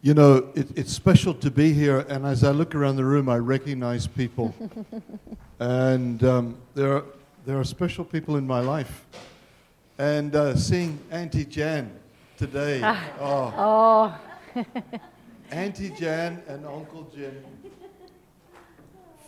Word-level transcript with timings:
You 0.00 0.14
know, 0.14 0.48
it, 0.54 0.68
it's 0.78 0.92
special 0.92 1.34
to 1.34 1.50
be 1.50 1.72
here, 1.72 2.00
and 2.08 2.24
as 2.24 2.44
I 2.44 2.52
look 2.52 2.74
around 2.76 2.96
the 2.96 3.04
room, 3.04 3.28
I 3.28 3.38
recognize 3.38 4.06
people. 4.06 4.54
and 5.58 6.22
um, 6.22 6.56
there, 6.76 6.98
are, 6.98 7.04
there 7.44 7.58
are 7.58 7.64
special 7.64 8.04
people 8.04 8.36
in 8.36 8.46
my 8.46 8.60
life. 8.60 9.04
And 9.98 10.36
uh, 10.36 10.54
seeing 10.54 11.00
Auntie 11.10 11.44
Jan 11.44 11.90
today. 12.36 12.80
oh. 13.20 14.14
Oh, 14.54 14.64
Auntie 15.50 15.90
Jan 15.90 16.42
and 16.46 16.64
Uncle 16.64 17.10
Jim. 17.12 17.44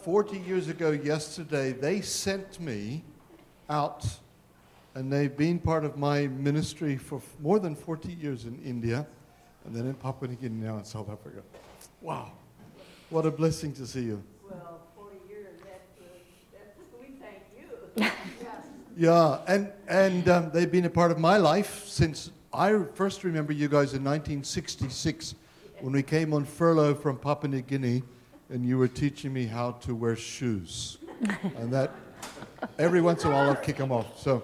40 0.02 0.38
years 0.38 0.68
ago, 0.68 0.92
yesterday, 0.92 1.72
they 1.72 2.00
sent 2.00 2.60
me 2.60 3.02
out, 3.68 4.06
and 4.94 5.12
they've 5.12 5.36
been 5.36 5.58
part 5.58 5.84
of 5.84 5.98
my 5.98 6.28
ministry 6.28 6.96
for 6.96 7.16
f- 7.16 7.24
more 7.40 7.58
than 7.58 7.74
40 7.74 8.12
years 8.12 8.44
in 8.44 8.58
India, 8.64 9.06
and 9.64 9.74
then 9.74 9.86
in 9.86 9.94
Papua 9.94 10.30
New 10.30 10.36
Guinea, 10.36 10.66
now 10.66 10.78
in 10.78 10.84
South 10.84 11.10
Africa. 11.10 11.42
Wow. 12.00 12.32
What 13.10 13.26
a 13.26 13.30
blessing 13.30 13.72
to 13.74 13.86
see 13.86 14.02
you. 14.02 14.22
Well, 14.48 14.82
40 14.96 15.16
years, 15.28 15.58
that's, 15.64 16.00
uh, 16.00 16.04
that's, 16.52 16.78
we 17.00 17.14
thank 17.20 17.42
you. 17.56 18.10
Yeah, 18.96 19.38
and, 19.46 19.72
and 19.88 20.28
um, 20.28 20.50
they've 20.52 20.70
been 20.70 20.84
a 20.84 20.90
part 20.90 21.10
of 21.10 21.18
my 21.18 21.38
life 21.38 21.86
since 21.86 22.32
I 22.52 22.82
first 22.94 23.24
remember 23.24 23.52
you 23.52 23.66
guys 23.66 23.94
in 23.94 24.04
1966 24.04 25.36
when 25.80 25.94
we 25.94 26.02
came 26.02 26.34
on 26.34 26.44
furlough 26.44 26.94
from 26.94 27.16
Papua 27.16 27.48
New 27.50 27.62
Guinea 27.62 28.02
and 28.50 28.66
you 28.66 28.76
were 28.76 28.88
teaching 28.88 29.32
me 29.32 29.46
how 29.46 29.72
to 29.72 29.94
wear 29.94 30.16
shoes. 30.16 30.98
and 31.56 31.72
that, 31.72 31.94
every 32.78 33.00
once 33.00 33.24
in 33.24 33.30
a 33.30 33.34
while, 33.34 33.48
I'll 33.48 33.56
kick 33.56 33.76
them 33.76 33.92
off. 33.92 34.20
So 34.20 34.42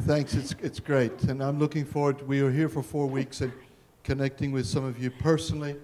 thanks, 0.00 0.34
it's, 0.34 0.54
it's 0.60 0.80
great. 0.80 1.22
And 1.24 1.42
I'm 1.42 1.58
looking 1.58 1.84
forward, 1.84 2.26
we 2.26 2.40
are 2.40 2.50
here 2.50 2.68
for 2.68 2.82
four 2.82 3.06
weeks 3.06 3.40
and 3.40 3.52
connecting 4.10 4.50
with 4.50 4.66
some 4.66 4.82
of 4.82 5.00
you 5.00 5.08
personally. 5.08 5.76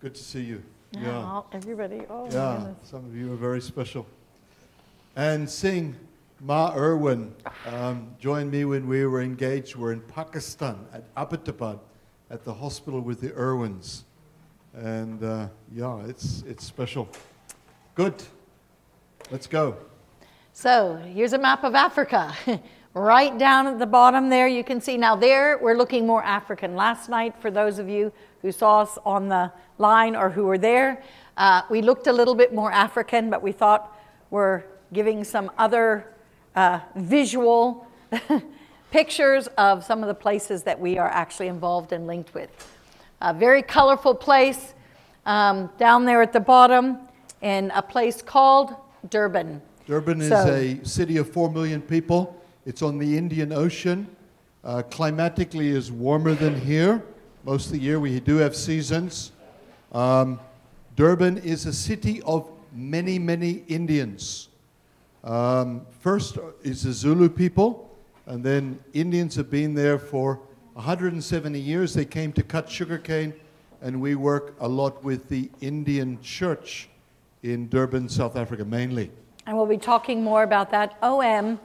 Good 0.00 0.14
to 0.14 0.22
see 0.22 0.40
you. 0.40 0.62
Yeah, 0.92 1.42
everybody. 1.52 2.00
Oh, 2.08 2.26
Yeah, 2.30 2.68
some 2.82 3.04
of 3.04 3.14
you 3.14 3.30
are 3.30 3.36
very 3.36 3.60
special. 3.60 4.06
And 5.16 5.50
seeing 5.50 5.94
Ma 6.40 6.72
Irwin 6.74 7.34
um, 7.66 8.16
joined 8.18 8.50
me 8.50 8.64
when 8.64 8.88
we 8.88 9.04
were 9.04 9.20
engaged. 9.20 9.76
We're 9.76 9.92
in 9.92 10.00
Pakistan 10.00 10.86
at 10.94 11.14
Abbottabad 11.14 11.78
at 12.30 12.42
the 12.42 12.54
hospital 12.54 13.02
with 13.02 13.20
the 13.20 13.34
Irwins. 13.34 14.04
And 14.72 15.22
uh, 15.22 15.48
yeah, 15.70 16.06
it's, 16.06 16.42
it's 16.46 16.64
special. 16.64 17.06
Good. 17.94 18.14
Let's 19.30 19.46
go. 19.46 19.76
So 20.54 20.96
here's 21.12 21.34
a 21.34 21.38
map 21.38 21.64
of 21.64 21.74
Africa. 21.74 22.34
right 22.94 23.36
down 23.36 23.66
at 23.66 23.78
the 23.80 23.86
bottom 23.86 24.28
there, 24.30 24.46
you 24.46 24.62
can 24.62 24.80
see. 24.80 24.96
Now, 24.96 25.16
there, 25.16 25.58
we're 25.58 25.76
looking 25.76 26.06
more 26.06 26.22
African. 26.22 26.76
Last 26.76 27.08
night, 27.08 27.34
for 27.40 27.50
those 27.50 27.78
of 27.80 27.88
you 27.88 28.12
who 28.40 28.52
saw 28.52 28.82
us 28.82 28.98
on 29.04 29.28
the 29.28 29.52
line 29.78 30.14
or 30.14 30.30
who 30.30 30.44
were 30.44 30.58
there, 30.58 31.02
uh, 31.36 31.62
we 31.68 31.82
looked 31.82 32.06
a 32.06 32.12
little 32.12 32.36
bit 32.36 32.54
more 32.54 32.70
African, 32.70 33.28
but 33.28 33.42
we 33.42 33.50
thought 33.50 33.98
we're 34.30 34.62
giving 34.92 35.24
some 35.24 35.50
other 35.58 36.14
uh, 36.54 36.78
visual 36.94 37.86
pictures 38.92 39.48
of 39.58 39.84
some 39.84 40.02
of 40.02 40.06
the 40.06 40.14
places 40.14 40.62
that 40.62 40.78
we 40.78 40.96
are 40.96 41.08
actually 41.08 41.48
involved 41.48 41.92
and 41.92 42.06
linked 42.06 42.32
with. 42.32 42.50
A 43.20 43.34
very 43.34 43.62
colorful 43.62 44.14
place 44.14 44.74
um, 45.26 45.68
down 45.78 46.04
there 46.04 46.22
at 46.22 46.32
the 46.32 46.38
bottom 46.38 46.98
in 47.42 47.72
a 47.74 47.82
place 47.82 48.22
called 48.22 48.76
Durban. 49.10 49.60
Durban 49.86 50.20
is 50.20 50.30
a 50.30 50.82
city 50.84 51.16
of 51.16 51.30
4 51.30 51.50
million 51.50 51.82
people. 51.82 52.40
It's 52.66 52.80
on 52.80 52.96
the 52.98 53.18
Indian 53.18 53.52
Ocean. 53.52 54.06
Uh, 54.64 54.80
climatically 54.90 55.68
is 55.68 55.92
warmer 55.92 56.34
than 56.34 56.58
here. 56.58 57.02
Most 57.44 57.66
of 57.66 57.72
the 57.72 57.78
year 57.78 58.00
we 58.00 58.18
do 58.20 58.36
have 58.36 58.56
seasons. 58.56 59.32
Um, 59.92 60.40
Durban 60.96 61.36
is 61.38 61.66
a 61.66 61.74
city 61.74 62.22
of 62.22 62.50
many, 62.72 63.18
many 63.18 63.64
Indians. 63.68 64.48
Um, 65.24 65.82
first 66.00 66.38
is 66.62 66.84
the 66.84 66.92
Zulu 66.92 67.28
people, 67.28 67.94
and 68.24 68.42
then 68.42 68.78
Indians 68.94 69.36
have 69.36 69.50
been 69.50 69.74
there 69.74 69.98
for 69.98 70.40
170 70.72 71.60
years. 71.60 71.92
They 71.92 72.06
came 72.06 72.32
to 72.32 72.42
cut 72.42 72.70
sugarcane, 72.70 73.34
and 73.82 74.00
we 74.00 74.14
work 74.14 74.54
a 74.60 74.68
lot 74.68 75.04
with 75.04 75.28
the 75.28 75.50
Indian 75.60 76.18
church 76.22 76.88
in 77.42 77.68
Durban, 77.68 78.08
South 78.08 78.36
Africa, 78.36 78.64
mainly. 78.64 79.10
And 79.46 79.54
we'll 79.54 79.66
be 79.66 79.76
talking 79.76 80.24
more 80.24 80.42
about 80.42 80.70
that. 80.70 80.96
OM, 81.02 81.60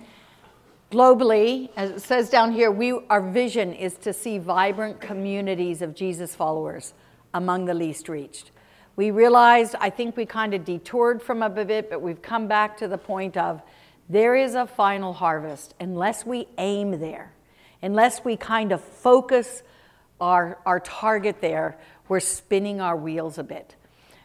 globally, 0.91 1.69
as 1.75 1.91
it 1.91 2.01
says 2.01 2.29
down 2.29 2.51
here, 2.51 2.71
we, 2.71 2.93
our 3.09 3.21
vision 3.21 3.73
is 3.73 3.95
to 3.97 4.13
see 4.13 4.37
vibrant 4.37 4.99
communities 4.99 5.81
of 5.81 5.95
Jesus 5.95 6.35
followers 6.35 6.93
among 7.33 7.65
the 7.65 7.73
least 7.73 8.09
reached. 8.09 8.51
We 8.95 9.11
realized, 9.11 9.75
I 9.79 9.91
think 9.91 10.17
we 10.17 10.25
kind 10.25 10.53
of 10.53 10.65
detoured 10.65 11.21
from 11.21 11.41
a 11.41 11.49
bit, 11.49 11.89
but 11.89 12.01
we've 12.01 12.21
come 12.21 12.47
back 12.47 12.77
to 12.77 12.87
the 12.87 12.97
point 12.97 13.37
of 13.37 13.61
there 14.09 14.35
is 14.35 14.55
a 14.55 14.65
final 14.65 15.13
harvest 15.13 15.75
unless 15.79 16.25
we 16.25 16.47
aim 16.57 16.99
there, 16.99 17.31
unless 17.81 18.25
we 18.25 18.35
kind 18.35 18.71
of 18.71 18.81
focus 18.81 19.63
our, 20.19 20.57
our 20.65 20.79
target 20.79 21.39
there, 21.39 21.77
we're 22.07 22.19
spinning 22.19 22.81
our 22.81 22.97
wheels 22.97 23.37
a 23.37 23.43
bit. 23.43 23.75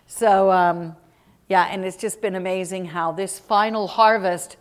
So, 0.07 0.51
um, 0.51 0.97
yeah, 1.49 1.69
and 1.71 1.85
it's 1.85 1.97
just 1.97 2.21
been 2.21 2.35
amazing 2.35 2.87
how 2.87 3.13
this 3.13 3.39
final 3.39 3.87
harvest 3.87 4.57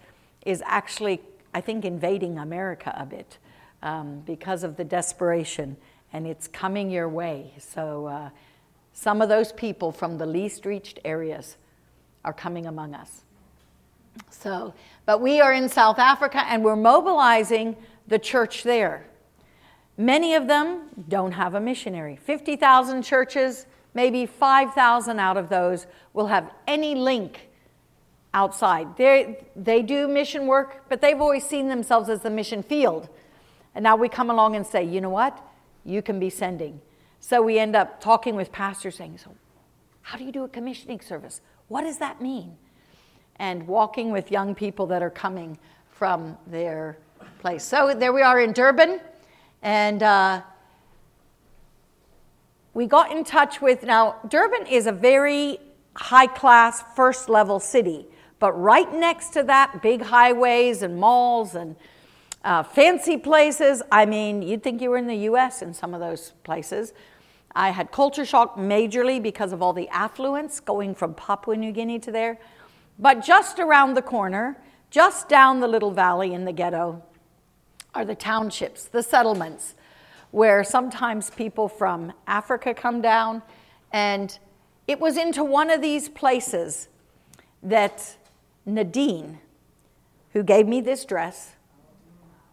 is 0.45 0.61
actually, 0.65 1.21
I 1.53 1.61
think, 1.61 1.85
invading 1.85 2.37
America 2.37 2.93
a 2.97 3.05
bit 3.05 3.37
um, 3.81 4.21
because 4.25 4.63
of 4.63 4.77
the 4.77 4.83
desperation, 4.83 5.77
and 6.11 6.25
it's 6.25 6.47
coming 6.47 6.89
your 6.89 7.09
way. 7.09 7.53
So, 7.59 8.07
uh, 8.07 8.29
some 8.93 9.21
of 9.21 9.29
those 9.29 9.51
people 9.51 9.91
from 9.91 10.17
the 10.17 10.25
least 10.25 10.65
reached 10.65 10.99
areas 11.03 11.57
are 12.23 12.33
coming 12.33 12.67
among 12.67 12.93
us. 12.93 13.23
So, 14.29 14.73
but 15.05 15.19
we 15.19 15.41
are 15.41 15.51
in 15.51 15.67
South 15.67 15.97
Africa 15.97 16.43
and 16.47 16.63
we're 16.63 16.75
mobilizing 16.75 17.75
the 18.07 18.19
church 18.19 18.63
there. 18.63 19.05
Many 19.97 20.35
of 20.35 20.47
them 20.47 20.89
don't 21.07 21.31
have 21.31 21.55
a 21.55 21.59
missionary. 21.59 22.15
50,000 22.15 23.01
churches, 23.01 23.65
maybe 23.93 24.25
5,000 24.25 25.19
out 25.19 25.37
of 25.37 25.49
those 25.49 25.87
will 26.13 26.27
have 26.27 26.51
any 26.67 26.95
link 26.95 27.49
outside. 28.33 28.97
They, 28.97 29.45
they 29.55 29.81
do 29.81 30.07
mission 30.07 30.47
work, 30.47 30.85
but 30.89 31.01
they've 31.01 31.19
always 31.19 31.45
seen 31.45 31.67
themselves 31.67 32.09
as 32.09 32.21
the 32.21 32.29
mission 32.29 32.63
field. 32.63 33.09
And 33.75 33.83
now 33.83 33.95
we 33.95 34.09
come 34.09 34.29
along 34.29 34.55
and 34.55 34.65
say, 34.65 34.83
you 34.83 35.01
know 35.01 35.09
what? 35.09 35.39
You 35.85 36.01
can 36.01 36.19
be 36.19 36.29
sending. 36.29 36.81
So 37.19 37.41
we 37.41 37.59
end 37.59 37.75
up 37.75 38.01
talking 38.01 38.35
with 38.35 38.51
pastors 38.51 38.95
saying, 38.95 39.17
so 39.17 39.31
how 40.01 40.17
do 40.17 40.23
you 40.23 40.31
do 40.31 40.43
a 40.43 40.49
commissioning 40.49 40.99
service? 40.99 41.41
What 41.67 41.83
does 41.83 41.97
that 41.99 42.21
mean? 42.21 42.57
And 43.37 43.67
walking 43.67 44.11
with 44.11 44.31
young 44.31 44.53
people 44.55 44.85
that 44.87 45.01
are 45.01 45.09
coming 45.09 45.57
from 45.89 46.37
their 46.47 46.97
place. 47.39 47.63
So 47.63 47.93
there 47.95 48.13
we 48.13 48.21
are 48.21 48.39
in 48.39 48.51
Durban. 48.51 48.99
And 49.61 50.03
uh, 50.03 50.41
we 52.73 52.87
got 52.87 53.11
in 53.11 53.23
touch 53.23 53.61
with 53.61 53.83
now 53.83 54.15
durban 54.27 54.67
is 54.67 54.87
a 54.87 54.91
very 54.91 55.59
high 55.95 56.27
class 56.27 56.83
first 56.95 57.29
level 57.29 57.59
city 57.59 58.07
but 58.43 58.51
right 58.59 58.93
next 58.93 59.29
to 59.29 59.43
that 59.43 59.81
big 59.81 60.01
highways 60.01 60.81
and 60.81 60.99
malls 60.99 61.55
and 61.55 61.77
uh, 62.43 62.61
fancy 62.61 63.17
places 63.17 63.81
i 63.91 64.05
mean 64.05 64.41
you'd 64.41 64.61
think 64.61 64.81
you 64.81 64.89
were 64.89 64.97
in 64.97 65.07
the 65.07 65.15
us 65.15 65.61
in 65.61 65.73
some 65.73 65.93
of 65.93 66.01
those 66.01 66.33
places 66.43 66.93
i 67.55 67.69
had 67.69 67.91
culture 67.91 68.25
shock 68.25 68.57
majorly 68.57 69.21
because 69.21 69.53
of 69.53 69.61
all 69.61 69.71
the 69.71 69.87
affluence 69.89 70.59
going 70.59 70.93
from 70.93 71.13
papua 71.13 71.55
new 71.55 71.71
guinea 71.71 71.99
to 71.99 72.11
there 72.11 72.37
but 72.99 73.23
just 73.23 73.59
around 73.59 73.93
the 73.93 74.01
corner 74.01 74.57
just 74.89 75.29
down 75.29 75.59
the 75.59 75.67
little 75.67 75.91
valley 75.91 76.33
in 76.33 76.45
the 76.45 76.53
ghetto 76.53 77.01
are 77.95 78.05
the 78.05 78.15
townships, 78.15 78.85
the 78.85 79.03
settlements, 79.03 79.75
where 80.31 80.63
sometimes 80.63 81.29
people 81.29 81.67
from 81.67 82.11
Africa 82.27 82.73
come 82.73 83.01
down. 83.01 83.41
And 83.91 84.37
it 84.87 84.99
was 84.99 85.17
into 85.17 85.43
one 85.43 85.69
of 85.69 85.81
these 85.81 86.09
places 86.09 86.89
that 87.61 88.17
Nadine, 88.65 89.39
who 90.31 90.43
gave 90.43 90.67
me 90.67 90.81
this 90.81 91.05
dress, 91.05 91.55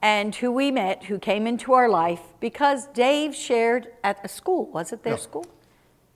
and 0.02 0.34
who 0.34 0.50
we 0.50 0.70
met, 0.70 1.04
who 1.04 1.18
came 1.18 1.46
into 1.46 1.72
our 1.72 1.88
life, 1.88 2.20
because 2.40 2.86
Dave 2.88 3.34
shared 3.34 3.88
at 4.02 4.18
a 4.24 4.28
school. 4.28 4.66
Was 4.66 4.92
it 4.92 5.02
their 5.02 5.18
school? 5.18 5.46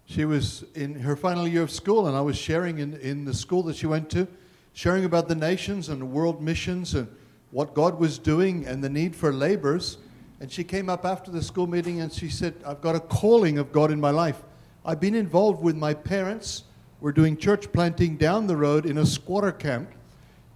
She 0.07 0.25
was 0.25 0.65
in 0.75 1.01
her 1.01 1.17
final 1.17 1.47
year 1.47 1.63
of 1.63 1.71
school, 1.71 2.07
and 2.07 2.17
I 2.17 2.21
was 2.21 2.37
sharing 2.37 2.79
in, 2.79 2.95
in 2.95 3.25
the 3.25 3.35
school 3.35 3.63
that 3.65 3.77
she 3.77 3.87
went 3.87 4.11
to, 4.11 4.27
sharing 4.73 5.05
about 5.05 5.29
the 5.29 5.35
nations 5.35 5.89
and 5.89 6.13
world 6.13 6.43
missions 6.43 6.95
and 6.95 7.09
what 7.51 7.73
God 7.75 7.99
was 7.99 8.19
doing 8.19 8.67
and 8.67 8.83
the 8.83 8.89
need 8.89 9.15
for 9.15 9.33
laborers. 9.33 9.99
And 10.41 10.51
she 10.51 10.65
came 10.65 10.91
up 10.91 11.05
after 11.05 11.31
the 11.31 11.43
school 11.43 11.67
meeting 11.67 12.01
and 12.01 12.13
she 12.13 12.29
said, 12.29 12.55
I've 12.67 12.81
got 12.81 12.97
a 12.97 13.01
calling 13.01 13.59
of 13.59 13.73
God 13.73 13.91
in 13.91 14.01
my 14.01 14.11
life. 14.11 14.43
I've 14.85 15.01
been 15.01 15.15
involved 15.15 15.63
with 15.63 15.77
my 15.77 15.95
parents. 15.95 16.65
We're 17.01 17.13
doing 17.13 17.37
church 17.37 17.71
planting 17.73 18.17
down 18.17 18.47
the 18.47 18.57
road 18.57 18.87
in 18.87 18.99
a 18.99 19.07
squatter 19.07 19.53
camp. 19.53 19.91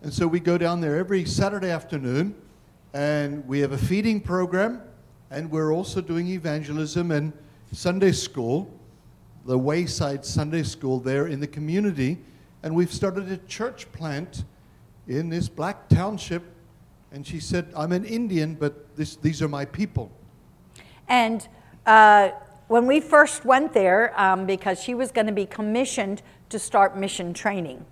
And 0.02 0.12
so 0.12 0.26
we 0.26 0.40
go 0.40 0.56
down 0.56 0.81
there 0.81 0.96
every 0.96 1.25
Saturday 1.25 1.70
afternoon 1.70 2.35
and 2.94 3.46
we 3.46 3.61
have 3.61 3.73
a 3.73 3.79
feeding 3.79 4.20
program 4.20 4.82
and 5.31 5.50
we're 5.50 5.73
also 5.73 6.00
doing 6.00 6.29
evangelism 6.29 7.11
and 7.11 7.32
Sunday 7.73 8.12
school 8.12 8.73
the 9.49 9.58
Wayside 9.58 10.26
Sunday 10.26 10.62
School 10.62 11.00
there 11.00 11.26
in 11.26 11.40
the 11.40 11.46
community. 11.46 12.19
And 12.62 12.75
we've 12.75 12.93
started 12.93 13.32
a 13.32 13.38
church 13.38 13.90
plant 13.93 14.44
in 15.06 15.31
this 15.31 15.49
black 15.49 15.88
township. 15.88 16.43
And 17.12 17.26
she 17.26 17.40
said, 17.40 17.73
I'm 17.75 17.93
an 17.93 18.05
Indian, 18.05 18.55
but 18.55 18.94
this, 18.94 19.17
these 19.17 19.40
are 19.40 19.49
my 19.49 19.64
people. 19.64 20.12
And 21.08 21.49
uh, 21.87 22.32
when 22.69 22.87
we 22.87 23.00
first 23.00 23.44
went 23.44 23.73
there, 23.73 24.19
um, 24.20 24.47
because 24.47 24.82
she 24.82 24.94
was 24.94 25.11
going 25.11 25.26
to 25.26 25.32
be 25.32 25.47
commissioned 25.47 26.23
to 26.50 26.59
start 26.59 26.97
mission 26.97 27.35
training, 27.35 27.85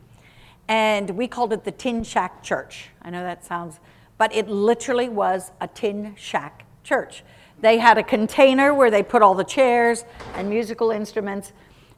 and 0.69 1.11
we 1.11 1.27
called 1.27 1.53
it 1.53 1.65
the 1.65 1.73
Tin 1.73 2.05
Shack 2.05 2.43
Church. 2.43 2.91
I 3.03 3.11
know 3.11 3.23
that 3.23 3.45
sounds, 3.45 3.81
but 4.19 4.35
it 4.35 4.49
literally 4.49 5.09
was 5.09 5.53
a 5.61 5.69
tin 5.69 6.15
shack 6.17 6.65
church. 6.85 7.25
They 7.61 7.79
had 7.79 7.97
a 7.99 8.03
container 8.03 8.75
where 8.75 8.91
they 8.91 9.03
put 9.03 9.23
all 9.23 9.35
the 9.35 9.45
chairs 9.45 10.05
and 10.35 10.49
musical 10.49 10.91
instruments, 10.91 11.53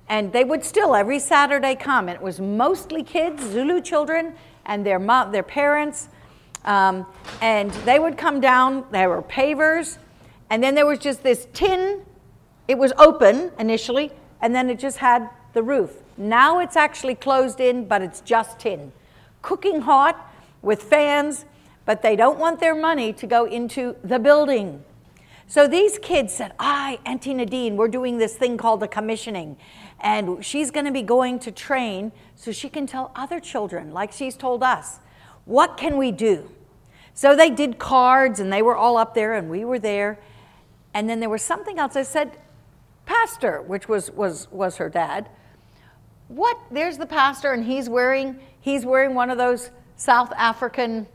and 0.09 0.33
they 0.33 0.45
would 0.45 0.65
still 0.65 0.95
every 0.95 1.19
Saturday 1.19 1.75
come. 1.75 2.09
And 2.09 2.17
it 2.17 2.23
was 2.23 2.41
mostly 2.41 3.03
kids, 3.03 3.43
Zulu 3.43 3.81
children, 3.81 4.35
and 4.67 4.87
their 4.87 4.99
mom, 4.99 5.33
their 5.33 5.43
parents, 5.43 6.09
um, 6.65 7.07
and 7.41 7.71
they 7.85 7.99
would 7.99 8.17
come 8.17 8.41
down. 8.41 8.85
There 8.93 9.09
were 9.09 9.23
pavers, 9.23 9.99
and 10.51 10.63
then 10.63 10.75
there 10.75 10.87
was 10.87 10.99
just 10.99 11.23
this 11.23 11.49
tin. 11.53 12.05
It 12.69 12.79
was 12.79 12.93
open 12.99 13.51
initially, 13.59 14.13
and 14.41 14.55
then 14.55 14.71
it 14.71 14.79
just 14.79 14.99
had 14.99 15.29
the 15.55 15.63
roof. 15.63 16.03
Now 16.17 16.61
it's 16.61 16.77
actually 16.77 17.15
closed 17.15 17.59
in, 17.59 17.89
but 17.89 18.03
it's 18.03 18.21
just 18.21 18.61
tin, 18.61 18.93
cooking 19.43 19.81
hot 19.81 20.33
with 20.63 20.83
fans. 20.83 21.47
But 21.85 22.03
they 22.03 22.17
don't 22.17 22.39
want 22.39 22.61
their 22.61 22.75
money 22.75 23.15
to 23.15 23.27
go 23.27 23.47
into 23.47 23.97
the 24.05 24.19
building. 24.19 24.85
So 25.47 25.67
these 25.67 25.99
kids 25.99 26.35
said, 26.35 26.53
I, 26.59 26.99
Auntie 27.07 27.33
Nadine, 27.33 27.79
we're 27.79 27.89
doing 27.89 28.19
this 28.19 28.37
thing 28.37 28.59
called 28.59 28.81
the 28.81 28.89
commissioning. 28.89 29.57
And 29.99 30.45
she's 30.45 30.71
going 30.71 30.85
to 30.85 30.93
be 30.93 31.01
going 31.01 31.39
to 31.39 31.51
train 31.51 32.13
so 32.37 32.53
she 32.53 32.69
can 32.69 32.87
tell 32.87 33.11
other 33.17 33.41
children, 33.41 33.95
like 33.95 34.13
she's 34.13 34.37
told 34.37 34.63
us, 34.63 35.01
what 35.47 35.79
can 35.79 35.97
we 35.97 36.13
do? 36.13 36.51
So 37.15 37.35
they 37.35 37.49
did 37.49 37.79
cards 37.79 38.39
and 38.39 38.53
they 38.53 38.61
were 38.61 38.77
all 38.77 38.99
up 38.99 39.15
there 39.15 39.33
and 39.33 39.49
we 39.49 39.65
were 39.65 39.79
there. 39.79 40.21
And 40.93 41.09
then 41.09 41.21
there 41.21 41.31
was 41.31 41.41
something 41.41 41.79
else. 41.79 41.97
I 41.97 42.03
said, 42.03 42.37
Pastor, 43.09 43.63
which 43.63 43.89
was, 43.89 44.11
was, 44.11 44.49
was 44.51 44.77
her 44.77 44.91
dad, 44.91 45.31
what? 46.29 46.59
There's 46.71 46.99
the 46.99 47.07
pastor 47.07 47.53
and 47.53 47.65
he's 47.65 47.89
wearing, 47.89 48.39
he's 48.61 48.85
wearing 48.85 49.15
one 49.15 49.31
of 49.31 49.39
those 49.39 49.71
South 49.97 50.31
African 50.37 51.07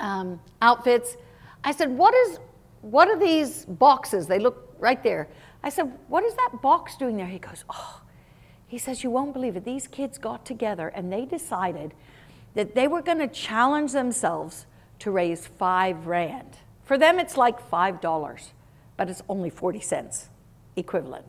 um, 0.00 0.40
outfits. 0.60 1.16
I 1.62 1.70
said, 1.70 1.96
what 1.96 2.14
is, 2.14 2.40
what 2.82 3.06
are 3.08 3.18
these 3.18 3.64
boxes? 3.64 4.26
They 4.26 4.40
look 4.40 4.74
right 4.80 5.00
there. 5.04 5.28
I 5.62 5.68
said, 5.68 5.92
What 6.08 6.24
is 6.24 6.34
that 6.34 6.62
box 6.62 6.96
doing 6.96 7.16
there? 7.16 7.26
He 7.26 7.38
goes, 7.38 7.64
Oh, 7.68 8.00
he 8.66 8.78
says, 8.78 9.02
You 9.02 9.10
won't 9.10 9.32
believe 9.32 9.56
it. 9.56 9.64
These 9.64 9.86
kids 9.88 10.18
got 10.18 10.44
together 10.44 10.88
and 10.88 11.12
they 11.12 11.24
decided 11.24 11.94
that 12.54 12.74
they 12.74 12.88
were 12.88 13.02
going 13.02 13.18
to 13.18 13.28
challenge 13.28 13.92
themselves 13.92 14.66
to 15.00 15.10
raise 15.10 15.46
five 15.46 16.06
rand. 16.06 16.56
For 16.84 16.98
them, 16.98 17.18
it's 17.18 17.36
like 17.36 17.60
five 17.68 18.00
dollars, 18.00 18.52
but 18.96 19.10
it's 19.10 19.22
only 19.28 19.50
40 19.50 19.80
cents 19.80 20.28
equivalent. 20.78 21.26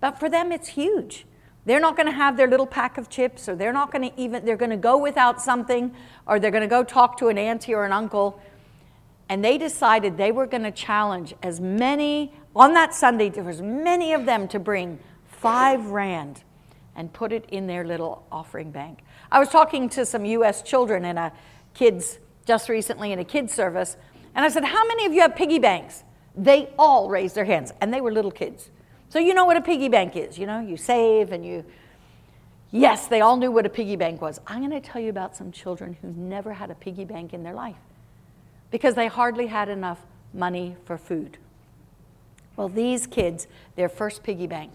But 0.00 0.18
for 0.18 0.28
them, 0.28 0.52
it's 0.52 0.68
huge. 0.68 1.26
They're 1.64 1.80
not 1.80 1.96
going 1.96 2.06
to 2.06 2.12
have 2.12 2.36
their 2.36 2.46
little 2.46 2.66
pack 2.66 2.96
of 2.98 3.08
chips, 3.08 3.48
or 3.48 3.56
they're 3.56 3.72
not 3.72 3.90
going 3.90 4.10
to 4.10 4.20
even, 4.20 4.44
they're 4.44 4.56
going 4.56 4.70
to 4.70 4.76
go 4.76 4.96
without 4.96 5.42
something, 5.42 5.94
or 6.26 6.38
they're 6.38 6.52
going 6.52 6.62
to 6.62 6.68
go 6.68 6.84
talk 6.84 7.18
to 7.18 7.28
an 7.28 7.38
auntie 7.38 7.74
or 7.74 7.84
an 7.84 7.92
uncle 7.92 8.40
and 9.28 9.44
they 9.44 9.58
decided 9.58 10.16
they 10.16 10.32
were 10.32 10.46
going 10.46 10.62
to 10.62 10.70
challenge 10.70 11.34
as 11.42 11.60
many 11.60 12.32
on 12.54 12.74
that 12.74 12.94
sunday 12.94 13.28
there 13.28 13.44
was 13.44 13.60
many 13.60 14.12
of 14.12 14.26
them 14.26 14.46
to 14.48 14.58
bring 14.58 14.98
five 15.24 15.86
rand 15.86 16.42
and 16.94 17.12
put 17.12 17.32
it 17.32 17.44
in 17.48 17.66
their 17.66 17.84
little 17.84 18.26
offering 18.30 18.70
bank 18.70 19.02
i 19.30 19.38
was 19.38 19.48
talking 19.48 19.88
to 19.88 20.04
some 20.04 20.24
us 20.24 20.62
children 20.62 21.04
in 21.04 21.18
a 21.18 21.32
kids 21.74 22.18
just 22.46 22.68
recently 22.68 23.12
in 23.12 23.18
a 23.18 23.24
kids 23.24 23.52
service 23.52 23.96
and 24.34 24.44
i 24.44 24.48
said 24.48 24.64
how 24.64 24.86
many 24.86 25.06
of 25.06 25.12
you 25.12 25.20
have 25.20 25.34
piggy 25.34 25.58
banks 25.58 26.04
they 26.36 26.68
all 26.78 27.08
raised 27.08 27.34
their 27.34 27.44
hands 27.44 27.72
and 27.80 27.92
they 27.92 28.00
were 28.00 28.12
little 28.12 28.30
kids 28.30 28.70
so 29.08 29.18
you 29.18 29.34
know 29.34 29.44
what 29.44 29.56
a 29.56 29.60
piggy 29.60 29.88
bank 29.88 30.16
is 30.16 30.38
you 30.38 30.46
know 30.46 30.60
you 30.60 30.76
save 30.76 31.32
and 31.32 31.44
you 31.44 31.64
yes 32.70 33.06
they 33.06 33.20
all 33.20 33.36
knew 33.36 33.50
what 33.50 33.64
a 33.64 33.70
piggy 33.70 33.96
bank 33.96 34.20
was 34.20 34.40
i'm 34.46 34.58
going 34.58 34.70
to 34.70 34.80
tell 34.80 35.00
you 35.00 35.10
about 35.10 35.36
some 35.36 35.50
children 35.50 35.96
who 36.02 36.08
never 36.12 36.52
had 36.52 36.70
a 36.70 36.74
piggy 36.74 37.04
bank 37.04 37.32
in 37.32 37.42
their 37.42 37.54
life 37.54 37.76
because 38.70 38.94
they 38.94 39.06
hardly 39.06 39.46
had 39.46 39.68
enough 39.68 40.04
money 40.32 40.76
for 40.84 40.98
food. 40.98 41.38
Well, 42.56 42.68
these 42.68 43.06
kids, 43.06 43.46
their 43.74 43.88
first 43.88 44.22
piggy 44.22 44.46
bank 44.46 44.74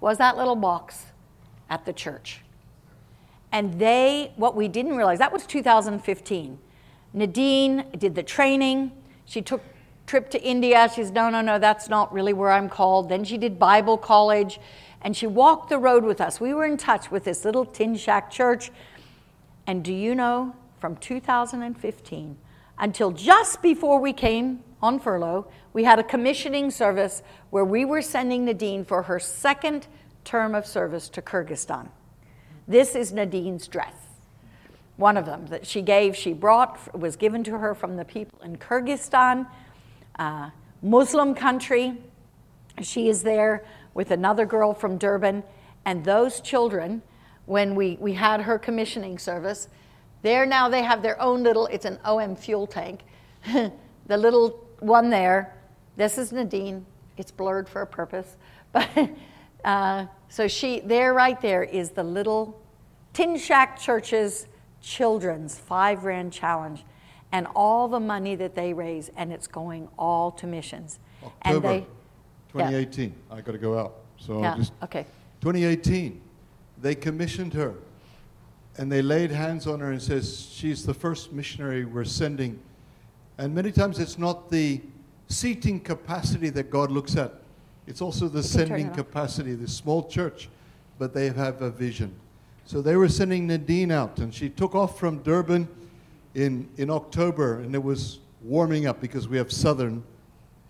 was 0.00 0.18
that 0.18 0.36
little 0.36 0.56
box 0.56 1.06
at 1.70 1.84
the 1.84 1.92
church. 1.92 2.40
And 3.52 3.78
they, 3.78 4.32
what 4.36 4.56
we 4.56 4.66
didn't 4.68 4.96
realize, 4.96 5.18
that 5.18 5.32
was 5.32 5.46
2015. 5.46 6.58
Nadine 7.12 7.84
did 7.98 8.14
the 8.14 8.22
training. 8.22 8.92
She 9.24 9.42
took 9.42 9.62
trip 10.06 10.30
to 10.30 10.42
India. 10.42 10.90
She 10.94 11.04
said, 11.04 11.14
no, 11.14 11.30
no, 11.30 11.40
no, 11.40 11.58
that's 11.58 11.88
not 11.88 12.12
really 12.12 12.32
where 12.32 12.50
I'm 12.50 12.68
called. 12.68 13.08
Then 13.08 13.24
she 13.24 13.38
did 13.38 13.58
Bible 13.58 13.96
college 13.96 14.60
and 15.02 15.16
she 15.16 15.26
walked 15.26 15.68
the 15.68 15.78
road 15.78 16.04
with 16.04 16.20
us. 16.20 16.40
We 16.40 16.54
were 16.54 16.64
in 16.64 16.76
touch 16.76 17.10
with 17.10 17.24
this 17.24 17.44
little 17.44 17.64
tin 17.64 17.96
shack 17.96 18.30
church. 18.30 18.70
And 19.66 19.84
do 19.84 19.92
you 19.92 20.14
know, 20.14 20.54
from 20.78 20.96
2015 20.96 22.36
until 22.78 23.10
just 23.10 23.62
before 23.62 24.00
we 24.00 24.12
came 24.12 24.62
on 24.80 24.98
furlough, 24.98 25.46
we 25.72 25.84
had 25.84 25.98
a 25.98 26.02
commissioning 26.04 26.70
service 26.70 27.22
where 27.50 27.64
we 27.64 27.84
were 27.84 28.02
sending 28.02 28.44
Nadine 28.44 28.84
for 28.84 29.02
her 29.02 29.18
second 29.18 29.86
term 30.24 30.54
of 30.54 30.66
service 30.66 31.08
to 31.10 31.22
Kyrgyzstan. 31.22 31.88
This 32.68 32.94
is 32.94 33.12
Nadine's 33.12 33.68
dress. 33.68 33.94
One 34.96 35.16
of 35.16 35.26
them 35.26 35.46
that 35.46 35.66
she 35.66 35.82
gave, 35.82 36.14
she 36.14 36.32
brought, 36.32 36.96
was 36.98 37.16
given 37.16 37.42
to 37.44 37.58
her 37.58 37.74
from 37.74 37.96
the 37.96 38.04
people 38.04 38.40
in 38.42 38.56
Kyrgyzstan, 38.56 39.46
uh, 40.22 40.50
Muslim 40.82 41.34
country. 41.34 41.98
She 42.80 43.08
is 43.08 43.22
there 43.22 43.64
with 43.94 44.12
another 44.12 44.46
girl 44.46 44.72
from 44.72 44.96
Durban. 44.96 45.42
And 45.84 46.04
those 46.04 46.40
children, 46.40 47.02
when 47.46 47.74
we, 47.74 47.96
we 48.00 48.12
had 48.12 48.42
her 48.42 48.58
commissioning 48.58 49.18
service, 49.18 49.68
there 50.22 50.46
now 50.46 50.68
they 50.68 50.82
have 50.82 51.02
their 51.02 51.20
own 51.20 51.42
little, 51.42 51.66
it's 51.66 51.84
an 51.84 51.98
OM 52.04 52.36
fuel 52.36 52.68
tank. 52.68 53.00
the 53.52 54.16
little 54.16 54.64
one 54.78 55.10
there, 55.10 55.56
this 55.96 56.18
is 56.18 56.32
Nadine. 56.32 56.86
It's 57.16 57.32
blurred 57.32 57.68
for 57.68 57.82
a 57.82 57.86
purpose. 57.86 58.36
But 58.72 59.10
uh, 59.66 60.06
so 60.30 60.48
she, 60.48 60.80
there 60.80 61.12
right 61.12 61.38
there 61.42 61.62
is 61.62 61.90
the 61.90 62.02
little 62.02 62.58
Tin 63.12 63.36
Shack 63.36 63.78
Church's 63.78 64.46
children's 64.80 65.58
five 65.58 66.04
rand 66.04 66.32
challenge 66.32 66.84
and 67.32 67.46
all 67.56 67.88
the 67.88 68.00
money 68.00 68.34
that 68.36 68.54
they 68.54 68.72
raise, 68.72 69.10
and 69.16 69.32
it's 69.32 69.46
going 69.46 69.88
all 69.98 70.30
to 70.32 70.46
missions. 70.46 70.98
October 71.24 71.68
and 71.68 71.82
they, 71.82 71.86
2018. 72.52 73.14
I 73.30 73.40
got 73.40 73.52
to 73.52 73.58
go 73.58 73.78
out. 73.78 73.94
So 74.18 74.40
yeah, 74.40 74.56
just 74.56 74.72
okay. 74.82 75.06
2018, 75.40 76.20
they 76.78 76.94
commissioned 76.94 77.54
her 77.54 77.74
and 78.78 78.90
they 78.90 79.02
laid 79.02 79.30
hands 79.30 79.66
on 79.66 79.80
her 79.80 79.90
and 79.90 80.02
says 80.02 80.48
she's 80.50 80.84
the 80.84 80.94
first 80.94 81.32
missionary 81.32 81.84
we're 81.84 82.04
sending 82.04 82.58
and 83.38 83.54
many 83.54 83.70
times 83.70 83.98
it's 83.98 84.18
not 84.18 84.50
the 84.50 84.80
seating 85.28 85.78
capacity 85.80 86.48
that 86.50 86.70
god 86.70 86.90
looks 86.90 87.16
at 87.16 87.34
it's 87.86 88.00
also 88.00 88.28
the 88.28 88.42
sending 88.42 88.90
capacity 88.90 89.54
the 89.54 89.68
small 89.68 90.08
church 90.08 90.48
but 90.98 91.12
they 91.12 91.28
have 91.28 91.60
a 91.62 91.70
vision 91.70 92.14
so 92.64 92.80
they 92.80 92.96
were 92.96 93.08
sending 93.08 93.46
nadine 93.46 93.90
out 93.90 94.18
and 94.18 94.32
she 94.32 94.48
took 94.48 94.74
off 94.74 94.98
from 94.98 95.18
durban 95.22 95.68
in, 96.34 96.68
in 96.76 96.90
october 96.90 97.60
and 97.60 97.74
it 97.74 97.82
was 97.82 98.20
warming 98.42 98.86
up 98.86 99.00
because 99.00 99.28
we 99.28 99.36
have 99.36 99.52
southern 99.52 100.02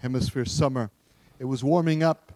hemisphere 0.01 0.45
summer 0.45 0.91
it 1.39 1.45
was 1.45 1.63
warming 1.65 2.03
up 2.03 2.33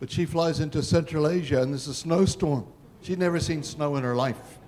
but 0.00 0.10
she 0.10 0.24
flies 0.24 0.60
into 0.60 0.82
central 0.82 1.28
asia 1.28 1.60
and 1.62 1.72
there's 1.72 1.88
a 1.88 1.94
snowstorm 1.94 2.66
she'd 3.02 3.18
never 3.18 3.40
seen 3.40 3.62
snow 3.62 3.96
in 3.96 4.02
her 4.04 4.14
life 4.14 4.58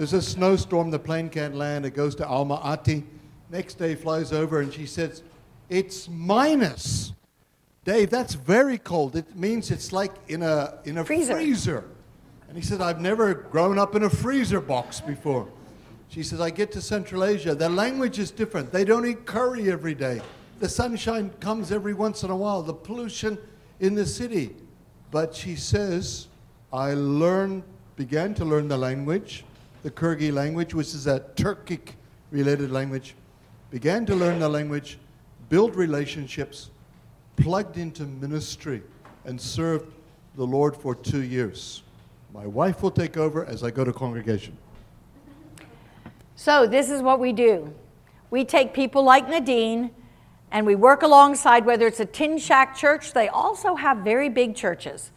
there's 0.00 0.14
a 0.14 0.22
snowstorm, 0.22 0.90
the 0.90 0.98
plane 0.98 1.28
can't 1.28 1.54
land, 1.54 1.84
it 1.84 1.90
goes 1.90 2.14
to 2.14 2.26
Alma 2.26 2.54
Ati. 2.62 3.04
Next 3.50 3.74
day 3.74 3.94
flies 3.94 4.32
over 4.32 4.62
and 4.62 4.72
she 4.72 4.86
says, 4.86 5.22
It's 5.68 6.08
minus. 6.08 7.12
Dave, 7.84 8.08
that's 8.08 8.32
very 8.32 8.78
cold. 8.78 9.14
It 9.14 9.36
means 9.36 9.70
it's 9.70 9.92
like 9.92 10.12
in 10.26 10.42
a, 10.42 10.78
in 10.86 10.96
a 10.96 11.04
freezer. 11.04 11.34
freezer. 11.34 11.84
And 12.48 12.56
he 12.56 12.62
said, 12.62 12.80
I've 12.80 13.02
never 13.02 13.34
grown 13.34 13.78
up 13.78 13.94
in 13.94 14.02
a 14.02 14.08
freezer 14.08 14.62
box 14.62 15.02
before. 15.02 15.48
She 16.10 16.22
says, 16.22 16.40
I 16.40 16.50
get 16.50 16.72
to 16.72 16.82
Central 16.82 17.24
Asia. 17.24 17.54
The 17.54 17.68
language 17.68 18.18
is 18.18 18.30
different. 18.30 18.72
They 18.72 18.84
don't 18.84 19.06
eat 19.06 19.24
curry 19.24 19.70
every 19.70 19.94
day. 19.94 20.20
The 20.58 20.68
sunshine 20.68 21.30
comes 21.40 21.72
every 21.72 21.94
once 21.94 22.22
in 22.22 22.30
a 22.30 22.36
while. 22.36 22.62
The 22.62 22.74
pollution 22.74 23.38
in 23.78 23.94
the 23.94 24.04
city. 24.04 24.54
But 25.10 25.34
she 25.34 25.56
says, 25.56 26.26
I 26.72 26.92
learned, 26.94 27.62
began 27.96 28.34
to 28.34 28.44
learn 28.44 28.68
the 28.68 28.76
language 28.76 29.44
the 29.82 29.90
Kyrgyz 29.90 30.32
language, 30.32 30.74
which 30.74 30.88
is 30.88 31.06
a 31.06 31.20
Turkic 31.36 31.94
related 32.30 32.70
language, 32.70 33.14
began 33.70 34.04
to 34.06 34.14
learn 34.14 34.38
the 34.38 34.48
language, 34.48 34.98
build 35.48 35.74
relationships, 35.74 36.70
plugged 37.36 37.78
into 37.78 38.02
ministry, 38.04 38.82
and 39.24 39.40
served 39.40 39.92
the 40.36 40.44
Lord 40.44 40.76
for 40.76 40.94
two 40.94 41.22
years. 41.22 41.82
My 42.32 42.46
wife 42.46 42.82
will 42.82 42.90
take 42.90 43.16
over 43.16 43.44
as 43.46 43.64
I 43.64 43.70
go 43.70 43.84
to 43.84 43.92
congregation. 43.92 44.56
So, 46.42 46.66
this 46.66 46.88
is 46.88 47.02
what 47.02 47.20
we 47.20 47.34
do 47.34 47.74
we 48.30 48.46
take 48.46 48.72
people 48.72 49.02
like 49.02 49.28
Nadine 49.28 49.90
and 50.50 50.64
we 50.64 50.74
work 50.74 51.02
alongside, 51.02 51.66
whether 51.66 51.86
it's 51.86 52.00
a 52.00 52.06
tin 52.06 52.38
shack 52.38 52.74
church, 52.74 53.12
they 53.12 53.28
also 53.28 53.74
have 53.74 53.98
very 53.98 54.30
big 54.30 54.56
churches. 54.56 55.10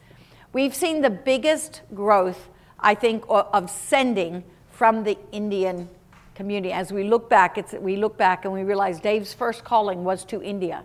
We've 0.51 0.75
seen 0.75 0.99
the 0.99 1.09
biggest 1.09 1.81
growth, 1.93 2.49
I 2.77 2.93
think, 2.93 3.23
of 3.29 3.69
sending 3.69 4.43
from 4.69 5.05
the 5.05 5.17
Indian 5.31 5.87
community. 6.35 6.73
As 6.73 6.91
we 6.91 7.05
look 7.05 7.29
back, 7.29 7.57
it's, 7.57 7.71
we 7.71 7.95
look 7.95 8.17
back 8.17 8.43
and 8.43 8.53
we 8.53 8.63
realize 8.63 8.99
Dave's 8.99 9.33
first 9.33 9.63
calling 9.63 10.03
was 10.03 10.25
to 10.25 10.43
India. 10.43 10.83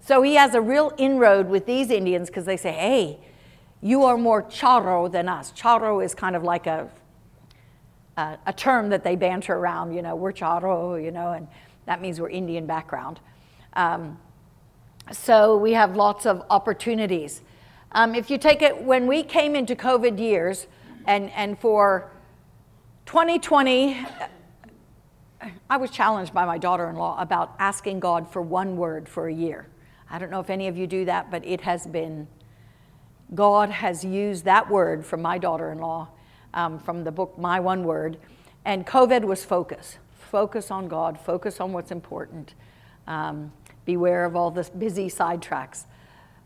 So 0.00 0.22
he 0.22 0.34
has 0.34 0.54
a 0.54 0.60
real 0.60 0.92
inroad 0.98 1.48
with 1.48 1.66
these 1.66 1.92
Indians 1.92 2.26
because 2.30 2.46
they 2.46 2.56
say, 2.56 2.72
hey, 2.72 3.20
you 3.80 4.02
are 4.02 4.18
more 4.18 4.42
charo 4.42 5.08
than 5.08 5.28
us. 5.28 5.52
Charo 5.52 6.04
is 6.04 6.16
kind 6.16 6.34
of 6.34 6.42
like 6.42 6.66
a, 6.66 6.90
a, 8.18 8.38
a 8.46 8.52
term 8.52 8.90
that 8.90 9.04
they 9.04 9.14
banter 9.14 9.54
around, 9.54 9.94
you 9.94 10.02
know, 10.02 10.16
we're 10.16 10.32
charo, 10.32 11.02
you 11.02 11.12
know, 11.12 11.32
and 11.32 11.46
that 11.86 12.02
means 12.02 12.20
we're 12.20 12.28
Indian 12.28 12.66
background. 12.66 13.20
Um, 13.74 14.18
so 15.12 15.56
we 15.56 15.72
have 15.72 15.94
lots 15.94 16.26
of 16.26 16.42
opportunities. 16.50 17.42
Um, 17.92 18.14
if 18.14 18.28
you 18.28 18.36
take 18.36 18.60
it, 18.60 18.82
when 18.82 19.06
we 19.06 19.22
came 19.22 19.54
into 19.54 19.76
COVID 19.76 20.18
years, 20.18 20.66
and, 21.06 21.30
and 21.30 21.58
for 21.58 22.10
2020, 23.06 24.04
I 25.70 25.76
was 25.76 25.90
challenged 25.90 26.34
by 26.34 26.44
my 26.44 26.58
daughter 26.58 26.90
in 26.90 26.96
law 26.96 27.18
about 27.20 27.54
asking 27.60 28.00
God 28.00 28.30
for 28.30 28.42
one 28.42 28.76
word 28.76 29.08
for 29.08 29.28
a 29.28 29.32
year. 29.32 29.68
I 30.10 30.18
don't 30.18 30.30
know 30.30 30.40
if 30.40 30.50
any 30.50 30.66
of 30.66 30.76
you 30.76 30.88
do 30.88 31.04
that, 31.04 31.30
but 31.30 31.46
it 31.46 31.60
has 31.60 31.86
been, 31.86 32.26
God 33.32 33.70
has 33.70 34.04
used 34.04 34.44
that 34.44 34.68
word 34.68 35.06
from 35.06 35.22
my 35.22 35.38
daughter 35.38 35.70
in 35.70 35.78
law 35.78 36.08
um, 36.58 36.78
from 36.80 37.04
the 37.04 37.12
book 37.12 37.38
My 37.38 37.60
One 37.60 37.84
Word. 37.84 38.18
And 38.64 38.86
COVID 38.86 39.24
was 39.24 39.44
focus 39.44 39.98
focus 40.18 40.70
on 40.70 40.88
God, 40.88 41.18
focus 41.18 41.58
on 41.58 41.72
what's 41.72 41.90
important, 41.90 42.52
um, 43.06 43.50
beware 43.86 44.26
of 44.26 44.36
all 44.36 44.50
the 44.50 44.68
busy 44.76 45.08
sidetracks. 45.08 45.86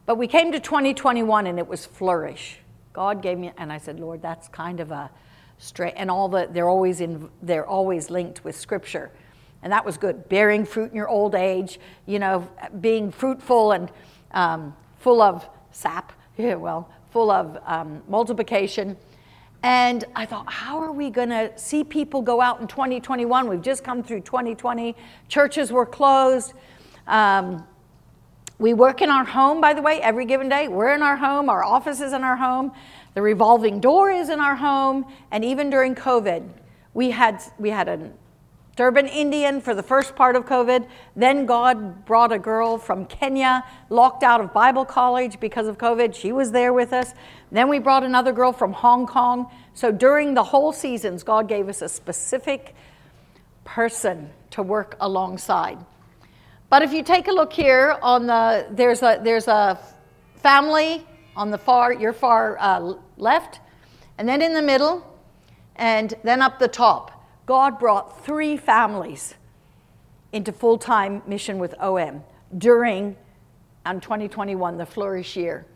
But 0.07 0.19
we 0.19 0.28
came 0.28 0.52
to 0.52 0.61
2021 0.61 1.49
and 1.49 1.59
it 1.59 1.66
was 1.66 1.85
flourish. 1.85 2.59
God 2.92 3.23
gave 3.23 3.38
me, 3.38 3.50
and 3.59 3.73
I 3.73 3.78
said, 3.78 3.99
Lord, 3.99 4.23
that's 4.23 4.47
kind 4.47 4.78
of 4.78 4.92
a 4.92 5.11
straight, 5.59 5.95
and 5.97 6.12
all 6.12 6.28
the, 6.28 6.49
they're 6.49 6.69
always 6.69 7.00
in, 7.00 7.28
they're 7.42 7.66
always 7.66 8.09
linked 8.09 8.45
with 8.45 8.54
scripture. 8.54 9.11
And 9.64 9.73
that 9.73 9.85
was 9.85 9.97
good. 9.97 10.28
Bearing 10.28 10.64
fruit 10.64 10.90
in 10.90 10.97
your 10.97 11.09
old 11.09 11.35
age, 11.35 11.81
you 12.07 12.21
know, 12.21 12.49
being 12.81 13.11
fruitful 13.11 13.73
and 13.73 13.90
um, 14.31 14.76
full 15.00 15.21
of 15.21 15.49
sap, 15.73 16.12
yeah, 16.37 16.54
well, 16.66 16.88
full 17.11 17.33
of 17.33 17.59
um, 17.66 18.00
multiplication 18.07 18.97
and 19.62 20.04
I 20.16 20.26
thought, 20.26 20.50
how 20.50 20.81
are 20.81 20.90
we 20.92 21.11
going 21.11 21.28
to 21.28 21.57
see 21.57 21.85
people 21.85 22.21
go 22.21 22.40
out 22.40 22.61
in 22.61 22.66
2021? 22.66 23.49
We've 23.49 23.62
just 23.62 23.85
come 23.85 24.02
through 24.02 24.23
2020. 24.23 24.97
Churches 25.28 25.71
were 25.71 25.87
closed. 25.87 26.52
Um, 27.07 27.64
we 28.59 28.75
work 28.75 29.02
in 29.02 29.11
our 29.11 29.25
home, 29.25 29.61
by 29.61 29.73
the 29.75 29.83
way, 29.83 30.00
every 30.00 30.25
given 30.25 30.49
day. 30.49 30.69
We're 30.69 30.95
in 30.95 31.02
our 31.02 31.16
home, 31.16 31.49
our 31.49 31.64
office 31.64 32.00
is 32.00 32.12
in 32.12 32.23
our 32.23 32.37
home, 32.37 32.73
the 33.14 33.23
revolving 33.23 33.81
door 33.81 34.11
is 34.11 34.31
in 34.31 34.40
our 34.40 34.57
home. 34.57 35.04
And 35.31 35.45
even 35.45 35.71
during 35.71 35.95
COVID, 35.95 36.49
we 36.95 37.11
had, 37.11 37.42
we 37.59 37.71
had 37.71 37.88
an 37.88 38.14
Durban 38.75 39.07
Indian 39.07 39.61
for 39.61 39.75
the 39.75 39.83
first 39.83 40.17
part 40.17 40.35
of 40.35 40.47
COVID. 40.47 40.88
Then 41.14 41.45
God 41.45 42.07
brought 42.07 42.33
a 42.33 42.38
girl 42.38 42.79
from 42.79 43.05
Kenya, 43.05 43.64
locked 43.91 44.23
out 44.23 44.41
of 44.41 44.55
Bible 44.55 44.85
college 44.85 45.38
because 45.41 45.67
of 45.67 45.76
COVID. 45.76 46.14
She 46.14 46.33
was 46.33 46.52
there 46.52 46.73
with 46.73 46.93
us. 46.93 47.12
Then 47.50 47.69
we 47.69 47.79
brought 47.79 48.02
another 48.02 48.33
girl 48.33 48.52
from 48.52 48.73
Hong 48.73 49.07
Kong. 49.07 49.50
So 49.75 49.93
during 49.93 50.33
the 50.33 50.43
whole 50.43 50.73
seasons, 50.73 51.23
God 51.23 51.49
gave 51.49 51.69
us 51.69 51.83
a 51.83 51.88
specific 51.88 52.75
person 53.64 54.31
to 54.50 54.62
work 54.62 54.97
alongside. 55.00 55.79
But 56.71 56.83
if 56.83 56.95
you 56.95 57.02
take 57.02 57.29
a 57.29 57.33
look 57.33 57.52
here 57.52 57.99
on 58.00 58.26
the, 58.26 58.67
there's 58.71 59.02
a, 59.02 59.21
there's 59.23 59.49
a 59.49 59.79
family 60.37 61.07
on 61.37 61.50
the 61.50 61.59
far, 61.59 61.93
your 61.93 62.14
far 62.14 62.57
uh, 62.59 62.95
left, 63.19 63.61
and 64.17 64.26
then 64.26 64.41
in 64.41 64.55
the 64.55 64.62
middle, 64.62 65.07
and 65.76 66.14
then 66.25 66.41
up 66.41 66.59
the 66.59 66.69
top. 66.69 67.22
God 67.46 67.78
brought 67.78 68.25
three 68.25 68.56
families 68.56 69.34
into 70.32 70.52
full 70.52 70.78
time 70.78 71.22
mission 71.26 71.58
with 71.58 71.75
OM 71.80 72.22
during 72.56 73.16
um, 73.84 74.00
2021, 74.00 74.78
the 74.78 74.87
flourish 74.87 75.37
year. 75.37 75.66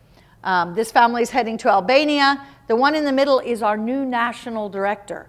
Um, 0.43 0.73
this 0.73 0.91
family 0.91 1.21
is 1.21 1.29
heading 1.29 1.57
to 1.59 1.69
Albania. 1.69 2.45
The 2.67 2.75
one 2.75 2.95
in 2.95 3.03
the 3.05 3.11
middle 3.11 3.39
is 3.39 3.61
our 3.61 3.77
new 3.77 4.05
national 4.05 4.69
director. 4.69 5.27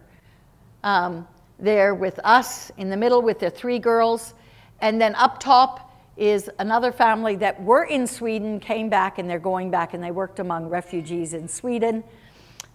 Um, 0.85 1.27
they're 1.59 1.95
with 1.95 2.21
us 2.23 2.71
in 2.77 2.89
the 2.89 2.97
middle 2.97 3.21
with 3.21 3.41
their 3.41 3.51
three 3.51 3.79
girls. 3.79 4.35
And 4.81 5.01
then 5.01 5.15
up 5.17 5.41
top 5.41 5.93
is 6.17 6.51
another 6.59 6.93
family 6.93 7.37
that 7.37 7.61
were 7.63 7.85
in 7.85 8.07
Sweden, 8.07 8.61
came 8.61 8.89
back, 8.89 9.19
and 9.19 9.29
they're 9.29 9.39
going 9.39 9.71
back, 9.71 9.95
and 9.95 10.03
they 10.03 10.11
worked 10.11 10.39
among 10.39 10.69
refugees 10.69 11.35
in 11.35 11.49
Sweden. 11.49 12.05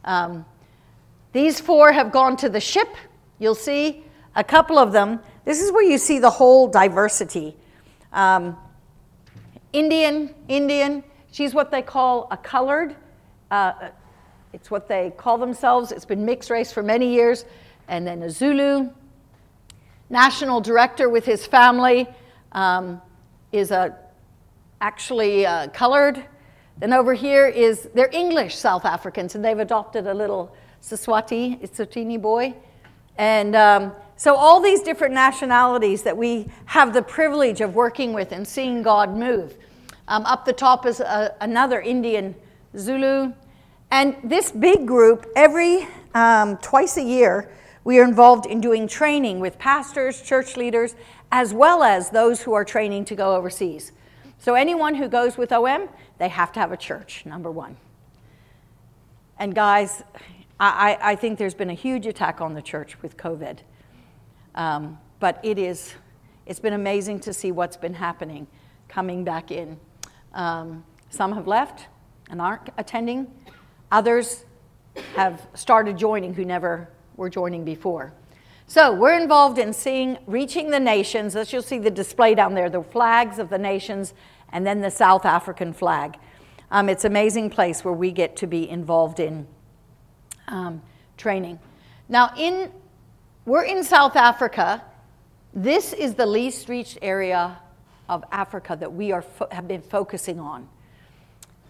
Um, 0.04 0.46
these 1.32 1.60
four 1.60 1.92
have 1.92 2.12
gone 2.12 2.36
to 2.38 2.50
the 2.50 2.60
ship 2.60 2.90
You'll 3.44 3.56
see 3.56 4.06
a 4.38 4.44
couple 4.44 4.80
of 4.80 4.94
them. 4.94 5.20
This 5.44 5.62
is 5.62 5.70
where 5.70 5.84
you 5.84 5.98
see 5.98 6.18
the 6.18 6.30
whole 6.30 6.70
diversity. 6.70 7.58
Um, 8.14 8.56
Indian, 9.74 10.34
Indian, 10.48 11.04
she's 11.30 11.54
what 11.54 11.70
they 11.70 11.82
call 11.82 12.30
a 12.32 12.38
colored. 12.38 12.96
Uh, 13.52 13.90
it's 14.54 14.72
what 14.72 14.88
they 14.88 15.12
call 15.18 15.38
themselves. 15.38 15.92
It's 15.92 16.06
been 16.06 16.24
mixed 16.24 16.50
race 16.50 16.72
for 16.72 16.82
many 16.82 17.14
years. 17.14 17.44
And 17.90 18.08
then 18.08 18.24
a 18.24 18.30
Zulu. 18.30 18.90
National 20.10 20.62
director 20.62 21.10
with 21.10 21.26
his 21.26 21.46
family 21.46 22.08
um, 22.54 23.02
is 23.52 23.72
a, 23.72 23.94
actually 24.80 25.46
uh, 25.46 25.68
colored. 25.68 26.24
Then 26.78 26.94
over 26.94 27.14
here 27.14 27.46
is, 27.46 27.90
they're 27.94 28.10
English 28.14 28.56
South 28.56 28.86
Africans, 28.86 29.36
and 29.36 29.44
they've 29.44 29.60
adopted 29.60 30.08
a 30.08 30.14
little 30.14 30.56
Siswati, 30.82 31.60
Isotini 31.62 32.22
boy. 32.22 32.56
And 33.18 33.56
um, 33.56 33.92
so, 34.16 34.36
all 34.36 34.62
these 34.62 34.82
different 34.82 35.14
nationalities 35.14 36.04
that 36.04 36.16
we 36.16 36.48
have 36.66 36.94
the 36.94 37.02
privilege 37.02 37.62
of 37.62 37.76
working 37.76 38.14
with 38.14 38.32
and 38.32 38.48
seeing 38.48 38.82
God 38.82 39.16
move. 39.16 39.56
Um, 40.08 40.26
up 40.26 40.46
the 40.46 40.54
top 40.54 40.86
is 40.86 41.00
a, 41.00 41.36
another 41.42 41.82
Indian 41.82 42.36
Zulu. 42.78 43.34
And 43.92 44.18
this 44.24 44.52
big 44.52 44.88
group, 44.88 45.28
every 45.36 45.88
um, 46.16 46.58
twice 46.58 46.98
a 46.98 47.04
year, 47.04 47.52
we 47.84 48.00
are 48.00 48.04
involved 48.04 48.46
in 48.46 48.62
doing 48.62 48.88
training 48.88 49.40
with 49.40 49.60
pastors, 49.60 50.22
church 50.22 50.58
leaders, 50.58 50.96
as 51.32 51.54
well 51.54 51.84
as 51.84 52.10
those 52.10 52.42
who 52.42 52.54
are 52.54 52.64
training 52.64 53.06
to 53.06 53.16
go 53.16 53.36
overseas. 53.36 53.92
So, 54.40 54.56
anyone 54.56 54.96
who 54.96 55.08
goes 55.08 55.38
with 55.38 55.52
OM, 55.52 55.90
they 56.18 56.30
have 56.30 56.52
to 56.54 56.60
have 56.60 56.72
a 56.72 56.78
church, 56.78 57.26
number 57.26 57.52
one. 57.52 57.78
And, 59.38 59.54
guys, 59.54 60.04
I, 60.60 60.98
I 61.02 61.16
think 61.16 61.40
there's 61.40 61.54
been 61.54 61.70
a 61.70 61.76
huge 61.76 62.06
attack 62.06 62.40
on 62.40 62.54
the 62.54 62.62
church 62.62 63.02
with 63.02 63.18
COVID. 63.18 63.60
Um, 64.56 65.00
but 65.20 65.40
it 65.44 65.58
is, 65.58 65.94
it's 66.46 66.60
been 66.60 66.74
amazing 66.74 67.20
to 67.22 67.34
see 67.34 67.52
what's 67.52 67.78
been 67.78 67.94
happening 67.94 68.48
coming 68.88 69.24
back 69.24 69.52
in. 69.52 69.80
Um, 70.34 70.84
some 71.10 71.34
have 71.34 71.48
left 71.48 71.88
and 72.30 72.42
aren't 72.42 72.70
attending. 72.78 73.32
Others 73.92 74.46
have 75.16 75.48
started 75.54 75.98
joining 75.98 76.34
who 76.34 76.46
never 76.46 76.90
were 77.16 77.30
joining 77.30 77.66
before. 77.66 78.14
So 78.68 78.94
we're 78.94 79.20
involved 79.20 79.58
in 79.60 79.74
seeing, 79.74 80.18
reaching 80.26 80.70
the 80.70 80.80
nations. 80.80 81.36
As 81.36 81.52
you'll 81.52 81.62
see 81.62 81.80
the 81.80 81.92
display 81.92 82.34
down 82.34 82.54
there, 82.54 82.70
the 82.70 82.84
flags 82.84 83.40
of 83.40 83.50
the 83.50 83.58
nations, 83.58 84.14
and 84.52 84.66
then 84.66 84.82
the 84.82 84.92
South 84.92 85.26
African 85.26 85.74
flag. 85.74 86.18
Um, 86.72 86.90
it's 86.90 87.04
an 87.04 87.12
amazing 87.12 87.50
place 87.50 87.84
where 87.84 87.94
we 87.94 88.12
get 88.12 88.36
to 88.38 88.48
be 88.48 88.68
involved 88.68 89.20
in 89.20 89.48
um, 90.48 90.82
training. 91.18 91.60
Now, 92.10 92.32
in, 92.38 92.72
we're 93.46 93.64
in 93.64 93.84
South 93.84 94.16
Africa. 94.16 94.84
This 95.54 95.94
is 95.94 96.16
the 96.16 96.26
least 96.26 96.70
reached 96.70 96.98
area 97.02 97.58
of 98.10 98.24
Africa 98.32 98.76
that 98.80 98.94
we 98.94 99.12
are 99.12 99.22
fo- 99.22 99.48
have 99.52 99.68
been 99.68 99.82
focusing 99.82 100.40
on 100.40 100.68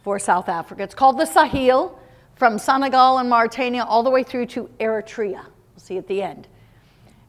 for 0.04 0.20
South 0.20 0.50
Africa. 0.50 0.84
It's 0.84 0.96
called 0.96 1.18
the 1.18 1.26
Sahel, 1.26 2.00
from 2.36 2.58
Senegal 2.58 3.20
and 3.20 3.30
Mauritania 3.30 3.84
all 3.84 4.04
the 4.04 4.10
way 4.10 4.24
through 4.24 4.48
to 4.48 4.70
Eritrea. 4.80 5.44
We'll 5.44 5.78
see 5.78 5.98
at 5.98 6.08
the 6.08 6.22
end. 6.22 6.48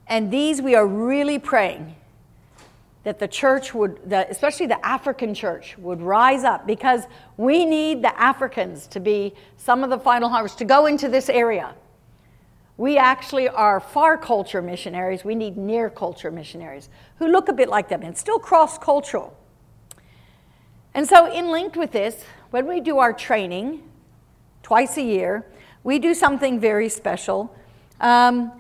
And 0.07 0.31
these 0.31 0.61
we 0.61 0.75
are 0.75 0.87
really 0.87 1.39
praying 1.39 1.95
that 3.05 3.19
the 3.19 3.29
church 3.29 3.75
would, 3.75 4.01
that 4.07 4.31
especially 4.31 4.67
the 4.67 4.85
African 4.85 5.35
church, 5.35 5.77
would 5.79 6.01
rise 6.01 6.43
up 6.43 6.67
because 6.67 7.05
we 7.37 7.67
need 7.67 8.03
the 8.03 8.19
Africans 8.19 8.87
to 8.89 8.99
be 8.99 9.35
some 9.59 9.85
of 9.85 9.91
the 9.91 9.99
final 9.99 10.29
harvest, 10.29 10.59
to 10.59 10.65
go 10.65 10.87
into 10.87 11.09
this 11.09 11.29
area. 11.29 11.75
We 12.77 12.97
actually 12.97 13.49
are 13.49 13.79
far 13.79 14.17
culture 14.17 14.63
missionaries. 14.63 15.23
We 15.23 15.35
need 15.35 15.57
near 15.57 15.91
culture 15.91 16.31
missionaries 16.31 16.89
who 17.19 17.29
look 17.29 17.49
a 17.49 17.53
bit 17.53 17.69
like 17.69 17.89
them 17.89 18.03
and 18.03 18.17
still 18.17 18.39
cross 18.39 18.79
cultural. 18.79 19.37
And 20.95 21.07
so, 21.07 21.31
in 21.31 21.51
linked 21.51 21.77
with 21.77 21.93
this, 21.93 22.25
when 22.51 22.67
we 22.67 22.81
do 22.81 22.99
our 22.99 23.13
training, 23.13 23.83
twice 24.63 24.97
a 24.97 25.03
year, 25.03 25.45
we 25.85 25.99
do 25.99 26.15
something 26.15 26.59
very 26.59 26.89
special. 26.89 27.55
Um, 28.01 28.51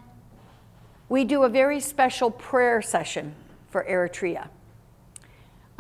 we 1.09 1.25
do 1.25 1.45
a 1.45 1.49
very 1.49 1.81
special 1.81 2.31
prayer 2.31 2.83
session 2.83 3.35
for 3.75 3.83
Eritrea. 3.91 4.47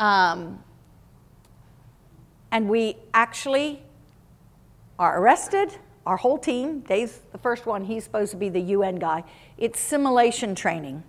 Um, 0.00 0.64
and 2.50 2.68
we 2.68 2.96
actually 3.14 3.84
are 4.98 5.20
arrested, 5.20 5.78
our 6.04 6.16
whole 6.16 6.36
team. 6.36 6.80
Dave's 6.80 7.20
the 7.30 7.38
first 7.38 7.66
one, 7.66 7.84
he's 7.84 8.02
supposed 8.02 8.32
to 8.32 8.36
be 8.36 8.48
the 8.48 8.62
UN 8.62 8.96
guy. 8.96 9.22
It's 9.58 9.78
simulation 9.78 10.56
training. 10.56 11.04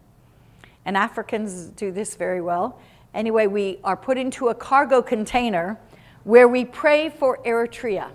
And 0.86 0.96
Africans 0.96 1.70
do 1.70 1.92
this 1.92 2.13
very 2.13 2.39
well. 2.39 2.80
Anyway, 3.15 3.48
we 3.48 3.80
are 3.84 3.98
put 3.98 4.20
into 4.20 4.50
a 4.50 4.54
cargo 4.54 5.01
container 5.01 5.80
where 6.24 6.48
we 6.48 6.65
pray 6.65 7.10
for 7.10 7.39
Eritrea 7.48 8.12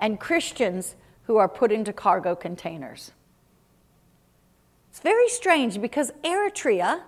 and 0.00 0.18
Christians 0.18 0.94
who 1.24 1.36
are 1.36 1.46
put 1.46 1.70
into 1.70 1.92
cargo 1.92 2.34
containers. 2.34 3.12
It's 4.88 5.00
very 5.00 5.28
strange 5.28 5.78
because 5.78 6.10
Eritrea, 6.24 7.02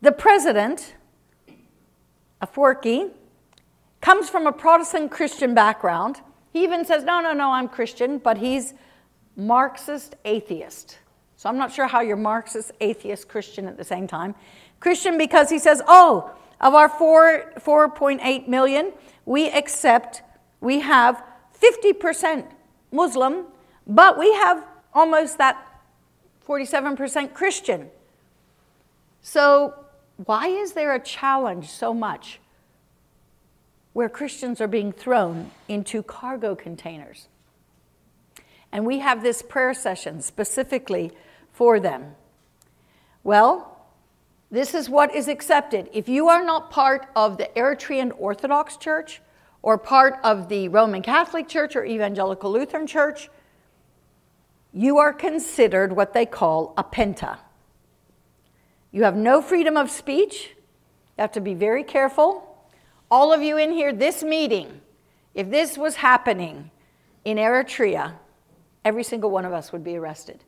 the 0.00 0.12
president, 0.12 0.94
Afwerki, 2.42 3.10
comes 4.00 4.28
from 4.28 4.46
a 4.46 4.52
Protestant 4.52 5.10
Christian 5.10 5.54
background. 5.54 6.20
He 6.52 6.62
even 6.62 6.84
says, 6.84 7.04
No, 7.04 7.20
no, 7.20 7.32
no, 7.32 7.50
I'm 7.50 7.68
Christian, 7.68 8.18
but 8.18 8.38
he's 8.38 8.74
Marxist 9.36 10.16
atheist. 10.24 10.98
So 11.36 11.48
I'm 11.48 11.58
not 11.58 11.72
sure 11.72 11.86
how 11.86 12.00
you're 12.00 12.16
Marxist, 12.16 12.72
atheist, 12.80 13.28
Christian 13.28 13.66
at 13.66 13.76
the 13.76 13.84
same 13.84 14.06
time. 14.06 14.34
Christian 14.80 15.18
because 15.18 15.50
he 15.50 15.58
says, 15.58 15.82
Oh, 15.86 16.30
of 16.60 16.74
our 16.74 16.88
4, 16.88 17.52
4.8 17.58 18.48
million, 18.48 18.92
we 19.24 19.50
accept, 19.50 20.22
we 20.60 20.80
have 20.80 21.22
50% 21.60 22.46
Muslim, 22.92 23.46
but 23.86 24.18
we 24.18 24.32
have 24.34 24.64
almost 24.94 25.38
that 25.38 25.62
47% 26.46 27.34
Christian. 27.34 27.88
So, 29.20 29.74
why 30.16 30.48
is 30.48 30.72
there 30.72 30.94
a 30.94 31.00
challenge 31.00 31.68
so 31.68 31.92
much 31.92 32.40
where 33.92 34.08
Christians 34.08 34.60
are 34.60 34.68
being 34.68 34.92
thrown 34.92 35.50
into 35.68 36.02
cargo 36.02 36.54
containers? 36.54 37.28
And 38.72 38.86
we 38.86 38.98
have 39.00 39.22
this 39.22 39.42
prayer 39.42 39.74
session 39.74 40.22
specifically 40.22 41.12
for 41.52 41.78
them. 41.80 42.14
Well, 43.22 43.76
this 44.50 44.74
is 44.74 44.88
what 44.88 45.14
is 45.14 45.28
accepted. 45.28 45.88
If 45.92 46.08
you 46.08 46.28
are 46.28 46.44
not 46.44 46.70
part 46.70 47.08
of 47.16 47.36
the 47.36 47.50
Eritrean 47.56 48.12
Orthodox 48.18 48.76
Church 48.76 49.20
or 49.62 49.76
part 49.76 50.18
of 50.22 50.48
the 50.48 50.68
Roman 50.68 51.02
Catholic 51.02 51.48
Church 51.48 51.74
or 51.74 51.84
Evangelical 51.84 52.52
Lutheran 52.52 52.86
Church, 52.86 53.28
you 54.72 54.98
are 54.98 55.12
considered 55.12 55.92
what 55.92 56.12
they 56.12 56.26
call 56.26 56.74
a 56.76 56.84
penta. 56.84 57.38
You 58.96 59.02
have 59.02 59.14
no 59.14 59.42
freedom 59.42 59.76
of 59.76 59.90
speech. 59.90 60.54
You 60.56 61.20
have 61.20 61.32
to 61.32 61.40
be 61.42 61.52
very 61.52 61.84
careful. 61.84 62.56
All 63.10 63.30
of 63.30 63.42
you 63.42 63.58
in 63.58 63.70
here, 63.70 63.92
this 63.92 64.22
meeting, 64.22 64.80
if 65.34 65.50
this 65.50 65.76
was 65.76 65.96
happening 65.96 66.70
in 67.22 67.36
Eritrea, 67.36 68.14
every 68.86 69.04
single 69.04 69.30
one 69.30 69.44
of 69.44 69.52
us 69.52 69.70
would 69.70 69.84
be 69.84 69.96
arrested. 69.96 70.44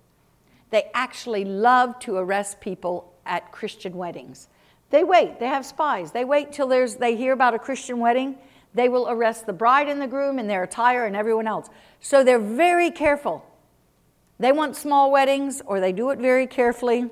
They 0.71 0.91
actually 0.95 1.45
love 1.45 1.99
to 1.99 2.17
arrest 2.17 2.59
people 2.59 3.13
at 3.27 3.53
Christian 3.53 3.99
weddings. 3.99 4.49
They 4.89 5.05
wait, 5.05 5.39
they 5.39 5.49
have 5.49 5.67
spies. 5.67 6.13
They 6.13 6.25
wait 6.25 6.51
till 6.51 6.69
there's, 6.69 6.95
they 6.95 7.17
hear 7.17 7.35
about 7.35 7.53
a 7.53 7.59
Christian 7.59 7.99
wedding. 7.99 8.39
They 8.73 8.89
will 8.89 9.11
arrest 9.11 9.45
the 9.45 9.53
bride 9.53 9.91
and 9.91 10.01
the 10.01 10.07
groom 10.07 10.39
in 10.39 10.47
their 10.47 10.63
attire 10.63 11.05
and 11.05 11.15
everyone 11.15 11.47
else. 11.47 11.69
So 12.01 12.25
they're 12.25 12.39
very 12.39 12.91
careful. 12.91 13.45
They 14.39 14.53
want 14.53 14.75
small 14.75 15.13
weddings 15.13 15.61
or 15.67 15.81
they 15.81 15.93
do 15.93 16.09
it 16.09 16.19
very 16.19 16.47
carefully 16.47 17.11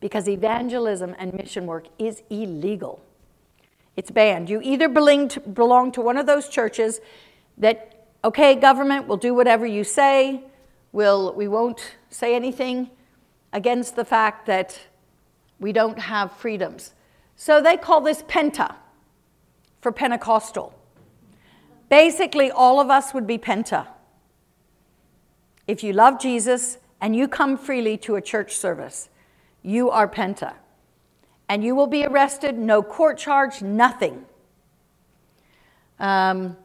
because 0.00 0.28
evangelism 0.28 1.14
and 1.18 1.32
mission 1.34 1.66
work 1.66 1.86
is 1.98 2.22
illegal. 2.30 3.00
It's 3.96 4.10
banned. 4.10 4.48
You 4.48 4.60
either 4.62 4.88
belong 4.88 5.92
to, 5.92 6.00
one 6.00 6.16
of 6.16 6.26
those 6.26 6.48
churches 6.48 7.00
that, 7.58 8.06
okay, 8.24 8.54
government 8.54 9.06
will 9.06 9.18
do 9.18 9.34
whatever 9.34 9.66
you 9.66 9.84
say, 9.84 10.42
we'll, 10.92 11.34
we 11.34 11.48
won't 11.48 11.96
say 12.08 12.34
anything 12.34 12.90
against 13.52 13.96
the 13.96 14.04
fact 14.04 14.46
that 14.46 14.80
we 15.58 15.72
don't 15.72 15.98
have 15.98 16.32
freedoms. 16.32 16.94
So 17.36 17.60
they 17.60 17.76
call 17.76 18.00
this 18.00 18.22
Penta 18.22 18.74
for 19.80 19.92
Pentecostal. 19.92 20.74
Basically, 21.88 22.50
all 22.50 22.80
of 22.80 22.88
us 22.88 23.12
would 23.12 23.26
be 23.26 23.36
Penta. 23.36 23.86
If 25.66 25.82
you 25.82 25.92
love 25.92 26.20
Jesus 26.20 26.78
and 27.00 27.14
you 27.14 27.28
come 27.28 27.58
freely 27.58 27.96
to 27.98 28.16
a 28.16 28.22
church 28.22 28.56
service, 28.56 29.08
you 29.62 29.90
are 29.90 30.08
Penta. 30.08 30.54
And 31.48 31.64
you 31.64 31.74
will 31.74 31.86
be 31.86 32.04
arrested, 32.04 32.56
no 32.56 32.82
court 32.82 33.18
charge, 33.18 33.60
nothing. 33.60 34.24
Um, 35.98 36.56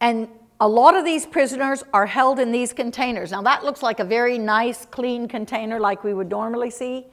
and 0.00 0.28
a 0.60 0.68
lot 0.68 0.96
of 0.96 1.04
these 1.04 1.24
prisoners 1.24 1.84
are 1.92 2.06
held 2.06 2.40
in 2.40 2.50
these 2.50 2.72
containers. 2.72 3.30
Now, 3.30 3.42
that 3.42 3.64
looks 3.64 3.82
like 3.82 4.00
a 4.00 4.04
very 4.04 4.38
nice, 4.38 4.84
clean 4.86 5.28
container 5.28 5.78
like 5.78 6.02
we 6.02 6.14
would 6.14 6.28
normally 6.28 6.70
see. 6.70 7.06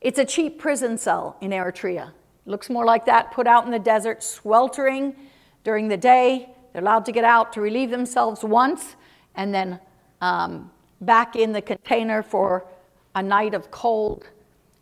It's 0.00 0.18
a 0.18 0.24
cheap 0.24 0.58
prison 0.58 0.96
cell 0.96 1.36
in 1.40 1.50
Eritrea. 1.50 2.12
Looks 2.46 2.68
more 2.68 2.84
like 2.84 3.06
that, 3.06 3.32
put 3.32 3.46
out 3.46 3.64
in 3.64 3.70
the 3.70 3.78
desert, 3.78 4.22
sweltering 4.22 5.14
during 5.62 5.88
the 5.88 5.96
day. 5.96 6.50
They're 6.72 6.82
allowed 6.82 7.04
to 7.06 7.12
get 7.12 7.24
out 7.24 7.52
to 7.54 7.60
relieve 7.60 7.90
themselves 7.90 8.42
once 8.42 8.96
and 9.34 9.54
then 9.54 9.78
um, 10.20 10.70
back 11.00 11.36
in 11.36 11.52
the 11.52 11.62
container 11.62 12.22
for 12.22 12.66
a 13.14 13.22
night 13.22 13.54
of 13.54 13.70
cold 13.70 14.28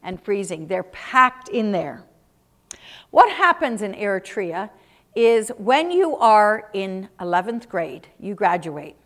and 0.02 0.22
freezing. 0.22 0.66
They're 0.66 0.82
packed 0.84 1.48
in 1.48 1.72
there. 1.72 2.04
What 3.10 3.30
happens 3.30 3.82
in 3.82 3.92
Eritrea 3.94 4.70
is 5.14 5.50
when 5.58 5.90
you 5.90 6.16
are 6.16 6.70
in 6.72 7.08
11th 7.20 7.68
grade, 7.68 8.08
you 8.18 8.34
graduate. 8.34 8.96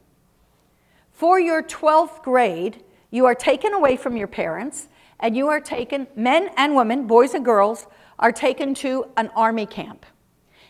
For 1.13 1.41
your 1.41 1.63
12th 1.63 2.23
grade, 2.23 2.85
you 3.11 3.27
are 3.27 3.35
taken 3.35 3.73
away 3.73 3.97
from 3.97 4.17
your 4.17 4.29
parents 4.29 4.89
and 5.21 5.37
you 5.37 5.49
are 5.49 5.61
taken, 5.61 6.07
men 6.15 6.51
and 6.57 6.77
women, 6.77 7.07
boys 7.07 7.35
and 7.35 7.45
girls, 7.45 7.87
are 8.19 8.33
taken 8.33 8.75
to 8.75 9.07
an 9.17 9.31
army 9.35 9.67
camp. 9.67 10.05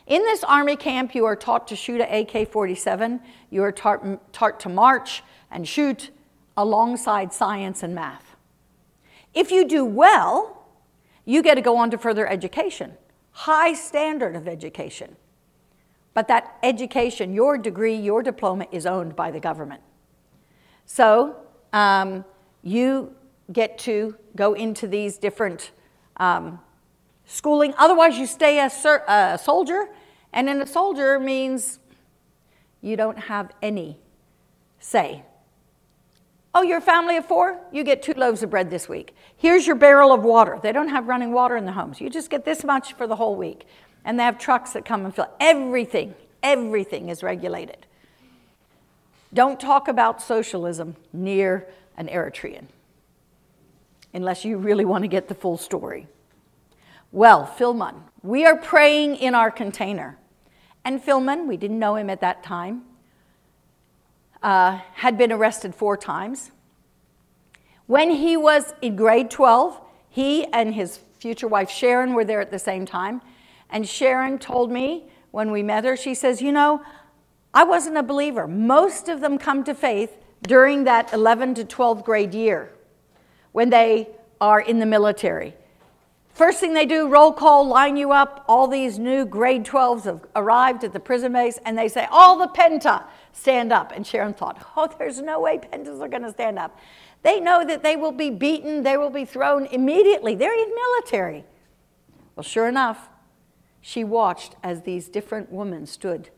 In 0.06 0.22
this 0.22 0.44
army 0.44 0.76
camp, 0.76 1.14
you 1.14 1.24
are 1.24 1.34
taught 1.34 1.66
to 1.68 1.76
shoot 1.76 2.00
an 2.00 2.26
AK 2.26 2.50
47, 2.50 3.20
you 3.50 3.62
are 3.62 3.72
taught, 3.72 4.32
taught 4.32 4.60
to 4.60 4.68
march 4.68 5.22
and 5.50 5.66
shoot 5.66 6.10
alongside 6.56 7.32
science 7.32 7.82
and 7.82 7.94
math. 7.94 8.25
If 9.36 9.50
you 9.50 9.68
do 9.68 9.84
well, 9.84 10.66
you 11.26 11.42
get 11.42 11.56
to 11.56 11.60
go 11.60 11.76
on 11.76 11.90
to 11.90 11.98
further 11.98 12.26
education, 12.26 12.94
high 13.32 13.74
standard 13.74 14.34
of 14.34 14.48
education. 14.48 15.16
But 16.14 16.26
that 16.28 16.56
education, 16.62 17.34
your 17.34 17.58
degree, 17.58 17.94
your 17.94 18.22
diploma 18.22 18.66
is 18.72 18.86
owned 18.86 19.14
by 19.14 19.30
the 19.30 19.38
government. 19.38 19.82
So 20.86 21.36
um, 21.74 22.24
you 22.62 23.14
get 23.52 23.76
to 23.80 24.16
go 24.34 24.54
into 24.54 24.86
these 24.86 25.18
different 25.18 25.72
um, 26.16 26.58
schooling. 27.26 27.74
Otherwise, 27.76 28.16
you 28.16 28.24
stay 28.24 28.58
a, 28.58 28.70
a 29.06 29.38
soldier, 29.38 29.90
and 30.32 30.48
then 30.48 30.62
a 30.62 30.66
soldier 30.66 31.20
means 31.20 31.78
you 32.80 32.96
don't 32.96 33.18
have 33.18 33.50
any 33.60 33.98
say. 34.78 35.24
Oh, 36.58 36.62
you're 36.62 36.78
a 36.78 36.80
family 36.80 37.18
of 37.18 37.26
four? 37.26 37.60
You 37.70 37.84
get 37.84 38.02
two 38.02 38.14
loaves 38.14 38.42
of 38.42 38.48
bread 38.48 38.70
this 38.70 38.88
week. 38.88 39.14
Here's 39.36 39.66
your 39.66 39.76
barrel 39.76 40.10
of 40.10 40.22
water. 40.22 40.58
They 40.62 40.72
don't 40.72 40.88
have 40.88 41.06
running 41.06 41.32
water 41.32 41.54
in 41.54 41.66
the 41.66 41.72
homes. 41.72 42.00
You 42.00 42.08
just 42.08 42.30
get 42.30 42.46
this 42.46 42.64
much 42.64 42.94
for 42.94 43.06
the 43.06 43.16
whole 43.16 43.36
week 43.36 43.66
and 44.06 44.18
they 44.18 44.22
have 44.22 44.38
trucks 44.38 44.72
that 44.72 44.86
come 44.86 45.04
and 45.04 45.14
fill. 45.14 45.28
Everything, 45.38 46.14
everything 46.42 47.10
is 47.10 47.22
regulated. 47.22 47.84
Don't 49.34 49.60
talk 49.60 49.86
about 49.86 50.22
socialism 50.22 50.96
near 51.12 51.68
an 51.98 52.08
Eritrean 52.08 52.64
unless 54.14 54.42
you 54.42 54.56
really 54.56 54.86
want 54.86 55.04
to 55.04 55.08
get 55.08 55.28
the 55.28 55.34
full 55.34 55.58
story. 55.58 56.06
Well, 57.12 57.44
Philemon, 57.44 57.96
we 58.22 58.46
are 58.46 58.56
praying 58.56 59.16
in 59.16 59.34
our 59.34 59.50
container. 59.50 60.16
And 60.86 61.04
Philemon, 61.04 61.48
we 61.48 61.58
didn't 61.58 61.78
know 61.78 61.96
him 61.96 62.08
at 62.08 62.22
that 62.22 62.42
time, 62.42 62.84
uh, 64.42 64.80
had 64.94 65.16
been 65.18 65.32
arrested 65.32 65.74
four 65.74 65.96
times. 65.96 66.50
When 67.86 68.10
he 68.10 68.36
was 68.36 68.74
in 68.82 68.96
grade 68.96 69.30
12, 69.30 69.80
he 70.08 70.44
and 70.46 70.74
his 70.74 70.98
future 71.18 71.48
wife 71.48 71.70
Sharon 71.70 72.14
were 72.14 72.24
there 72.24 72.40
at 72.40 72.50
the 72.50 72.58
same 72.58 72.86
time. 72.86 73.22
And 73.70 73.88
Sharon 73.88 74.38
told 74.38 74.70
me 74.70 75.04
when 75.30 75.50
we 75.50 75.62
met 75.62 75.84
her, 75.84 75.96
she 75.96 76.14
says, 76.14 76.40
You 76.40 76.52
know, 76.52 76.82
I 77.52 77.64
wasn't 77.64 77.96
a 77.96 78.02
believer. 78.02 78.46
Most 78.46 79.08
of 79.08 79.20
them 79.20 79.38
come 79.38 79.64
to 79.64 79.74
faith 79.74 80.16
during 80.42 80.84
that 80.84 81.12
11 81.12 81.54
to 81.54 81.64
12th 81.64 82.04
grade 82.04 82.34
year 82.34 82.72
when 83.52 83.70
they 83.70 84.08
are 84.40 84.60
in 84.60 84.78
the 84.78 84.86
military. 84.86 85.54
First 86.34 86.60
thing 86.60 86.74
they 86.74 86.84
do, 86.84 87.08
roll 87.08 87.32
call, 87.32 87.66
line 87.66 87.96
you 87.96 88.12
up. 88.12 88.44
All 88.46 88.68
these 88.68 88.98
new 88.98 89.24
grade 89.24 89.64
12s 89.64 90.04
have 90.04 90.26
arrived 90.36 90.84
at 90.84 90.92
the 90.92 91.00
prison 91.00 91.32
base, 91.32 91.58
and 91.64 91.78
they 91.78 91.88
say, 91.88 92.06
All 92.10 92.36
the 92.36 92.48
Penta, 92.48 93.04
stand 93.36 93.72
up. 93.72 93.92
And 93.94 94.06
Sharon 94.06 94.34
thought, 94.34 94.64
Oh, 94.76 94.88
there's 94.98 95.20
no 95.20 95.40
way 95.40 95.58
Pentas 95.58 96.00
are 96.00 96.08
going 96.08 96.22
to 96.22 96.30
stand 96.30 96.58
up. 96.58 96.78
They 97.22 97.40
know 97.40 97.64
that 97.64 97.82
they 97.82 97.96
will 97.96 98.12
be 98.12 98.30
beaten, 98.30 98.82
they 98.82 98.96
will 98.96 99.10
be 99.10 99.24
thrown 99.24 99.66
immediately. 99.66 100.34
They're 100.34 100.58
in 100.58 100.74
military. 100.74 101.44
Well, 102.34 102.44
sure 102.44 102.68
enough, 102.68 103.08
she 103.80 104.04
watched 104.04 104.56
as 104.62 104.82
these 104.82 105.08
different 105.08 105.50
women 105.50 105.86
stood. 105.86 106.30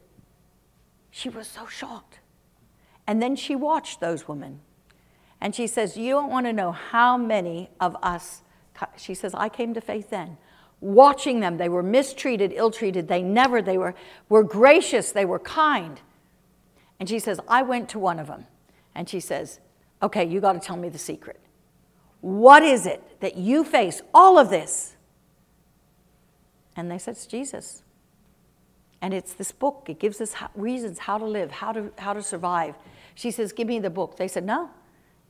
She 1.10 1.28
was 1.28 1.46
so 1.46 1.66
shocked. 1.66 2.20
And 3.06 3.22
then 3.22 3.36
she 3.36 3.56
watched 3.56 4.00
those 4.00 4.28
women. 4.28 4.60
And 5.40 5.54
she 5.54 5.66
says, 5.66 5.96
You 5.96 6.10
don't 6.12 6.30
want 6.30 6.46
to 6.46 6.52
know 6.52 6.72
how 6.72 7.16
many 7.16 7.70
of 7.80 7.96
us 8.02 8.42
she 8.96 9.14
says, 9.14 9.34
I 9.34 9.48
came 9.48 9.74
to 9.74 9.80
faith 9.80 10.10
then. 10.10 10.36
Watching 10.80 11.40
them, 11.40 11.56
they 11.56 11.68
were 11.68 11.82
mistreated, 11.82 12.52
ill 12.54 12.70
treated. 12.70 13.08
They 13.08 13.22
never, 13.22 13.60
they 13.60 13.78
were, 13.78 13.94
were 14.28 14.44
gracious, 14.44 15.10
they 15.12 15.24
were 15.24 15.40
kind. 15.40 16.00
And 17.00 17.08
she 17.08 17.18
says, 17.18 17.40
I 17.48 17.62
went 17.62 17.88
to 17.90 17.98
one 17.98 18.18
of 18.18 18.26
them. 18.26 18.46
And 18.94 19.08
she 19.08 19.20
says, 19.20 19.60
Okay, 20.02 20.24
you 20.24 20.40
got 20.40 20.52
to 20.52 20.60
tell 20.60 20.76
me 20.76 20.88
the 20.88 20.98
secret. 20.98 21.40
What 22.20 22.62
is 22.62 22.86
it 22.86 23.20
that 23.20 23.36
you 23.36 23.64
face 23.64 24.00
all 24.14 24.38
of 24.38 24.50
this? 24.50 24.96
And 26.76 26.90
they 26.90 26.98
said, 26.98 27.12
It's 27.12 27.26
Jesus. 27.26 27.82
And 29.00 29.14
it's 29.14 29.32
this 29.34 29.52
book. 29.52 29.86
It 29.88 30.00
gives 30.00 30.20
us 30.20 30.34
reasons 30.54 30.98
how 30.98 31.18
to 31.18 31.24
live, 31.24 31.50
how 31.50 31.72
to, 31.72 31.92
how 31.98 32.12
to 32.12 32.22
survive. 32.22 32.74
She 33.14 33.30
says, 33.30 33.52
Give 33.52 33.68
me 33.68 33.78
the 33.78 33.90
book. 33.90 34.16
They 34.16 34.28
said, 34.28 34.44
No, 34.44 34.70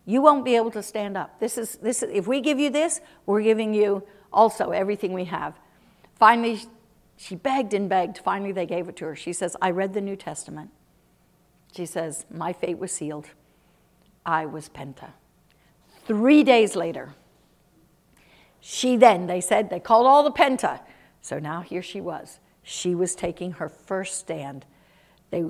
you 0.07 0.22
won't 0.22 0.44
be 0.44 0.57
able 0.57 0.70
to 0.70 0.83
stand 0.83 1.16
up. 1.16 1.38
This 1.38 1.59
is, 1.59 1.76
this, 1.76 2.02
if 2.02 2.26
we 2.26 2.40
give 2.40 2.59
you 2.59 2.70
this, 2.70 3.00
we're 3.26 3.42
giving 3.42 3.74
you 3.74 4.02
also 4.33 4.70
everything 4.70 5.12
we 5.12 5.24
have. 5.24 5.54
Finally, 6.14 6.62
she 7.16 7.35
begged 7.35 7.74
and 7.74 7.88
begged. 7.88 8.18
Finally, 8.18 8.52
they 8.52 8.66
gave 8.66 8.88
it 8.88 8.96
to 8.96 9.04
her. 9.07 9.16
She 9.16 9.33
says, 9.33 9.57
I 9.61 9.70
read 9.70 9.92
the 9.92 10.00
New 10.00 10.16
Testament. 10.16 10.70
She 11.74 11.87
says, 11.87 12.26
My 12.31 12.52
fate 12.52 12.78
was 12.78 12.92
sealed. 12.92 13.28
I 14.24 14.46
was 14.46 14.68
Penta. 14.68 15.11
Three 16.07 16.42
days 16.42 16.74
later, 16.76 17.14
she 18.61 18.96
then, 18.96 19.26
they 19.26 19.40
said, 19.40 19.70
they 19.70 19.81
called 19.81 20.07
all 20.07 20.22
the 20.22 20.31
Penta. 20.31 20.81
So 21.20 21.38
now 21.38 21.61
here 21.61 21.83
she 21.83 22.00
was. 22.00 22.40
She 22.62 22.94
was 22.94 23.14
taking 23.14 23.52
her 23.52 23.68
first 23.68 24.18
stand. 24.18 24.66
They 25.31 25.44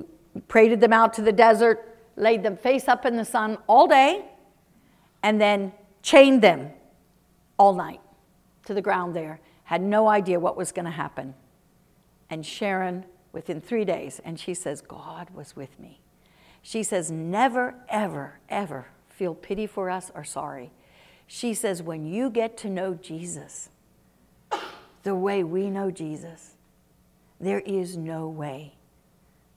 paraded 0.47 0.79
them 0.79 0.93
out 0.93 1.13
to 1.15 1.21
the 1.21 1.31
desert, 1.31 1.97
laid 2.15 2.43
them 2.43 2.55
face 2.55 2.87
up 2.87 3.05
in 3.05 3.15
the 3.17 3.25
sun 3.25 3.57
all 3.67 3.87
day, 3.87 4.25
and 5.23 5.39
then 5.39 5.73
chained 6.01 6.41
them 6.41 6.71
all 7.57 7.73
night 7.73 8.01
to 8.65 8.73
the 8.73 8.81
ground 8.81 9.15
there. 9.15 9.39
Had 9.63 9.81
no 9.81 10.07
idea 10.07 10.39
what 10.39 10.55
was 10.57 10.71
going 10.71 10.85
to 10.85 10.91
happen. 10.91 11.33
And 12.29 12.45
Sharon, 12.45 13.05
within 13.31 13.59
three 13.59 13.85
days, 13.85 14.21
and 14.23 14.39
she 14.39 14.53
says, 14.53 14.81
God 14.81 15.29
was 15.31 15.55
with 15.55 15.79
me. 15.79 15.99
She 16.61 16.83
says, 16.83 17.09
never, 17.09 17.75
ever, 17.87 18.39
ever 18.49 18.87
feel 19.07 19.33
pity 19.35 19.67
for 19.67 19.89
us 19.89 20.11
or 20.13 20.23
sorry. 20.23 20.71
She 21.27 21.53
says, 21.53 21.83
when 21.83 22.05
you 22.05 22.29
get 22.29 22.57
to 22.57 22.69
know 22.69 22.93
Jesus 22.93 23.69
the 25.03 25.15
way 25.15 25.43
we 25.43 25.69
know 25.69 25.91
Jesus, 25.91 26.55
there 27.39 27.59
is 27.61 27.95
no 27.95 28.27
way 28.27 28.75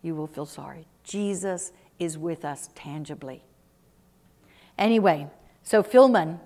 you 0.02 0.14
will 0.14 0.26
feel 0.26 0.46
sorry. 0.46 0.86
Jesus 1.04 1.72
is 1.98 2.18
with 2.18 2.44
us 2.44 2.70
tangibly. 2.74 3.42
Anyway, 4.78 5.28
so 5.62 5.82
Philemon, 5.82 6.40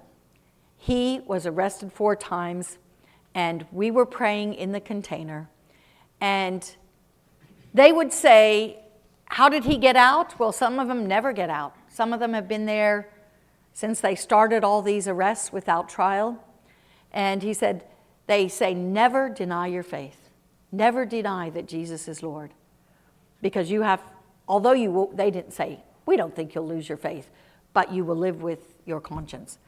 he 0.77 1.21
was 1.27 1.47
arrested 1.47 1.93
four 1.93 2.17
times, 2.17 2.79
and 3.35 3.67
we 3.73 3.91
were 3.91 4.07
praying 4.07 4.55
in 4.55 4.73
the 4.73 4.81
container. 4.81 5.49
And 6.21 6.77
they 7.75 7.93
would 7.93 8.13
say, 8.13 8.83
How 9.27 9.49
did 9.49 9.65
he 9.65 9.77
get 9.77 9.97
out? 9.97 10.39
Well, 10.39 10.53
some 10.53 10.79
of 10.79 10.89
them 10.89 11.07
never 11.07 11.33
get 11.33 11.51
out. 11.51 11.75
Some 11.89 12.13
of 12.13 12.21
them 12.21 12.33
have 12.33 12.49
been 12.49 12.67
there 12.67 13.09
since 13.73 14.01
they 14.01 14.15
started 14.15 14.65
all 14.65 14.83
these 14.83 15.07
arrests 15.07 15.53
without 15.53 15.89
trial. 15.89 16.43
And 17.13 17.43
he 17.43 17.53
said, 17.53 17.85
They 18.27 18.49
say, 18.49 18.75
Never 18.75 19.29
deny 19.29 19.67
your 19.67 19.83
faith. 19.83 20.31
Never 20.73 21.05
deny 21.05 21.51
that 21.51 21.67
Jesus 21.67 22.09
is 22.09 22.23
Lord. 22.23 22.53
Because 23.43 23.71
you 23.71 23.83
have, 23.83 24.03
although 24.49 24.73
you, 24.73 24.91
will, 24.91 25.09
they 25.09 25.31
didn't 25.31 25.53
say, 25.53 25.81
We 26.07 26.17
don't 26.17 26.35
think 26.35 26.55
you'll 26.55 26.67
lose 26.67 26.89
your 26.89 26.99
faith, 26.99 27.31
but 27.73 27.93
you 27.93 28.05
will 28.05 28.17
live 28.17 28.43
with 28.43 28.77
your 28.85 29.01
conscience. 29.01 29.59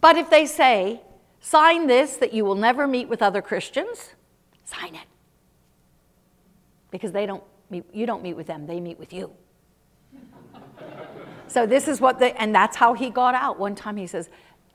But 0.00 0.16
if 0.16 0.30
they 0.30 0.46
say, 0.46 1.02
sign 1.40 1.86
this 1.86 2.16
that 2.16 2.32
you 2.32 2.44
will 2.44 2.54
never 2.54 2.86
meet 2.86 3.08
with 3.08 3.22
other 3.22 3.42
Christians, 3.42 4.14
sign 4.64 4.94
it. 4.94 5.06
Because 6.90 7.12
they 7.12 7.26
don't 7.26 7.42
meet, 7.70 7.84
you 7.92 8.06
don't 8.06 8.22
meet 8.22 8.34
with 8.34 8.46
them, 8.46 8.66
they 8.66 8.80
meet 8.80 8.98
with 8.98 9.12
you. 9.12 9.30
so 11.46 11.66
this 11.66 11.88
is 11.88 12.00
what 12.00 12.18
they, 12.18 12.32
and 12.32 12.54
that's 12.54 12.76
how 12.76 12.94
he 12.94 13.10
got 13.10 13.34
out. 13.34 13.58
One 13.58 13.74
time 13.74 13.96
he 13.96 14.06
says, 14.06 14.28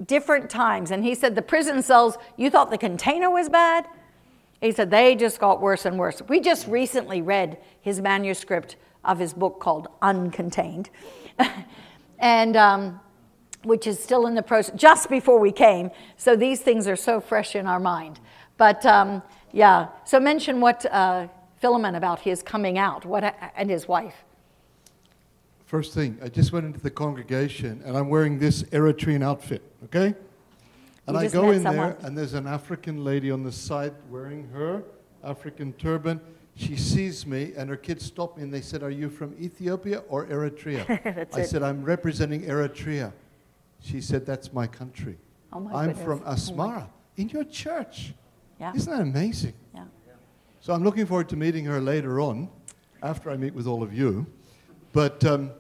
different 0.06 0.49
times, 0.49 0.91
and 0.91 1.03
he 1.03 1.15
said, 1.15 1.36
the 1.36 1.41
prison 1.41 1.82
cells, 1.82 2.17
you 2.38 2.49
thought 2.49 2.71
the 2.71 2.77
container 2.77 3.29
was 3.29 3.49
bad? 3.49 3.88
He 4.62 4.71
said, 4.71 4.89
they 4.89 5.15
just 5.15 5.39
got 5.39 5.62
worse 5.62 5.86
and 5.86 5.99
worse. 5.99 6.21
We 6.27 6.39
just 6.39 6.67
recently 6.67 7.21
read 7.21 7.58
his 7.82 7.99
manuscript 8.01 8.77
of 9.03 9.19
his 9.19 9.34
book 9.34 9.60
called 9.60 9.88
Uncontained. 10.01 10.88
and 12.19 12.56
um, 12.56 12.99
which 13.63 13.88
is 13.88 14.01
still 14.01 14.27
in 14.27 14.36
the 14.36 14.41
process, 14.41 14.75
just 14.75 15.10
before 15.10 15.39
we 15.39 15.51
came. 15.51 15.89
So 16.17 16.36
these 16.36 16.62
things 16.62 16.88
are 16.88 16.95
so 16.95 17.19
fresh 17.19 17.56
in 17.56 17.65
our 17.65 17.79
mind. 17.79 18.19
But 18.58 18.86
um, 18.86 19.23
yeah, 19.51 19.88
so 20.06 20.19
mention 20.19 20.60
what 20.60 20.86
uh, 20.86 21.27
Philemon 21.63 21.95
about 21.95 22.19
his 22.19 22.43
coming 22.43 22.78
out 22.78 23.06
what, 23.06 23.23
and 23.56 23.69
his 23.69 23.88
wife. 23.88 24.26
First 25.65 25.93
thing, 25.93 26.19
I 26.21 26.28
just 26.28 26.52
went 26.52 26.65
into 26.65 26.82
the 26.82 26.91
congregation 26.91 27.82
and 27.86 27.95
I'm 27.95 28.10
wearing 28.10 28.38
this 28.38 28.63
Eritrean 28.63 29.23
outfit, 29.23 29.62
okay? 29.86 30.13
And 31.08 31.17
I 31.17 31.30
go 31.30 31.52
in 31.52 31.63
someone. 31.63 31.91
there 31.91 31.97
and 32.04 32.17
there's 32.17 32.34
an 32.34 32.47
African 32.47 33.06
lady 33.06 33.32
on 33.32 33.43
the 33.43 33.52
side 33.52 33.93
wearing 34.10 34.49
her 34.49 34.84
African 35.23 35.71
turban. 35.73 36.19
She 36.56 36.76
sees 36.76 37.26
me 37.26 37.54
and 37.56 37.69
her 37.69 37.78
kids 37.78 38.04
stop 38.04 38.36
me 38.36 38.43
and 38.43 38.54
they 38.54 38.60
said, 38.60 38.84
Are 38.84 38.91
you 38.91 39.10
from 39.10 39.34
Ethiopia 39.39 39.99
or 40.10 40.26
Eritrea? 40.26 40.84
I 41.34 41.39
it. 41.39 41.47
said, 41.47 41.63
I'm 41.63 41.82
representing 41.86 42.41
Eritrea. 42.41 43.13
She 43.80 44.02
said, 44.02 44.26
That's 44.26 44.52
my 44.52 44.67
country. 44.67 45.17
Oh 45.54 45.62
my 45.62 45.71
I'm 45.71 45.93
goodness. 45.93 46.06
from 46.06 46.23
oh 46.26 46.34
Asmara, 46.34 46.84
oh 46.84 46.89
in 47.15 47.30
your 47.30 47.45
church. 47.45 48.13
Yeah. 48.60 48.73
Isn't 48.76 48.91
that 48.91 49.02
amazing? 49.02 49.54
Yeah. 49.73 49.86
So 50.63 50.71
I'm 50.71 50.82
looking 50.82 51.06
forward 51.06 51.28
to 51.28 51.36
meeting 51.36 51.65
her 51.65 51.82
later 51.82 52.21
on, 52.21 52.47
after 53.02 53.30
I 53.30 53.36
meet 53.36 53.54
with 53.54 53.67
all 53.67 53.84
of 53.84 53.93
you. 53.93 54.26
But 54.93 55.21
um, 55.26 55.52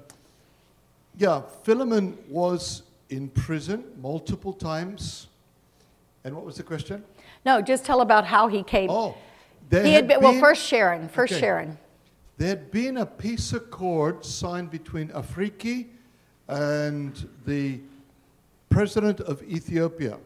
yeah, 1.17 1.41
Philemon 1.63 2.17
was 2.29 2.83
in 3.09 3.27
prison 3.27 3.83
multiple 4.01 4.53
times. 4.53 5.27
And 6.23 6.33
what 6.33 6.45
was 6.45 6.55
the 6.55 6.63
question? 6.63 7.03
No, 7.45 7.61
just 7.61 7.83
tell 7.83 7.99
about 7.99 8.23
how 8.23 8.47
he 8.47 8.63
came. 8.63 8.89
Oh, 8.89 9.17
he 9.69 9.91
had 9.91 10.07
been, 10.07 10.21
been, 10.21 10.23
well, 10.23 10.39
first 10.39 10.65
Sharon, 10.65 11.09
first 11.09 11.33
okay. 11.33 11.41
Sharon. 11.41 11.77
There 12.37 12.47
had 12.47 12.71
been 12.71 12.95
a 12.95 13.05
peace 13.05 13.51
accord 13.51 14.23
signed 14.23 14.71
between 14.71 15.09
Afwerki 15.09 15.87
and 16.47 17.27
the 17.45 17.81
president 18.69 19.19
of 19.19 19.43
Ethiopia. 19.43 20.17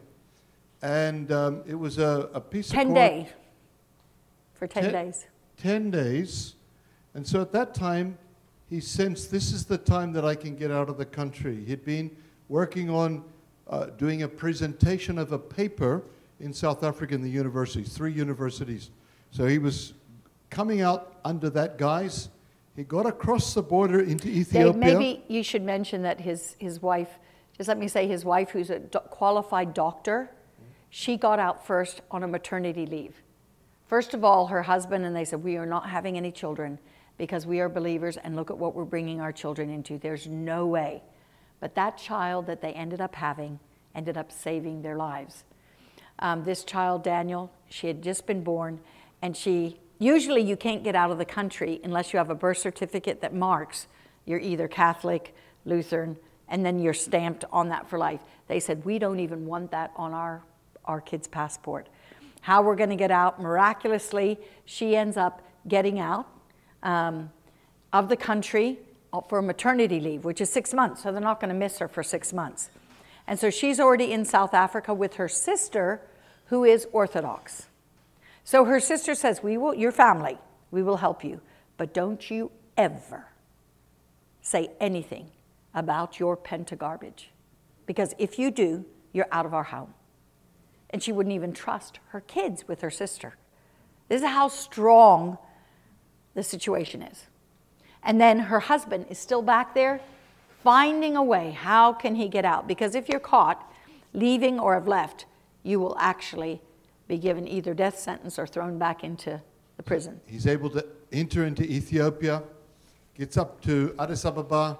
And 0.82 1.32
um, 1.32 1.62
it 1.66 1.74
was 1.74 1.98
a, 1.98 2.30
a 2.32 2.40
piece 2.40 2.68
10 2.68 2.90
of. 2.90 2.94
10 2.94 2.94
days. 2.94 3.26
For 4.58 4.66
10 4.66 4.84
ten, 4.84 4.92
days. 4.92 5.26
10 5.56 5.90
days. 5.90 6.54
And 7.14 7.26
so 7.26 7.40
at 7.40 7.52
that 7.52 7.74
time, 7.74 8.18
he 8.68 8.80
sensed 8.80 9.30
this 9.30 9.52
is 9.52 9.64
the 9.64 9.78
time 9.78 10.12
that 10.12 10.24
I 10.24 10.34
can 10.34 10.56
get 10.56 10.70
out 10.70 10.88
of 10.88 10.98
the 10.98 11.06
country. 11.06 11.64
He'd 11.64 11.84
been 11.84 12.10
working 12.48 12.90
on 12.90 13.24
uh, 13.68 13.86
doing 13.86 14.22
a 14.22 14.28
presentation 14.28 15.18
of 15.18 15.32
a 15.32 15.38
paper 15.38 16.02
in 16.40 16.52
South 16.52 16.84
Africa 16.84 17.14
in 17.14 17.22
the 17.22 17.30
universities, 17.30 17.92
three 17.92 18.12
universities. 18.12 18.90
So 19.30 19.46
he 19.46 19.58
was 19.58 19.94
coming 20.50 20.80
out 20.80 21.16
under 21.24 21.50
that 21.50 21.78
guise. 21.78 22.28
He 22.76 22.84
got 22.84 23.06
across 23.06 23.54
the 23.54 23.62
border 23.62 24.00
into 24.00 24.28
Ethiopia. 24.28 24.72
Dave, 24.72 24.98
maybe 24.98 25.24
you 25.28 25.42
should 25.42 25.62
mention 25.62 26.02
that 26.02 26.20
his, 26.20 26.56
his 26.58 26.80
wife 26.80 27.18
just 27.58 27.66
let 27.66 27.76
me 27.76 27.88
say 27.88 28.06
his 28.06 28.24
wife, 28.24 28.50
who's 28.50 28.70
a 28.70 28.78
do- 28.78 29.00
qualified 29.00 29.74
doctor, 29.74 30.30
she 30.90 31.16
got 31.16 31.40
out 31.40 31.66
first 31.66 32.00
on 32.10 32.22
a 32.22 32.28
maternity 32.28 32.86
leave. 32.86 33.20
First 33.88 34.14
of 34.14 34.22
all, 34.22 34.46
her 34.46 34.62
husband 34.62 35.04
and 35.04 35.16
they 35.16 35.24
said, 35.24 35.42
We 35.42 35.56
are 35.56 35.66
not 35.66 35.88
having 35.88 36.16
any 36.16 36.30
children 36.30 36.78
because 37.16 37.46
we 37.46 37.60
are 37.60 37.68
believers 37.68 38.16
and 38.16 38.36
look 38.36 38.50
at 38.50 38.58
what 38.58 38.74
we're 38.74 38.84
bringing 38.84 39.20
our 39.20 39.32
children 39.32 39.70
into. 39.70 39.98
There's 39.98 40.26
no 40.26 40.66
way. 40.66 41.02
But 41.58 41.74
that 41.74 41.98
child 41.98 42.46
that 42.46 42.60
they 42.60 42.72
ended 42.72 43.00
up 43.00 43.16
having 43.16 43.58
ended 43.94 44.16
up 44.16 44.30
saving 44.30 44.82
their 44.82 44.96
lives. 44.96 45.42
Um, 46.20 46.44
this 46.44 46.62
child, 46.62 47.02
Daniel, 47.02 47.50
she 47.68 47.88
had 47.88 48.02
just 48.02 48.26
been 48.26 48.44
born, 48.44 48.80
and 49.22 49.36
she 49.36 49.80
usually 49.98 50.42
you 50.42 50.56
can't 50.56 50.84
get 50.84 50.94
out 50.94 51.10
of 51.10 51.18
the 51.18 51.24
country 51.24 51.80
unless 51.82 52.12
you 52.12 52.18
have 52.18 52.30
a 52.30 52.34
birth 52.34 52.58
certificate 52.58 53.20
that 53.22 53.34
marks 53.34 53.88
you're 54.28 54.38
either 54.38 54.68
Catholic, 54.68 55.34
Lutheran, 55.64 56.18
and 56.48 56.64
then 56.64 56.78
you're 56.78 56.92
stamped 56.92 57.46
on 57.50 57.70
that 57.70 57.88
for 57.88 57.98
life. 57.98 58.20
They 58.46 58.60
said, 58.60 58.84
We 58.84 58.98
don't 58.98 59.20
even 59.20 59.46
want 59.46 59.70
that 59.70 59.90
on 59.96 60.12
our, 60.12 60.42
our 60.84 61.00
kid's 61.00 61.26
passport. 61.26 61.88
How 62.40 62.62
we're 62.62 62.76
going 62.76 62.90
to 62.90 62.96
get 62.96 63.10
out. 63.10 63.40
Miraculously, 63.40 64.38
she 64.64 64.96
ends 64.96 65.16
up 65.16 65.42
getting 65.66 65.98
out 65.98 66.26
um, 66.82 67.30
of 67.92 68.08
the 68.08 68.16
country 68.16 68.78
for 69.28 69.42
maternity 69.42 70.00
leave, 70.00 70.24
which 70.24 70.40
is 70.40 70.50
six 70.50 70.74
months, 70.74 71.02
so 71.02 71.12
they're 71.12 71.20
not 71.20 71.40
going 71.40 71.48
to 71.48 71.54
miss 71.54 71.78
her 71.78 71.88
for 71.88 72.02
six 72.02 72.32
months. 72.32 72.70
And 73.26 73.38
so 73.38 73.50
she's 73.50 73.78
already 73.78 74.12
in 74.12 74.24
South 74.24 74.54
Africa 74.54 74.94
with 74.94 75.14
her 75.14 75.28
sister, 75.28 76.00
who 76.46 76.64
is 76.64 76.86
Orthodox. 76.92 77.66
So 78.44 78.64
her 78.64 78.80
sister 78.80 79.14
says, 79.14 79.42
We 79.42 79.58
will, 79.58 79.74
your 79.74 79.92
family, 79.92 80.38
we 80.70 80.82
will 80.82 80.96
help 80.98 81.24
you, 81.24 81.40
but 81.76 81.92
don't 81.92 82.30
you 82.30 82.50
ever 82.76 83.26
say 84.40 84.70
anything 84.80 85.30
about 85.74 86.18
your 86.18 86.36
penta 86.36 86.76
garbage. 86.76 87.30
Because 87.86 88.14
if 88.18 88.38
you 88.38 88.50
do, 88.50 88.84
you're 89.12 89.28
out 89.30 89.46
of 89.46 89.52
our 89.52 89.64
home. 89.64 89.92
And 90.90 91.02
she 91.02 91.12
wouldn't 91.12 91.34
even 91.34 91.52
trust 91.52 92.00
her 92.08 92.20
kids 92.20 92.66
with 92.66 92.80
her 92.80 92.90
sister. 92.90 93.36
This 94.08 94.22
is 94.22 94.28
how 94.28 94.48
strong 94.48 95.38
the 96.34 96.42
situation 96.42 97.02
is. 97.02 97.26
And 98.02 98.20
then 98.20 98.38
her 98.38 98.60
husband 98.60 99.06
is 99.10 99.18
still 99.18 99.42
back 99.42 99.74
there 99.74 100.00
finding 100.62 101.16
a 101.16 101.22
way. 101.22 101.50
How 101.50 101.92
can 101.92 102.14
he 102.14 102.28
get 102.28 102.44
out? 102.44 102.66
Because 102.66 102.94
if 102.94 103.08
you're 103.08 103.20
caught 103.20 103.70
leaving 104.14 104.58
or 104.58 104.74
have 104.74 104.88
left, 104.88 105.26
you 105.62 105.78
will 105.80 105.96
actually 105.98 106.60
be 107.06 107.18
given 107.18 107.46
either 107.46 107.74
death 107.74 107.98
sentence 107.98 108.38
or 108.38 108.46
thrown 108.46 108.78
back 108.78 109.04
into 109.04 109.40
the 109.76 109.82
prison. 109.82 110.20
He's 110.26 110.46
able 110.46 110.70
to 110.70 110.84
enter 111.12 111.44
into 111.44 111.62
Ethiopia, 111.64 112.42
gets 113.14 113.36
up 113.36 113.60
to 113.62 113.94
Addis 113.98 114.24
Ababa, 114.24 114.78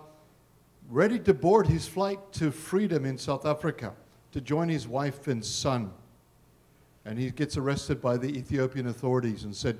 ready 0.88 1.18
to 1.20 1.34
board 1.34 1.66
his 1.66 1.86
flight 1.86 2.18
to 2.32 2.50
freedom 2.50 3.04
in 3.04 3.18
South 3.18 3.44
Africa 3.44 3.94
to 4.32 4.40
join 4.40 4.68
his 4.68 4.86
wife 4.86 5.26
and 5.28 5.44
son. 5.44 5.90
And 7.04 7.18
he 7.18 7.30
gets 7.30 7.56
arrested 7.56 8.02
by 8.02 8.16
the 8.16 8.28
Ethiopian 8.28 8.88
authorities 8.88 9.44
and 9.44 9.54
said, 9.54 9.78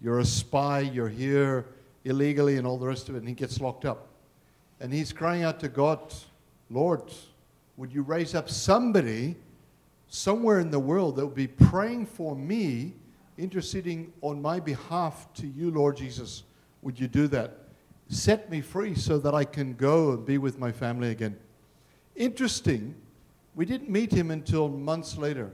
You're 0.00 0.20
a 0.20 0.24
spy, 0.24 0.80
you're 0.80 1.08
here 1.08 1.66
illegally, 2.04 2.56
and 2.56 2.66
all 2.66 2.78
the 2.78 2.86
rest 2.86 3.08
of 3.08 3.16
it. 3.16 3.18
And 3.18 3.28
he 3.28 3.34
gets 3.34 3.60
locked 3.60 3.84
up. 3.84 4.08
And 4.80 4.92
he's 4.92 5.12
crying 5.12 5.42
out 5.42 5.58
to 5.60 5.68
God, 5.68 6.14
Lord, 6.70 7.02
would 7.76 7.92
you 7.92 8.02
raise 8.02 8.34
up 8.34 8.48
somebody 8.48 9.36
somewhere 10.08 10.60
in 10.60 10.70
the 10.70 10.78
world 10.78 11.16
that 11.16 11.26
will 11.26 11.34
be 11.34 11.48
praying 11.48 12.06
for 12.06 12.36
me, 12.36 12.92
interceding 13.36 14.12
on 14.20 14.40
my 14.40 14.60
behalf 14.60 15.28
to 15.34 15.46
you, 15.46 15.70
Lord 15.70 15.96
Jesus? 15.96 16.44
Would 16.82 16.98
you 16.98 17.08
do 17.08 17.26
that? 17.28 17.58
Set 18.08 18.50
me 18.50 18.60
free 18.60 18.94
so 18.94 19.18
that 19.18 19.34
I 19.34 19.44
can 19.44 19.74
go 19.74 20.12
and 20.12 20.24
be 20.24 20.38
with 20.38 20.58
my 20.58 20.72
family 20.72 21.10
again. 21.10 21.36
Interesting, 22.16 22.94
we 23.58 23.64
didn't 23.64 23.90
meet 23.90 24.12
him 24.12 24.30
until 24.30 24.68
months 24.68 25.18
later, 25.18 25.50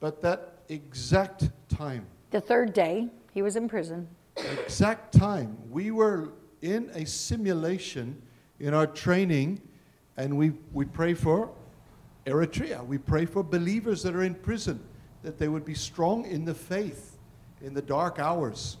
but 0.00 0.22
that 0.22 0.54
exact 0.70 1.50
time, 1.68 2.06
The 2.30 2.40
third 2.40 2.72
day, 2.72 3.08
he 3.34 3.42
was 3.42 3.56
in 3.56 3.68
prison. 3.68 4.08
exact 4.62 5.12
time, 5.12 5.58
we 5.70 5.90
were 5.90 6.32
in 6.62 6.90
a 6.94 7.04
simulation 7.04 8.22
in 8.58 8.72
our 8.72 8.86
training, 8.86 9.60
and 10.16 10.38
we, 10.38 10.54
we 10.72 10.86
pray 10.86 11.12
for 11.12 11.50
Eritrea. 12.26 12.82
We 12.86 12.96
pray 12.96 13.26
for 13.26 13.44
believers 13.44 14.02
that 14.04 14.16
are 14.16 14.22
in 14.22 14.34
prison, 14.34 14.80
that 15.22 15.36
they 15.36 15.48
would 15.48 15.66
be 15.66 15.74
strong 15.74 16.24
in 16.24 16.46
the 16.46 16.54
faith 16.54 17.18
in 17.60 17.74
the 17.74 17.82
dark 17.82 18.18
hours. 18.18 18.78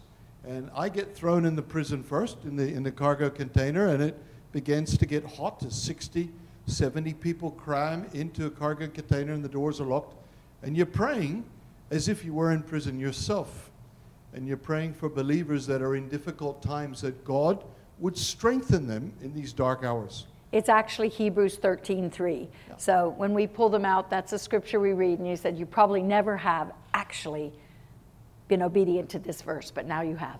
And 0.48 0.70
I 0.74 0.88
get 0.88 1.14
thrown 1.14 1.44
in 1.44 1.56
the 1.56 1.62
prison 1.62 2.02
first, 2.02 2.38
in 2.44 2.56
the, 2.56 2.66
in 2.66 2.82
the 2.84 2.90
cargo 2.90 3.28
container, 3.28 3.88
and 3.88 4.02
it 4.02 4.18
begins 4.52 4.96
to 4.96 5.04
get 5.04 5.26
hot 5.26 5.60
to 5.60 5.70
60, 5.70 6.30
70 6.66 7.14
people 7.14 7.52
cram 7.52 8.06
into 8.12 8.46
a 8.46 8.50
cargo 8.50 8.88
container 8.88 9.32
and 9.32 9.44
the 9.44 9.48
doors 9.48 9.80
are 9.80 9.86
locked. 9.86 10.14
And 10.62 10.76
you're 10.76 10.86
praying 10.86 11.44
as 11.90 12.08
if 12.08 12.24
you 12.24 12.34
were 12.34 12.52
in 12.52 12.62
prison 12.62 12.98
yourself. 12.98 13.70
And 14.32 14.46
you're 14.46 14.56
praying 14.56 14.94
for 14.94 15.08
believers 15.08 15.66
that 15.68 15.80
are 15.80 15.96
in 15.96 16.08
difficult 16.08 16.60
times 16.60 17.00
that 17.00 17.24
God 17.24 17.64
would 17.98 18.18
strengthen 18.18 18.86
them 18.86 19.12
in 19.22 19.32
these 19.32 19.52
dark 19.52 19.84
hours. 19.84 20.26
It's 20.52 20.68
actually 20.68 21.08
Hebrews 21.08 21.58
13:3. 21.58 22.48
So 22.76 23.14
when 23.16 23.34
we 23.34 23.46
pull 23.46 23.68
them 23.68 23.84
out, 23.84 24.10
that's 24.10 24.32
a 24.32 24.38
scripture 24.38 24.78
we 24.80 24.92
read, 24.92 25.18
and 25.18 25.26
you 25.26 25.36
said 25.36 25.58
you 25.58 25.66
probably 25.66 26.02
never 26.02 26.36
have 26.36 26.72
actually 26.94 27.52
been 28.48 28.62
obedient 28.62 29.08
to 29.10 29.18
this 29.18 29.42
verse, 29.42 29.70
but 29.70 29.86
now 29.86 30.02
you 30.02 30.16
have. 30.16 30.38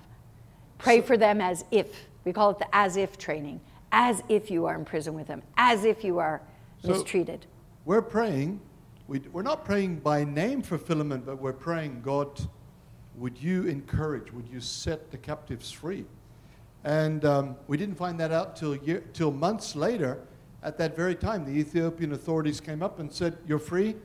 Pray 0.79 1.01
for 1.01 1.17
them 1.17 1.41
as 1.41 1.65
if. 1.71 2.07
We 2.25 2.33
call 2.33 2.51
it 2.51 2.59
the 2.59 2.75
as 2.75 2.97
if 2.97 3.19
training. 3.19 3.61
As 3.93 4.23
if 4.29 4.51
you 4.51 4.67
are 4.67 4.75
in 4.75 4.85
prison 4.85 5.15
with 5.15 5.27
them, 5.27 5.43
as 5.57 5.85
if 5.85 6.05
you 6.05 6.19
are 6.19 6.43
So- 6.83 6.89
mistreated. 6.89 7.47
We're 7.85 8.03
praying, 8.03 8.61
we, 9.07 9.21
we're 9.33 9.43
not 9.43 9.65
praying 9.65 10.01
by 10.01 10.25
name 10.25 10.61
for 10.61 10.77
Philemon, 10.77 11.23
but 11.25 11.41
we're 11.41 11.53
praying, 11.53 12.01
God, 12.03 12.49
would 13.17 13.41
you 13.41 13.65
encourage, 13.67 14.33
would 14.33 14.49
you 14.49 14.61
set 14.61 15.11
the 15.13 15.17
captives 15.17 15.71
free? 15.71 16.05
And 16.85 17.25
um, 17.25 17.57
we 17.67 17.77
didn't 17.77 17.97
find 17.97 18.19
that 18.21 18.33
out 18.33 18.57
till, 18.57 18.77
year, 18.77 19.03
till 19.13 19.31
months 19.31 19.75
later. 19.77 20.19
At 20.63 20.79
that 20.79 20.95
very 20.97 21.15
time, 21.15 21.45
the 21.45 21.53
Ethiopian 21.53 22.13
authorities 22.13 22.61
came 22.61 22.83
up 22.83 22.99
and 22.99 23.13
said, 23.13 23.39
You're 23.47 23.59
free. 23.59 23.97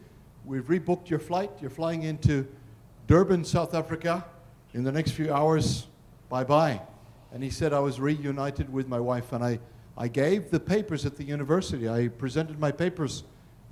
We've 0.46 0.63
rebooked 0.65 1.10
your 1.10 1.20
flight. 1.20 1.52
You're 1.60 1.70
flying 1.70 2.04
into 2.04 2.48
Durban, 3.08 3.44
South 3.44 3.74
Africa 3.74 4.26
in 4.74 4.84
the 4.84 4.91
next 4.91 5.12
few 5.12 5.34
hours. 5.34 5.88
Bye 6.30 6.44
bye. 6.44 6.82
And 7.34 7.44
he 7.44 7.50
said, 7.50 7.74
I 7.74 7.80
was 7.80 8.00
reunited 8.00 8.72
with 8.72 8.88
my 8.88 9.00
wife, 9.00 9.32
and 9.32 9.44
I, 9.44 9.60
I 10.01 10.07
gave 10.07 10.49
the 10.49 10.59
papers 10.59 11.05
at 11.05 11.15
the 11.15 11.23
university. 11.23 11.87
I 11.87 12.07
presented 12.07 12.59
my 12.59 12.71
papers, 12.71 13.23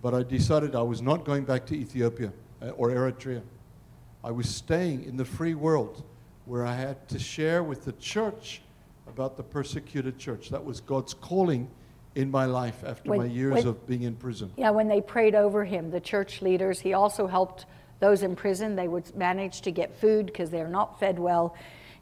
but 0.04 0.14
I 0.14 0.22
decided 0.22 0.76
I 0.76 0.84
was 0.84 1.02
not 1.02 1.26
going 1.26 1.44
back 1.44 1.66
to 1.66 1.76
Ethiopia 1.76 2.32
uh, 2.62 2.68
or 2.78 2.90
Eritrea. 2.90 3.42
I 4.24 4.30
was 4.30 4.48
staying 4.48 5.06
in 5.06 5.18
the 5.18 5.26
free 5.26 5.56
world 5.56 6.04
where 6.46 6.68
I 6.68 6.76
had 6.76 7.10
to 7.10 7.18
share 7.18 7.64
with 7.64 7.84
the 7.84 7.94
church 7.94 8.62
about 9.08 9.38
the 9.38 9.44
persecuted 9.44 10.20
church. 10.20 10.50
That 10.50 10.64
was 10.64 10.82
God's 10.82 11.16
calling 11.16 11.68
in 12.14 12.30
my 12.30 12.46
life 12.46 12.84
after 12.86 13.10
When- 13.10 13.20
my 13.22 13.26
years 13.26 13.66
when- 13.66 13.68
of 13.68 13.88
being 13.88 14.04
in 14.04 14.16
prison. 14.16 14.52
Yeah, 14.56 14.70
when 14.70 14.88
they 14.88 15.02
prayed 15.02 15.34
over 15.34 15.66
him, 15.66 15.90
the 15.90 16.00
church 16.00 16.44
leaders, 16.44 16.82
he 16.82 16.94
also 16.94 17.26
helped 17.26 17.66
those 18.00 18.22
in 18.22 18.36
prison. 18.36 18.76
They 18.76 18.88
would 18.88 19.16
manage 19.16 19.62
to 19.62 19.72
get 19.72 19.96
food 19.96 20.28
because 20.28 20.52
they're 20.52 20.68
not 20.68 21.00
fed 21.00 21.18
well 21.18 21.56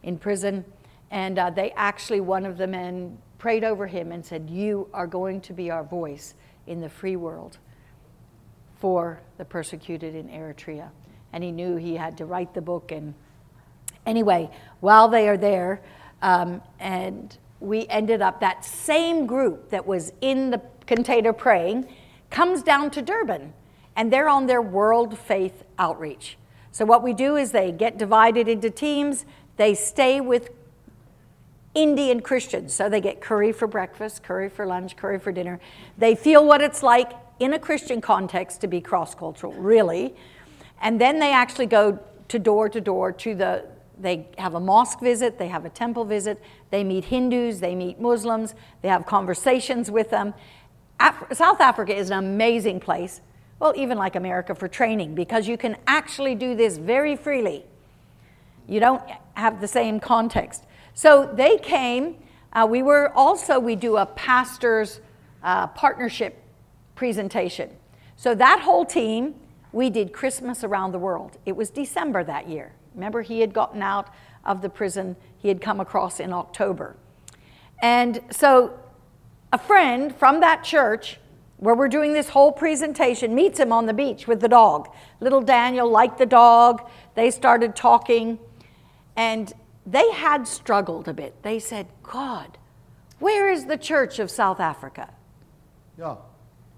in 0.04 0.18
prison. 0.18 0.66
And 1.12 1.40
uh, 1.40 1.50
they 1.52 1.72
actually, 1.72 2.20
one 2.20 2.46
of 2.46 2.58
the 2.58 2.68
men 2.68 3.20
prayed 3.38 3.64
over 3.64 3.88
him 3.88 4.12
and 4.12 4.26
said, 4.26 4.50
You 4.50 4.90
are 4.94 5.08
going 5.08 5.42
to 5.42 5.54
be 5.54 5.70
our 5.70 5.84
voice 5.84 6.34
in 6.66 6.82
the 6.82 6.90
free 6.90 7.16
world 7.16 7.58
for 8.80 9.20
the 9.38 9.46
persecuted 9.46 10.16
in 10.16 10.30
Eritrea. 10.30 10.90
And 11.34 11.44
he 11.44 11.52
knew 11.52 11.76
he 11.76 11.96
had 11.96 12.18
to 12.18 12.26
write 12.26 12.54
the 12.54 12.62
book. 12.62 12.92
And 12.92 13.14
anyway, 14.06 14.50
while 14.80 15.08
they 15.08 15.28
are 15.28 15.38
there, 15.38 15.82
um, 16.22 16.62
and 16.80 17.38
we 17.60 17.88
ended 17.88 18.22
up, 18.22 18.40
that 18.42 18.64
same 18.64 19.26
group 19.26 19.70
that 19.70 19.86
was 19.86 20.12
in 20.22 20.52
the 20.52 20.62
container 20.86 21.34
praying 21.34 21.88
comes 22.30 22.62
down 22.62 22.92
to 22.92 23.02
Durban, 23.02 23.54
and 23.96 24.12
they're 24.12 24.30
on 24.30 24.48
their 24.48 24.62
World 24.62 25.18
Faith 25.18 25.64
Outreach. 25.80 26.38
So, 26.72 26.86
what 26.86 27.04
we 27.04 27.14
do 27.14 27.36
is 27.36 27.52
they 27.52 27.72
get 27.72 27.98
divided 27.98 28.48
into 28.48 28.70
teams, 28.70 29.26
they 29.58 29.74
stay 29.74 30.22
with 30.22 30.50
Indian 31.78 32.22
Christians. 32.22 32.74
So 32.74 32.90
they 32.90 33.00
get 33.00 33.22
curry 33.22 33.52
for 33.52 33.68
breakfast, 33.68 34.24
curry 34.24 34.50
for 34.50 34.66
lunch, 34.66 34.98
curry 34.98 35.20
for 35.20 35.32
dinner. 35.32 35.60
They 35.98 36.16
feel 36.16 36.44
what 36.44 36.60
it's 36.60 36.82
like 36.82 37.12
in 37.40 37.54
a 37.54 37.60
Christian 37.60 38.02
context 38.02 38.62
to 38.62 38.68
be 38.68 38.82
cross 38.82 39.14
cultural, 39.14 39.54
really. 39.54 40.16
And 40.82 41.00
then 41.00 41.20
they 41.20 41.32
actually 41.32 41.68
go 41.68 42.00
to 42.30 42.40
door 42.40 42.68
to 42.68 42.82
door 42.82 43.12
to 43.12 43.36
the, 43.36 43.66
they 44.00 44.28
have 44.40 44.56
a 44.56 44.60
mosque 44.60 45.00
visit, 45.02 45.38
they 45.38 45.48
have 45.50 45.66
a 45.66 45.70
temple 45.70 46.04
visit, 46.04 46.42
they 46.72 46.84
meet 46.84 47.06
Hindus, 47.06 47.60
they 47.60 47.76
meet 47.76 48.00
Muslims, 48.02 48.56
they 48.82 48.90
have 48.90 49.06
conversations 49.06 49.92
with 49.92 50.10
them. 50.10 50.34
Af- 51.00 51.28
South 51.34 51.62
Africa 51.62 51.96
is 51.96 52.10
an 52.10 52.18
amazing 52.18 52.80
place, 52.80 53.22
well, 53.60 53.74
even 53.76 54.00
like 54.00 54.16
America 54.16 54.56
for 54.56 54.68
training, 54.68 55.14
because 55.14 55.48
you 55.48 55.58
can 55.58 55.78
actually 55.86 56.34
do 56.34 56.56
this 56.56 56.78
very 56.78 57.16
freely. 57.16 57.66
You 58.68 58.80
don't 58.80 59.04
have 59.36 59.62
the 59.62 59.68
same 59.68 60.00
context. 60.00 60.64
So 60.98 61.30
they 61.32 61.60
came. 61.60 62.16
Uh, 62.52 62.66
we 62.68 62.82
were 62.82 63.12
also, 63.16 63.60
we 63.60 63.76
do 63.76 63.98
a 63.98 64.06
pastor's 64.08 65.00
uh, 65.44 65.68
partnership 65.68 66.42
presentation. 66.96 67.70
So 68.16 68.34
that 68.34 68.62
whole 68.62 68.84
team, 68.84 69.36
we 69.72 69.92
did 69.92 70.12
Christmas 70.12 70.64
around 70.64 70.94
the 70.94 70.98
world. 70.98 71.38
It 71.46 71.56
was 71.56 71.70
December 71.70 72.24
that 72.24 72.50
year. 72.50 72.74
Remember, 72.96 73.22
he 73.22 73.42
had 73.42 73.54
gotten 73.54 73.84
out 73.84 74.12
of 74.44 74.64
the 74.64 74.70
prison, 74.70 75.16
he 75.38 75.50
had 75.50 75.62
come 75.62 75.80
across 75.80 76.20
in 76.20 76.34
October. 76.34 76.96
And 77.84 78.20
so 78.32 78.80
a 79.54 79.60
friend 79.60 80.16
from 80.16 80.40
that 80.40 80.64
church 80.64 81.20
where 81.58 81.76
we're 81.76 81.90
doing 81.90 82.14
this 82.14 82.30
whole 82.30 82.52
presentation 82.52 83.36
meets 83.36 83.60
him 83.60 83.72
on 83.72 83.86
the 83.86 83.94
beach 83.94 84.28
with 84.28 84.42
the 84.42 84.50
dog. 84.50 84.90
Little 85.20 85.42
Daniel 85.42 85.88
liked 85.88 86.18
the 86.18 86.26
dog. 86.26 86.90
They 87.14 87.30
started 87.30 87.76
talking, 87.76 88.40
and 89.16 89.54
they 89.88 90.12
had 90.12 90.48
struggled 90.48 91.08
a 91.08 91.14
bit. 91.14 91.42
They 91.44 91.60
said, 91.60 91.88
God, 92.04 92.58
where 93.20 93.50
is 93.50 93.66
the 93.66 93.78
church 93.78 94.20
of 94.20 94.30
South 94.30 94.60
Africa? 94.60 95.14
Yeah. 95.98 96.18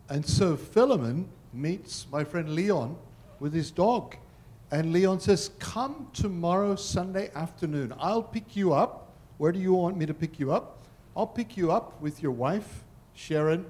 And 0.09 0.25
so 0.25 0.55
Philemon 0.55 1.27
meets 1.51 2.05
my 2.11 2.23
friend 2.23 2.53
Leon 2.53 2.95
with 3.39 3.51
his 3.51 3.71
dog. 3.71 4.15
And 4.71 4.93
Leon 4.93 5.19
says, 5.19 5.49
Come 5.57 6.07
tomorrow, 6.13 6.75
Sunday 6.75 7.31
afternoon. 7.33 7.93
I'll 7.99 8.21
pick 8.21 8.55
you 8.55 8.73
up. 8.73 9.11
Where 9.39 9.51
do 9.51 9.59
you 9.59 9.73
want 9.73 9.97
me 9.97 10.05
to 10.05 10.13
pick 10.13 10.39
you 10.39 10.51
up? 10.53 10.77
I'll 11.17 11.27
pick 11.27 11.57
you 11.57 11.71
up 11.71 11.99
with 11.99 12.21
your 12.21 12.31
wife, 12.31 12.83
Sharon, 13.15 13.65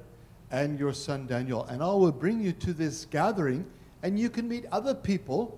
and 0.52 0.78
your 0.78 0.94
son, 0.94 1.28
Daniel. 1.28 1.64
And 1.66 1.82
I 1.82 1.88
will 1.88 2.12
bring 2.12 2.42
you 2.42 2.52
to 2.54 2.74
this 2.74 3.06
gathering, 3.06 3.66
and 4.04 4.20
you 4.20 4.30
can 4.30 4.50
meet 4.50 4.66
other 4.72 4.94
people. 4.94 5.58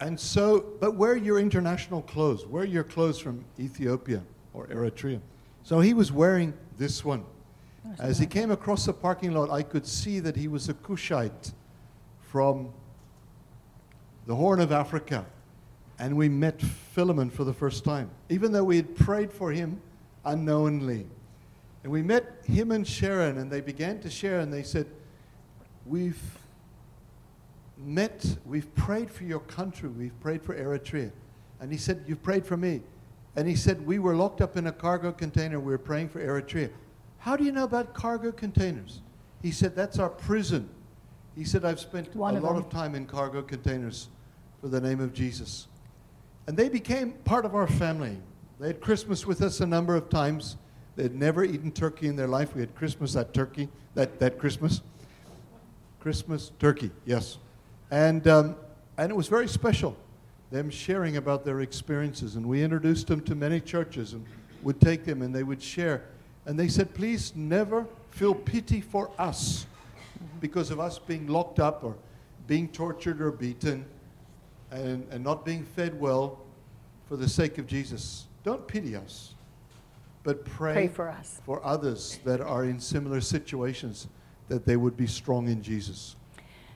And 0.00 0.18
so, 0.18 0.72
but 0.80 0.96
wear 0.96 1.16
your 1.16 1.38
international 1.38 2.02
clothes. 2.02 2.46
Wear 2.46 2.64
your 2.64 2.84
clothes 2.84 3.18
from 3.18 3.44
Ethiopia 3.58 4.22
or 4.52 4.66
Eritrea. 4.66 5.20
So 5.62 5.80
he 5.80 5.94
was 5.94 6.12
wearing 6.12 6.52
this 6.76 7.04
one. 7.04 7.24
As 7.98 8.18
he 8.18 8.26
came 8.26 8.50
across 8.50 8.86
the 8.86 8.92
parking 8.92 9.32
lot, 9.32 9.50
I 9.50 9.62
could 9.62 9.86
see 9.86 10.18
that 10.20 10.36
he 10.36 10.48
was 10.48 10.68
a 10.68 10.74
Cushite 10.74 11.52
from 12.20 12.72
the 14.26 14.34
Horn 14.34 14.60
of 14.60 14.72
Africa. 14.72 15.26
And 15.98 16.16
we 16.16 16.28
met 16.28 16.60
Philemon 16.60 17.30
for 17.30 17.44
the 17.44 17.52
first 17.52 17.84
time, 17.84 18.10
even 18.28 18.52
though 18.52 18.64
we 18.64 18.76
had 18.76 18.96
prayed 18.96 19.32
for 19.32 19.52
him 19.52 19.80
unknowingly. 20.24 21.06
And 21.82 21.92
we 21.92 22.02
met 22.02 22.42
him 22.44 22.72
and 22.72 22.86
Sharon, 22.86 23.38
and 23.38 23.50
they 23.50 23.60
began 23.60 24.00
to 24.00 24.10
share, 24.10 24.40
and 24.40 24.52
they 24.52 24.62
said, 24.62 24.86
We've 25.86 26.20
met, 27.86 28.36
we've 28.44 28.72
prayed 28.74 29.10
for 29.10 29.24
your 29.24 29.40
country, 29.40 29.88
we've 29.88 30.18
prayed 30.20 30.42
for 30.42 30.54
Eritrea. 30.54 31.10
And 31.60 31.70
he 31.70 31.78
said, 31.78 32.04
You've 32.06 32.22
prayed 32.22 32.44
for 32.44 32.56
me. 32.56 32.82
And 33.36 33.48
he 33.48 33.56
said, 33.56 33.84
We 33.86 33.98
were 33.98 34.14
locked 34.14 34.40
up 34.40 34.56
in 34.56 34.66
a 34.66 34.72
cargo 34.72 35.12
container, 35.12 35.58
we 35.60 35.72
were 35.72 35.78
praying 35.78 36.08
for 36.08 36.24
Eritrea. 36.24 36.70
How 37.18 37.36
do 37.36 37.44
you 37.44 37.52
know 37.52 37.64
about 37.64 37.94
cargo 37.94 38.32
containers? 38.32 39.00
He 39.42 39.50
said, 39.50 39.74
That's 39.74 39.98
our 39.98 40.10
prison. 40.10 40.68
He 41.34 41.44
said, 41.44 41.64
I've 41.64 41.80
spent 41.80 42.14
One 42.14 42.34
a 42.34 42.38
of 42.38 42.44
lot 42.44 42.54
them. 42.54 42.64
of 42.64 42.70
time 42.70 42.94
in 42.94 43.06
cargo 43.06 43.42
containers 43.42 44.08
for 44.60 44.68
the 44.68 44.80
name 44.80 45.00
of 45.00 45.12
Jesus. 45.12 45.66
And 46.46 46.56
they 46.56 46.68
became 46.68 47.12
part 47.12 47.44
of 47.44 47.54
our 47.54 47.66
family. 47.66 48.18
They 48.60 48.68
had 48.68 48.80
Christmas 48.80 49.26
with 49.26 49.42
us 49.42 49.60
a 49.60 49.66
number 49.66 49.96
of 49.96 50.08
times. 50.08 50.56
They 50.96 51.02
had 51.02 51.14
never 51.14 51.42
eaten 51.42 51.72
turkey 51.72 52.06
in 52.06 52.14
their 52.14 52.28
life. 52.28 52.54
We 52.54 52.60
had 52.60 52.74
Christmas 52.74 53.14
that 53.14 53.34
turkey, 53.34 53.68
that, 53.94 54.20
that 54.20 54.38
Christmas. 54.38 54.80
Christmas 55.98 56.52
turkey, 56.58 56.90
yes. 57.04 57.38
And, 57.94 58.26
um, 58.26 58.56
and 58.98 59.12
it 59.12 59.14
was 59.14 59.28
very 59.28 59.46
special, 59.46 59.96
them 60.50 60.68
sharing 60.68 61.16
about 61.16 61.44
their 61.44 61.60
experiences. 61.60 62.34
And 62.34 62.44
we 62.44 62.60
introduced 62.60 63.06
them 63.06 63.20
to 63.20 63.36
many 63.36 63.60
churches 63.60 64.14
and 64.14 64.26
would 64.64 64.80
take 64.80 65.04
them 65.04 65.22
and 65.22 65.32
they 65.32 65.44
would 65.44 65.62
share. 65.62 66.02
And 66.44 66.58
they 66.58 66.66
said, 66.66 66.92
please 66.92 67.32
never 67.36 67.86
feel 68.10 68.34
pity 68.34 68.80
for 68.80 69.12
us 69.16 69.66
because 70.40 70.72
of 70.72 70.80
us 70.80 70.98
being 70.98 71.28
locked 71.28 71.60
up 71.60 71.84
or 71.84 71.94
being 72.48 72.66
tortured 72.66 73.22
or 73.22 73.30
beaten 73.30 73.84
and, 74.72 75.06
and 75.12 75.22
not 75.22 75.44
being 75.44 75.62
fed 75.62 75.98
well 76.00 76.40
for 77.08 77.14
the 77.16 77.28
sake 77.28 77.58
of 77.58 77.66
Jesus. 77.68 78.26
Don't 78.42 78.66
pity 78.66 78.96
us, 78.96 79.36
but 80.24 80.44
pray, 80.44 80.72
Pray 80.72 80.88
for 80.88 81.08
us. 81.10 81.40
for 81.46 81.64
others 81.64 82.18
that 82.24 82.40
are 82.40 82.64
in 82.64 82.80
similar 82.80 83.20
situations 83.20 84.08
that 84.48 84.66
they 84.66 84.76
would 84.76 84.96
be 84.96 85.06
strong 85.06 85.46
in 85.46 85.62
Jesus. 85.62 86.16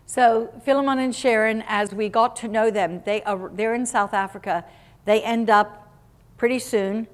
So 0.08 0.48
Philemon 0.64 0.98
and 0.98 1.14
Sharon, 1.14 1.62
as 1.68 1.92
we 1.92 2.08
got 2.08 2.34
to 2.36 2.48
know 2.48 2.70
them, 2.70 3.02
they 3.04 3.22
are 3.24 3.50
they're 3.52 3.74
in 3.74 3.84
South 3.84 4.14
Africa. 4.14 4.64
They 5.04 5.22
end 5.22 5.50
up 5.50 5.92
pretty 6.38 6.60
soon 6.60 7.06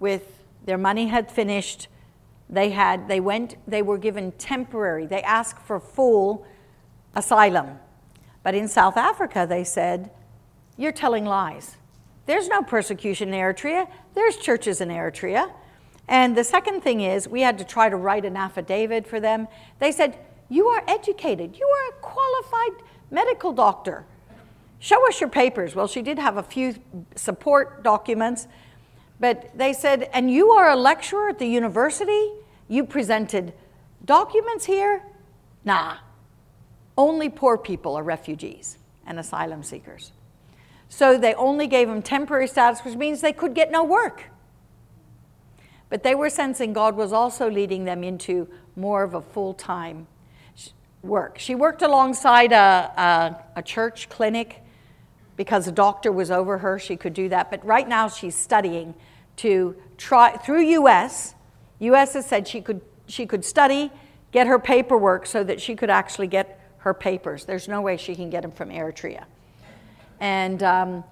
with 0.00 0.44
their 0.66 0.76
money 0.76 1.08
had 1.08 1.30
finished. 1.30 1.88
They 2.50 2.70
had 2.70 3.08
they 3.08 3.20
went 3.20 3.56
they 3.66 3.80
were 3.80 3.96
given 3.96 4.32
temporary. 4.32 5.06
They 5.06 5.22
asked 5.22 5.60
for 5.60 5.80
full 5.80 6.46
asylum. 7.14 7.78
But 8.42 8.54
in 8.54 8.68
South 8.68 8.98
Africa 8.98 9.46
they 9.48 9.64
said, 9.64 10.10
"You're 10.76 10.92
telling 10.92 11.24
lies. 11.24 11.78
There's 12.26 12.48
no 12.48 12.60
persecution 12.60 13.32
in 13.32 13.40
Eritrea. 13.40 13.88
There's 14.12 14.36
churches 14.36 14.82
in 14.82 14.90
Eritrea." 14.90 15.50
And 16.06 16.36
the 16.36 16.44
second 16.44 16.82
thing 16.82 17.00
is, 17.00 17.28
we 17.28 17.40
had 17.40 17.56
to 17.56 17.64
try 17.64 17.88
to 17.88 17.96
write 17.96 18.26
an 18.26 18.36
affidavit 18.36 19.06
for 19.06 19.20
them. 19.20 19.48
They 19.78 19.92
said, 19.92 20.18
You 20.50 20.66
are 20.66 20.82
educated. 20.86 21.56
You 21.56 21.66
are 21.66 21.96
a 21.96 22.00
qualified 22.02 22.84
medical 23.10 23.52
doctor. 23.52 24.04
Show 24.80 25.06
us 25.08 25.20
your 25.20 25.30
papers. 25.30 25.74
Well, 25.74 25.86
she 25.86 26.02
did 26.02 26.18
have 26.18 26.36
a 26.36 26.42
few 26.42 26.74
support 27.14 27.82
documents, 27.82 28.48
but 29.20 29.56
they 29.56 29.72
said, 29.72 30.10
And 30.12 30.30
you 30.30 30.50
are 30.50 30.70
a 30.70 30.76
lecturer 30.76 31.28
at 31.28 31.38
the 31.38 31.46
university? 31.46 32.32
You 32.68 32.84
presented 32.84 33.54
documents 34.04 34.64
here? 34.64 35.02
Nah. 35.64 35.98
Only 36.98 37.28
poor 37.28 37.56
people 37.56 37.94
are 37.94 38.02
refugees 38.02 38.76
and 39.06 39.18
asylum 39.18 39.62
seekers. 39.62 40.12
So 40.88 41.16
they 41.16 41.34
only 41.34 41.68
gave 41.68 41.88
them 41.88 42.02
temporary 42.02 42.48
status, 42.48 42.84
which 42.84 42.96
means 42.96 43.20
they 43.20 43.32
could 43.32 43.54
get 43.54 43.70
no 43.70 43.84
work. 43.84 44.24
But 45.88 46.02
they 46.02 46.14
were 46.14 46.30
sensing 46.30 46.72
God 46.72 46.96
was 46.96 47.12
also 47.12 47.48
leading 47.48 47.84
them 47.84 48.02
into 48.02 48.48
more 48.74 49.02
of 49.02 49.14
a 49.14 49.20
full 49.20 49.54
time 49.54 50.06
work. 51.02 51.38
She 51.38 51.54
worked 51.54 51.82
alongside 51.82 52.52
a, 52.52 52.56
a, 53.56 53.58
a, 53.60 53.62
church 53.62 54.08
clinic 54.08 54.62
because 55.36 55.66
a 55.66 55.72
doctor 55.72 56.12
was 56.12 56.30
over 56.30 56.58
her. 56.58 56.78
She 56.78 56.96
could 56.96 57.14
do 57.14 57.28
that. 57.30 57.50
But 57.50 57.64
right 57.64 57.88
now 57.88 58.08
she's 58.08 58.34
studying 58.34 58.94
to 59.36 59.74
try 59.96 60.36
through 60.36 60.62
US. 60.84 61.34
US 61.78 62.12
has 62.14 62.26
said 62.26 62.46
she 62.46 62.60
could, 62.60 62.82
she 63.06 63.26
could 63.26 63.44
study, 63.44 63.90
get 64.32 64.46
her 64.46 64.58
paperwork 64.58 65.26
so 65.26 65.42
that 65.42 65.60
she 65.60 65.74
could 65.74 65.90
actually 65.90 66.26
get 66.26 66.60
her 66.78 66.94
papers. 66.94 67.44
There's 67.44 67.68
no 67.68 67.80
way 67.80 67.96
she 67.96 68.14
can 68.14 68.30
get 68.30 68.42
them 68.42 68.52
from 68.52 68.70
Eritrea. 68.70 69.24
And 70.18 70.62
um, 70.62 71.04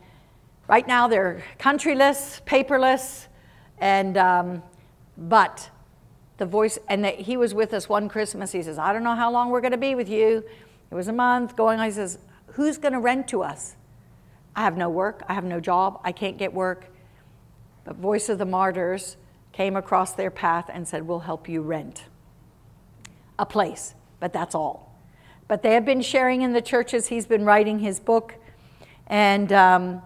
right 0.66 0.87
now 0.87 1.09
they're 1.09 1.42
countryless, 1.59 2.42
paperless, 2.44 3.27
and 3.79 4.16
um, 4.18 4.62
but 5.16 5.70
the 6.38 6.46
voice 6.46 6.79
and 6.88 7.05
that 7.05 7.20
he 7.20 7.37
was 7.37 7.53
with 7.53 7.74
us 7.74 7.88
one 7.88 8.09
christmas. 8.09 8.53
He 8.53 8.62
says 8.62 8.79
i 8.79 8.92
don't 8.92 9.05
know 9.05 9.14
how 9.14 9.31
long 9.31 9.51
we're 9.51 9.61
going 9.61 9.72
to 9.72 9.79
be 9.79 9.94
with 9.94 10.09
you. 10.09 10.44
It 10.90 10.94
was 10.94 11.09
a 11.09 11.12
month 11.12 11.57
going 11.57 11.79
on. 11.79 11.87
He 11.87 11.92
says 11.92 12.18
who's 12.53 12.79
going 12.79 12.94
to 12.94 13.01
rent 13.01 13.29
to 13.29 13.42
us? 13.42 13.77
I 14.57 14.62
have 14.62 14.77
no 14.77 14.88
work. 14.88 15.22
I 15.29 15.35
have 15.35 15.44
no 15.44 15.61
job. 15.61 16.01
I 16.03 16.12
can't 16.12 16.38
get 16.38 16.53
work. 16.53 16.87
But 17.85 17.96
voice 17.96 18.29
of 18.29 18.38
the 18.38 18.44
martyrs 18.44 19.16
came 19.53 19.77
across 19.77 20.12
their 20.12 20.31
path 20.31 20.70
and 20.72 20.87
said 20.87 21.07
we'll 21.07 21.20
help 21.20 21.48
you 21.48 21.62
rent 21.62 22.05
a 23.38 23.46
place. 23.46 23.94
But 24.20 24.33
that's 24.33 24.55
all. 24.55 25.01
But 25.46 25.62
they 25.62 25.74
have 25.74 25.85
been 25.85 26.03
sharing 26.03 26.42
in 26.42 26.53
the 26.53 26.61
churches. 26.61 27.07
He's 27.07 27.27
been 27.27 27.44
writing 27.44 27.79
his 27.79 28.01
book. 28.01 28.35
And 29.07 29.53
um, 29.53 30.03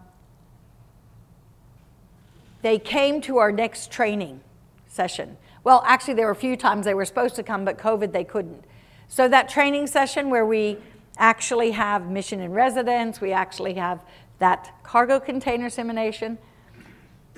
they 2.63 2.79
came 2.79 3.21
to 3.23 3.39
our 3.39 3.51
next 3.51 3.91
training 3.91 4.41
session. 4.87 5.37
Well, 5.65 5.83
actually, 5.87 6.15
there 6.15 6.27
were 6.27 6.33
a 6.33 6.37
few 6.37 6.57
times 6.57 6.85
they 6.85 6.95
were 6.95 7.05
supposed 7.05 7.37
to 7.37 7.43
come, 7.43 7.65
but 7.65 7.79
COVID, 7.79 8.13
they 8.13 8.25
couldn't. 8.25 8.65
So, 9.09 9.29
that 9.29 9.49
training 9.49 9.87
session 9.87 10.31
where 10.31 10.47
we 10.47 10.79
actually 11.19 11.73
have 11.73 12.11
mission 12.11 12.41
in 12.41 12.53
residence, 12.53 13.21
we 13.21 13.33
actually 13.33 13.75
have 13.75 14.03
that 14.39 14.75
cargo 14.83 15.21
container 15.21 15.71
simulation, 15.71 16.39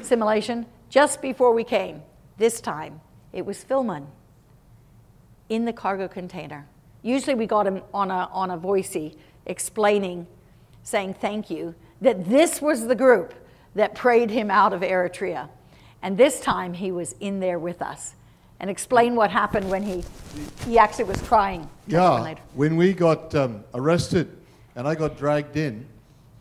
simulation 0.01 0.67
just 0.89 1.21
before 1.21 1.53
we 1.53 1.65
came. 1.65 2.03
This 2.39 2.61
time, 2.61 3.01
it 3.33 3.45
was 3.45 3.63
Philemon 3.63 4.07
in 5.49 5.65
the 5.65 5.73
cargo 5.73 6.09
container. 6.09 6.67
Usually, 7.03 7.35
we 7.35 7.47
got 7.47 7.67
him 7.67 7.83
on 7.93 8.11
a, 8.11 8.29
on 8.33 8.51
a 8.51 8.57
voicey 8.57 9.17
explaining, 9.45 10.27
saying 10.83 11.15
thank 11.15 11.51
you, 11.51 11.75
that 12.01 12.29
this 12.29 12.63
was 12.63 12.87
the 12.87 12.95
group 12.95 13.35
that 13.75 13.95
prayed 13.95 14.31
him 14.31 14.51
out 14.51 14.73
of 14.73 14.81
Eritrea. 14.81 15.49
And 16.05 16.19
this 16.19 16.39
time 16.39 16.75
he 16.75 16.93
was 16.93 17.15
in 17.19 17.41
there 17.41 17.59
with 17.59 17.81
us 17.81 18.15
and 18.61 18.69
explain 18.69 19.17
what 19.17 19.31
happened 19.31 19.71
when 19.71 19.83
he, 19.83 20.05
he 20.67 20.79
actually 20.79 21.05
was 21.05 21.21
crying. 21.23 21.69
Yeah, 21.87 22.35
when 22.53 22.77
we 22.77 22.93
got 22.93 23.35
um, 23.35 23.65
arrested 23.73 24.37
and 24.77 24.87
I 24.87 24.95
got 24.97 25.17
dragged 25.17 25.57
in, 25.57 25.87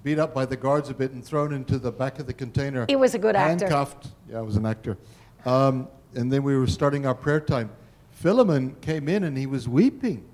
beat 0.03 0.19
up 0.19 0.33
by 0.33 0.45
the 0.45 0.57
guards 0.57 0.89
a 0.89 0.93
bit 0.93 1.11
and 1.11 1.23
thrown 1.23 1.53
into 1.53 1.79
the 1.79 1.93
back 1.93 2.19
of 2.19 2.27
the 2.27 2.33
container. 2.33 2.85
He 2.89 2.97
was 2.97 3.15
a 3.15 3.17
good 3.17 3.37
actor. 3.37 3.65
Handcuffed. 3.65 4.09
Yeah, 4.29 4.39
I 4.39 4.41
was 4.41 4.57
an 4.57 4.65
actor. 4.65 4.97
Um, 5.45 5.87
and 6.13 6.29
then 6.29 6.43
we 6.43 6.57
were 6.57 6.67
starting 6.67 7.05
our 7.05 7.15
prayer 7.15 7.39
time. 7.39 7.69
Philemon 8.11 8.75
came 8.81 9.07
in 9.07 9.23
and 9.23 9.37
he 9.37 9.45
was 9.45 9.69
weeping. 9.69 10.25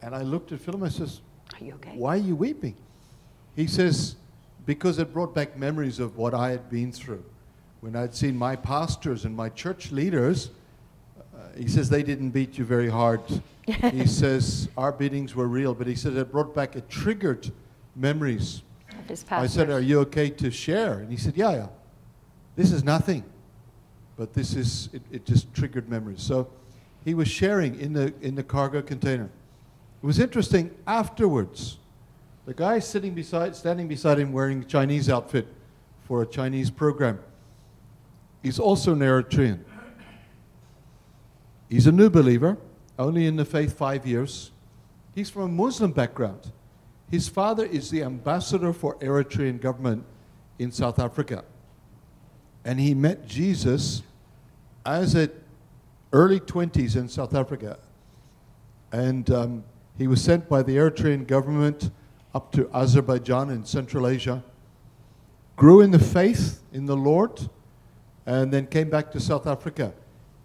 And 0.00 0.14
I 0.14 0.22
looked 0.22 0.52
at 0.52 0.60
Philemon 0.60 0.86
and 0.86 0.94
says, 0.94 1.22
Are 1.60 1.64
you 1.64 1.74
okay? 1.74 1.94
Why 1.96 2.14
are 2.14 2.20
you 2.20 2.36
weeping? 2.36 2.76
He 3.56 3.66
says, 3.66 4.14
Because 4.64 5.00
it 5.00 5.12
brought 5.12 5.34
back 5.34 5.56
memories 5.56 5.98
of 5.98 6.16
what 6.16 6.34
I 6.34 6.50
had 6.50 6.70
been 6.70 6.92
through. 6.92 7.24
When 7.80 7.94
I'd 7.94 8.14
seen 8.14 8.36
my 8.36 8.56
pastors 8.56 9.24
and 9.24 9.36
my 9.36 9.48
church 9.50 9.92
leaders, 9.92 10.50
uh, 11.16 11.38
he 11.56 11.68
says, 11.68 11.88
they 11.88 12.02
didn't 12.02 12.30
beat 12.30 12.58
you 12.58 12.64
very 12.64 12.88
hard. 12.88 13.20
he 13.66 14.06
says, 14.06 14.68
our 14.76 14.92
beatings 14.92 15.34
were 15.34 15.46
real, 15.46 15.74
but 15.74 15.86
he 15.86 15.94
said 15.94 16.14
it 16.14 16.32
brought 16.32 16.54
back, 16.54 16.74
it 16.74 16.88
triggered 16.88 17.50
memories. 17.94 18.62
His 19.06 19.24
I 19.30 19.46
said. 19.46 19.70
Are 19.70 19.80
you 19.80 20.00
okay 20.00 20.28
to 20.30 20.50
share? 20.50 20.98
And 20.98 21.10
he 21.10 21.16
said, 21.16 21.36
Yeah, 21.36 21.52
yeah. 21.52 21.66
This 22.56 22.72
is 22.72 22.84
nothing. 22.84 23.24
But 24.16 24.34
this 24.34 24.54
is, 24.54 24.90
it, 24.92 25.02
it 25.10 25.24
just 25.24 25.52
triggered 25.54 25.88
memories. 25.88 26.22
So 26.22 26.48
he 27.04 27.14
was 27.14 27.28
sharing 27.28 27.78
in 27.78 27.92
the, 27.92 28.12
in 28.20 28.34
the 28.34 28.42
cargo 28.42 28.82
container. 28.82 29.30
It 30.02 30.06
was 30.06 30.18
interesting 30.18 30.70
afterwards. 30.86 31.78
The 32.46 32.54
guy 32.54 32.80
sitting 32.80 33.14
beside, 33.14 33.54
standing 33.54 33.88
beside 33.88 34.18
him 34.18 34.32
wearing 34.32 34.62
a 34.62 34.64
Chinese 34.64 35.08
outfit 35.08 35.46
for 36.04 36.22
a 36.22 36.26
Chinese 36.26 36.70
program. 36.70 37.20
He's 38.42 38.58
also 38.58 38.92
an 38.92 39.00
Eritrean. 39.00 39.60
He's 41.68 41.86
a 41.86 41.92
new 41.92 42.08
believer, 42.08 42.56
only 42.98 43.26
in 43.26 43.36
the 43.36 43.44
faith 43.44 43.76
five 43.76 44.06
years. 44.06 44.52
He's 45.14 45.28
from 45.28 45.42
a 45.42 45.48
Muslim 45.48 45.92
background. 45.92 46.52
His 47.10 47.28
father 47.28 47.64
is 47.64 47.90
the 47.90 48.02
ambassador 48.02 48.72
for 48.72 48.94
Eritrean 48.96 49.60
government 49.60 50.04
in 50.58 50.72
South 50.72 50.98
Africa. 50.98 51.44
And 52.64 52.78
he 52.78 52.94
met 52.94 53.26
Jesus 53.26 54.02
as 54.84 55.14
at 55.14 55.32
early 56.12 56.40
20s 56.40 56.96
in 56.96 57.08
South 57.08 57.34
Africa. 57.34 57.78
And 58.92 59.30
um, 59.30 59.64
he 59.96 60.06
was 60.06 60.22
sent 60.22 60.48
by 60.48 60.62
the 60.62 60.76
Eritrean 60.76 61.26
government 61.26 61.90
up 62.34 62.52
to 62.52 62.70
Azerbaijan 62.74 63.50
in 63.50 63.64
Central 63.64 64.06
Asia, 64.06 64.42
grew 65.56 65.80
in 65.80 65.90
the 65.90 65.98
faith 65.98 66.62
in 66.72 66.86
the 66.86 66.96
Lord, 66.96 67.48
and 68.28 68.52
then 68.52 68.66
came 68.66 68.90
back 68.90 69.10
to 69.10 69.18
South 69.18 69.46
Africa. 69.46 69.94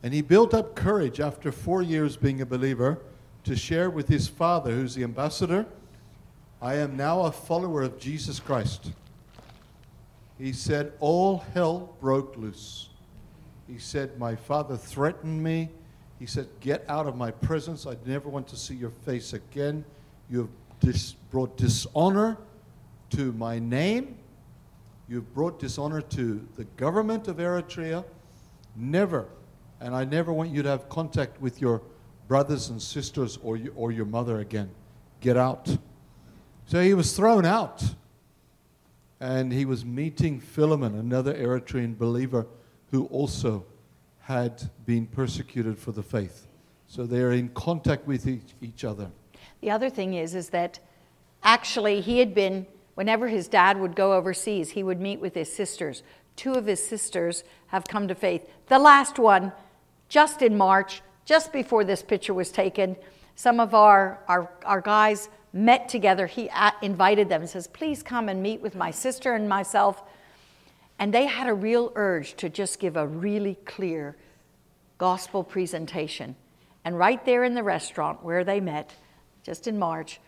And 0.03 0.13
he 0.13 0.21
built 0.21 0.53
up 0.53 0.73
courage 0.73 1.19
after 1.19 1.51
four 1.51 1.81
years 1.81 2.15
being 2.15 2.39
a 2.39 2.45
believer 2.45 2.99
to 3.43 3.57
share 3.57 3.89
with 3.89 4.07
his 4.07 4.25
father, 4.25 4.71
who's 4.71 4.95
the 4.95 5.03
ambassador, 5.03 5.65
I 6.61 6.75
am 6.75 6.95
now 6.95 7.23
a 7.23 7.31
follower 7.31 7.81
of 7.83 7.99
Jesus 7.99 8.39
Christ. 8.39 8.93
He 10.39 10.53
said, 10.53 10.93
All 11.01 11.39
hell 11.53 11.93
broke 11.99 12.37
loose. 12.37 12.87
He 13.67 13.79
said, 13.79 14.17
My 14.17 14.33
father 14.33 14.77
threatened 14.77 15.43
me. 15.43 15.69
He 16.19 16.25
said, 16.25 16.47
Get 16.61 16.85
out 16.87 17.05
of 17.05 17.17
my 17.17 17.31
presence. 17.31 17.85
I 17.85 17.97
never 18.05 18.29
want 18.29 18.47
to 18.47 18.55
see 18.55 18.75
your 18.75 18.91
face 18.91 19.33
again. 19.33 19.83
You 20.29 20.37
have 20.39 20.49
dis- 20.79 21.15
brought 21.31 21.57
dishonor 21.57 22.37
to 23.09 23.33
my 23.33 23.59
name. 23.59 24.15
You've 25.07 25.33
brought 25.33 25.59
dishonor 25.59 26.01
to 26.01 26.47
the 26.55 26.63
government 26.77 27.27
of 27.27 27.37
Eritrea. 27.37 28.05
Never. 28.75 29.27
And 29.79 29.95
I 29.95 30.05
never 30.05 30.31
want 30.31 30.49
you 30.49 30.63
to 30.63 30.69
have 30.69 30.89
contact 30.89 31.41
with 31.41 31.59
your 31.59 31.81
brothers 32.27 32.69
and 32.69 32.81
sisters 32.81 33.37
or, 33.43 33.57
you, 33.57 33.73
or 33.75 33.91
your 33.91 34.05
mother 34.05 34.39
again. 34.39 34.69
Get 35.19 35.37
out. 35.37 35.77
So 36.65 36.81
he 36.81 36.93
was 36.93 37.15
thrown 37.15 37.45
out. 37.45 37.83
And 39.19 39.53
he 39.53 39.65
was 39.65 39.85
meeting 39.85 40.39
Philemon, 40.39 40.95
another 40.95 41.33
Eritrean 41.33 41.97
believer 41.97 42.45
who 42.91 43.05
also 43.05 43.65
had 44.19 44.69
been 44.85 45.05
persecuted 45.05 45.77
for 45.77 45.91
the 45.91 46.03
faith. 46.03 46.47
So 46.87 47.05
they're 47.05 47.31
in 47.31 47.49
contact 47.49 48.05
with 48.05 48.27
each, 48.27 48.53
each 48.61 48.83
other. 48.83 49.09
The 49.61 49.71
other 49.71 49.89
thing 49.89 50.13
is, 50.13 50.35
is 50.35 50.49
that 50.49 50.79
actually 51.41 52.01
he 52.01 52.19
had 52.19 52.35
been, 52.35 52.65
whenever 52.95 53.27
his 53.27 53.47
dad 53.47 53.79
would 53.79 53.95
go 53.95 54.13
overseas, 54.13 54.71
he 54.71 54.83
would 54.83 54.99
meet 54.99 55.19
with 55.19 55.33
his 55.33 55.51
sisters. 55.51 56.03
Two 56.35 56.53
of 56.53 56.65
his 56.65 56.85
sisters 56.85 57.43
have 57.67 57.85
come 57.85 58.07
to 58.07 58.15
faith. 58.15 58.49
The 58.67 58.79
last 58.79 59.19
one, 59.19 59.51
just 60.09 60.41
in 60.41 60.57
March, 60.57 61.01
just 61.25 61.53
before 61.53 61.83
this 61.83 62.01
picture 62.01 62.33
was 62.33 62.51
taken, 62.51 62.95
some 63.35 63.59
of 63.59 63.73
our, 63.73 64.19
our, 64.27 64.51
our 64.65 64.81
guys 64.81 65.29
met 65.53 65.89
together. 65.89 66.27
He 66.27 66.49
invited 66.81 67.29
them 67.29 67.41
and 67.41 67.49
says, 67.49 67.67
Please 67.67 68.03
come 68.03 68.29
and 68.29 68.41
meet 68.41 68.61
with 68.61 68.75
my 68.75 68.91
sister 68.91 69.33
and 69.33 69.47
myself. 69.47 70.03
And 70.99 71.13
they 71.13 71.25
had 71.25 71.47
a 71.47 71.53
real 71.53 71.91
urge 71.95 72.35
to 72.35 72.49
just 72.49 72.79
give 72.79 72.95
a 72.95 73.07
really 73.07 73.55
clear 73.65 74.15
gospel 74.97 75.43
presentation. 75.43 76.35
And 76.85 76.97
right 76.97 77.23
there 77.25 77.43
in 77.43 77.55
the 77.55 77.63
restaurant 77.63 78.23
where 78.23 78.43
they 78.43 78.59
met, 78.59 78.93
just 79.43 79.67
in 79.67 79.79
March, 79.79 80.19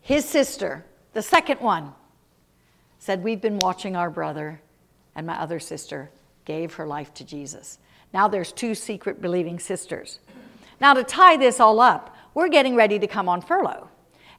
his 0.00 0.24
sister, 0.24 0.84
the 1.18 1.22
second 1.22 1.60
one, 1.60 1.92
said, 3.00 3.24
We've 3.24 3.40
been 3.40 3.58
watching 3.58 3.96
our 3.96 4.08
brother, 4.08 4.60
and 5.16 5.26
my 5.26 5.36
other 5.36 5.58
sister 5.58 6.12
gave 6.44 6.74
her 6.74 6.86
life 6.86 7.12
to 7.14 7.24
Jesus. 7.24 7.80
Now 8.14 8.28
there's 8.28 8.52
two 8.52 8.72
secret 8.76 9.20
believing 9.20 9.58
sisters. 9.58 10.20
Now, 10.80 10.94
to 10.94 11.02
tie 11.02 11.36
this 11.36 11.58
all 11.58 11.80
up, 11.80 12.14
we're 12.34 12.48
getting 12.48 12.76
ready 12.76 13.00
to 13.00 13.08
come 13.08 13.28
on 13.28 13.40
furlough, 13.40 13.88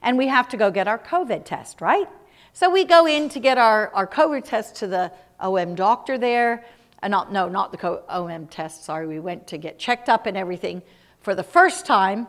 and 0.02 0.18
we 0.18 0.30
have 0.30 0.48
to 0.50 0.56
go 0.56 0.72
get 0.72 0.88
our 0.88 0.98
COVID 0.98 1.44
test, 1.44 1.82
right? 1.82 2.08
So 2.54 2.70
we 2.70 2.86
go 2.86 3.06
in 3.08 3.28
to 3.28 3.42
get 3.42 3.58
our, 3.58 3.90
our 3.90 4.08
COVID 4.08 4.46
test 4.46 4.78
to 4.78 4.88
the 4.88 5.12
OM 5.42 5.76
doctor 5.76 6.18
there. 6.18 6.64
Uh, 7.04 7.10
not, 7.10 7.30
no, 7.34 7.50
not 7.50 7.74
the 7.74 8.04
OM 8.08 8.48
test, 8.48 8.86
sorry. 8.86 9.06
We 9.06 9.20
went 9.20 9.48
to 9.48 9.58
get 9.58 9.80
checked 9.80 10.08
up 10.08 10.28
and 10.28 10.38
everything 10.38 10.82
for 11.20 11.36
the 11.36 11.44
first 11.44 11.86
time. 11.86 12.26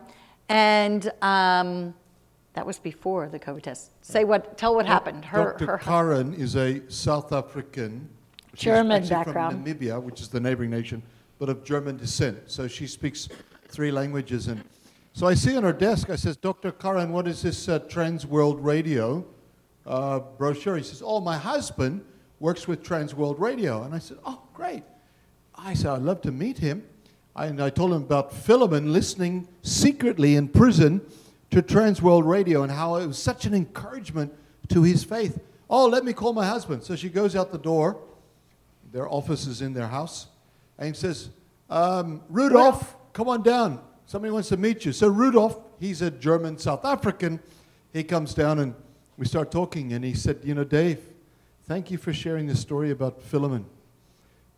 And 0.49 1.09
um, 1.21 1.93
that 2.53 2.65
was 2.65 2.79
before 2.79 3.29
the 3.29 3.39
COVID 3.39 3.63
test. 3.63 3.91
Say 4.03 4.23
what, 4.23 4.57
tell 4.57 4.75
what 4.75 4.85
happened. 4.85 5.25
Her, 5.25 5.55
Dr. 5.57 5.65
Her, 5.65 5.77
Karen 5.77 6.33
is 6.33 6.55
a 6.55 6.81
South 6.89 7.31
African. 7.31 8.09
German 8.55 9.07
background. 9.07 9.63
From 9.63 9.65
Namibia, 9.65 10.01
which 10.01 10.19
is 10.19 10.27
the 10.27 10.39
neighboring 10.39 10.69
nation, 10.69 11.01
but 11.39 11.47
of 11.47 11.63
German 11.63 11.97
descent. 11.97 12.37
So 12.47 12.67
she 12.67 12.85
speaks 12.85 13.29
three 13.69 13.91
languages. 13.91 14.47
And 14.47 14.63
so 15.13 15.27
I 15.27 15.33
see 15.33 15.55
on 15.55 15.63
her 15.63 15.73
desk, 15.73 16.09
I 16.09 16.17
says, 16.17 16.35
Dr. 16.35 16.71
Karen, 16.73 17.13
what 17.13 17.27
is 17.27 17.41
this 17.41 17.69
uh, 17.69 17.79
Trans 17.79 18.25
World 18.25 18.63
Radio 18.63 19.25
uh, 19.85 20.19
brochure? 20.19 20.77
He 20.77 20.83
says, 20.83 21.01
Oh, 21.03 21.21
my 21.21 21.37
husband 21.37 22.03
works 22.39 22.67
with 22.67 22.83
Trans 22.83 23.15
World 23.15 23.39
Radio. 23.39 23.83
And 23.83 23.95
I 23.95 23.99
said, 23.99 24.17
Oh, 24.25 24.41
great. 24.53 24.83
I 25.55 25.73
said, 25.73 25.91
I'd 25.91 26.01
love 26.01 26.21
to 26.21 26.31
meet 26.31 26.57
him. 26.57 26.83
I, 27.35 27.45
and 27.45 27.61
I 27.61 27.69
told 27.69 27.93
him 27.93 28.01
about 28.01 28.33
Philemon 28.33 28.91
listening 28.91 29.47
secretly 29.61 30.35
in 30.35 30.49
prison 30.49 31.01
to 31.51 31.61
Trans 31.61 32.01
World 32.01 32.25
Radio 32.25 32.63
and 32.63 32.71
how 32.71 32.95
it 32.95 33.07
was 33.07 33.17
such 33.17 33.45
an 33.45 33.53
encouragement 33.53 34.33
to 34.69 34.83
his 34.83 35.03
faith. 35.03 35.39
Oh, 35.69 35.87
let 35.87 36.03
me 36.03 36.13
call 36.13 36.33
my 36.33 36.45
husband. 36.45 36.83
So 36.83 36.95
she 36.95 37.09
goes 37.09 37.35
out 37.35 37.51
the 37.51 37.57
door. 37.57 38.01
Their 38.91 39.07
office 39.07 39.47
is 39.47 39.61
in 39.61 39.73
their 39.73 39.87
house. 39.87 40.27
And 40.77 40.87
he 40.87 40.99
says, 40.99 41.29
um, 41.69 42.21
come 43.13 43.29
on 43.29 43.43
down. 43.43 43.81
Somebody 44.05 44.31
wants 44.31 44.49
to 44.49 44.57
meet 44.57 44.83
you. 44.85 44.91
So 44.91 45.07
Rudolph, 45.07 45.57
he's 45.79 46.01
a 46.01 46.11
German 46.11 46.57
South 46.57 46.83
African. 46.83 47.39
He 47.93 48.03
comes 48.03 48.33
down 48.33 48.59
and 48.59 48.73
we 49.17 49.25
start 49.25 49.51
talking. 49.51 49.93
And 49.93 50.03
he 50.03 50.13
said, 50.13 50.39
You 50.43 50.55
know, 50.55 50.65
Dave, 50.65 50.99
Thank 51.71 51.89
you 51.89 51.97
for 51.97 52.11
sharing 52.11 52.47
the 52.47 52.55
story 52.57 52.91
about 52.91 53.21
Philemon. 53.21 53.65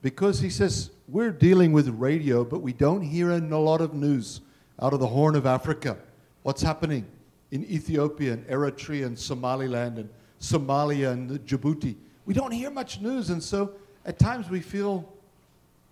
Because 0.01 0.39
he 0.39 0.49
says, 0.49 0.89
we're 1.07 1.29
dealing 1.29 1.71
with 1.71 1.87
radio, 1.89 2.43
but 2.43 2.63
we 2.63 2.73
don't 2.73 3.03
hear 3.03 3.29
a 3.29 3.39
lot 3.39 3.81
of 3.81 3.93
news 3.93 4.41
out 4.81 4.93
of 4.93 4.99
the 4.99 5.05
Horn 5.05 5.35
of 5.35 5.45
Africa. 5.45 5.97
What's 6.43 6.61
happening 6.61 7.05
in 7.51 7.65
Ethiopia 7.65 8.33
and 8.33 8.47
Eritrea 8.47 9.05
and 9.05 9.17
Somaliland 9.17 9.97
and 9.97 10.09
Somalia 10.39 11.11
and 11.11 11.31
Djibouti? 11.45 11.95
We 12.25 12.33
don't 12.33 12.51
hear 12.51 12.69
much 12.69 13.01
news, 13.01 13.29
and 13.29 13.41
so 13.41 13.71
at 14.05 14.19
times 14.19 14.49
we 14.49 14.59
feel 14.59 15.11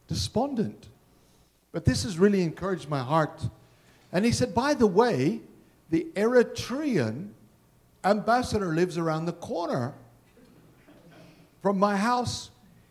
despondent. 0.08 0.88
But 1.72 1.86
this 1.86 2.04
has 2.04 2.20
really 2.20 2.42
encouraged 2.42 2.90
my 2.90 3.00
heart. 3.00 3.42
And 4.12 4.26
he 4.26 4.32
said, 4.32 4.54
by 4.54 4.74
the 4.74 4.88
way, 4.88 5.42
the 5.90 6.08
Eritrean 6.16 7.30
ambassador 8.04 8.74
lives 8.74 8.98
around 8.98 9.26
the 9.26 9.34
corner 9.34 9.94
from 11.62 11.78
my 11.78 11.96
house, 11.96 12.50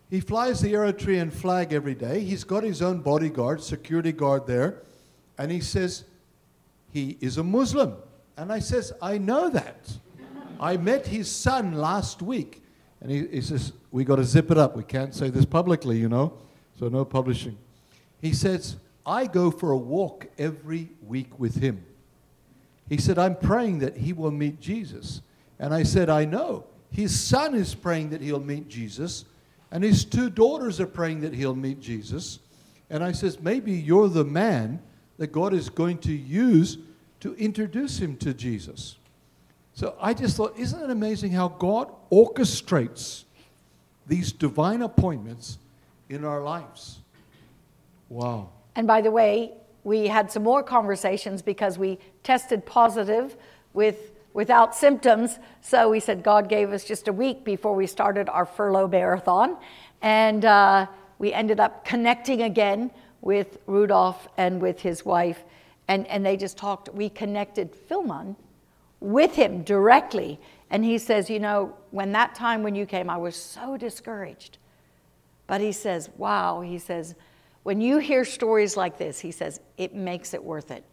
he 0.08 0.20
flies 0.20 0.60
the 0.60 0.72
Eritrean 0.72 1.32
flag 1.32 1.72
every 1.72 1.94
day. 1.94 2.20
He's 2.20 2.44
got 2.44 2.62
his 2.62 2.80
own 2.80 3.00
bodyguard, 3.00 3.62
security 3.62 4.12
guard 4.12 4.46
there. 4.46 4.82
And 5.38 5.50
he 5.50 5.60
says, 5.60 6.04
he 6.92 7.16
is 7.20 7.38
a 7.38 7.44
Muslim. 7.44 7.94
And 8.36 8.52
I 8.52 8.58
says, 8.58 8.92
I 9.00 9.18
know 9.18 9.50
that. 9.50 9.92
I 10.58 10.76
met 10.76 11.06
his 11.06 11.30
son 11.30 11.72
last 11.72 12.22
week. 12.22 12.62
And 13.00 13.10
he, 13.10 13.26
he 13.26 13.40
says, 13.40 13.72
we 13.90 14.04
got 14.04 14.16
to 14.16 14.24
zip 14.24 14.50
it 14.50 14.58
up. 14.58 14.76
We 14.76 14.84
can't 14.84 15.14
say 15.14 15.30
this 15.30 15.44
publicly, 15.44 15.98
you 15.98 16.08
know. 16.08 16.34
So 16.78 16.88
no 16.88 17.04
publishing. 17.04 17.56
He 18.20 18.32
says, 18.32 18.76
I 19.06 19.26
go 19.26 19.50
for 19.50 19.72
a 19.72 19.76
walk 19.76 20.26
every 20.38 20.90
week 21.06 21.38
with 21.38 21.56
him. 21.56 21.84
He 22.88 22.98
said, 22.98 23.18
I'm 23.18 23.36
praying 23.36 23.78
that 23.80 23.96
he 23.96 24.12
will 24.12 24.30
meet 24.30 24.60
Jesus. 24.60 25.22
And 25.58 25.72
I 25.72 25.82
said, 25.82 26.10
I 26.10 26.24
know. 26.24 26.64
His 26.90 27.18
son 27.18 27.54
is 27.54 27.74
praying 27.74 28.10
that 28.10 28.20
he'll 28.20 28.40
meet 28.40 28.68
Jesus, 28.68 29.24
and 29.70 29.84
his 29.84 30.04
two 30.04 30.28
daughters 30.28 30.80
are 30.80 30.86
praying 30.86 31.20
that 31.20 31.32
he'll 31.32 31.54
meet 31.54 31.80
Jesus. 31.80 32.40
And 32.90 33.04
I 33.04 33.12
says, 33.12 33.40
maybe 33.40 33.72
you're 33.72 34.08
the 34.08 34.24
man 34.24 34.82
that 35.20 35.32
God 35.32 35.52
is 35.52 35.68
going 35.68 35.98
to 35.98 36.12
use 36.12 36.78
to 37.20 37.34
introduce 37.34 37.98
him 37.98 38.16
to 38.16 38.32
Jesus. 38.32 38.96
So 39.74 39.94
I 40.00 40.14
just 40.14 40.34
thought, 40.34 40.58
isn't 40.58 40.82
it 40.82 40.88
amazing 40.88 41.32
how 41.32 41.48
God 41.48 41.92
orchestrates 42.10 43.24
these 44.06 44.32
divine 44.32 44.80
appointments 44.80 45.58
in 46.08 46.24
our 46.24 46.42
lives? 46.42 47.00
Wow. 48.08 48.48
And 48.74 48.86
by 48.86 49.02
the 49.02 49.10
way, 49.10 49.52
we 49.84 50.06
had 50.06 50.32
some 50.32 50.42
more 50.42 50.62
conversations 50.62 51.42
because 51.42 51.76
we 51.76 51.98
tested 52.22 52.64
positive 52.64 53.36
with 53.74 54.12
without 54.32 54.74
symptoms. 54.74 55.38
So 55.60 55.90
we 55.90 56.00
said 56.00 56.22
God 56.22 56.48
gave 56.48 56.72
us 56.72 56.82
just 56.82 57.08
a 57.08 57.12
week 57.12 57.44
before 57.44 57.74
we 57.74 57.86
started 57.86 58.30
our 58.30 58.46
furlough 58.46 58.88
marathon. 58.88 59.58
And 60.00 60.46
uh, 60.46 60.86
we 61.18 61.34
ended 61.34 61.60
up 61.60 61.84
connecting 61.84 62.40
again 62.40 62.90
with 63.20 63.58
Rudolph 63.66 64.28
and 64.36 64.60
with 64.60 64.80
his 64.80 65.04
wife. 65.04 65.44
And, 65.88 66.06
and 66.06 66.24
they 66.24 66.36
just 66.36 66.56
talked. 66.56 66.88
We 66.94 67.08
connected 67.08 67.74
Philemon 67.74 68.36
with 69.00 69.34
him 69.34 69.62
directly. 69.62 70.40
And 70.70 70.84
he 70.84 70.98
says, 70.98 71.28
You 71.28 71.40
know, 71.40 71.74
when 71.90 72.12
that 72.12 72.34
time 72.34 72.62
when 72.62 72.74
you 72.74 72.86
came, 72.86 73.10
I 73.10 73.16
was 73.16 73.36
so 73.36 73.76
discouraged. 73.76 74.58
But 75.46 75.60
he 75.60 75.72
says, 75.72 76.08
Wow, 76.16 76.60
he 76.60 76.78
says, 76.78 77.14
when 77.62 77.80
you 77.80 77.98
hear 77.98 78.24
stories 78.24 78.76
like 78.76 78.96
this, 78.96 79.20
he 79.20 79.30
says, 79.30 79.60
it 79.76 79.94
makes 79.94 80.32
it 80.34 80.42
worth 80.42 80.70
it. 80.70 80.84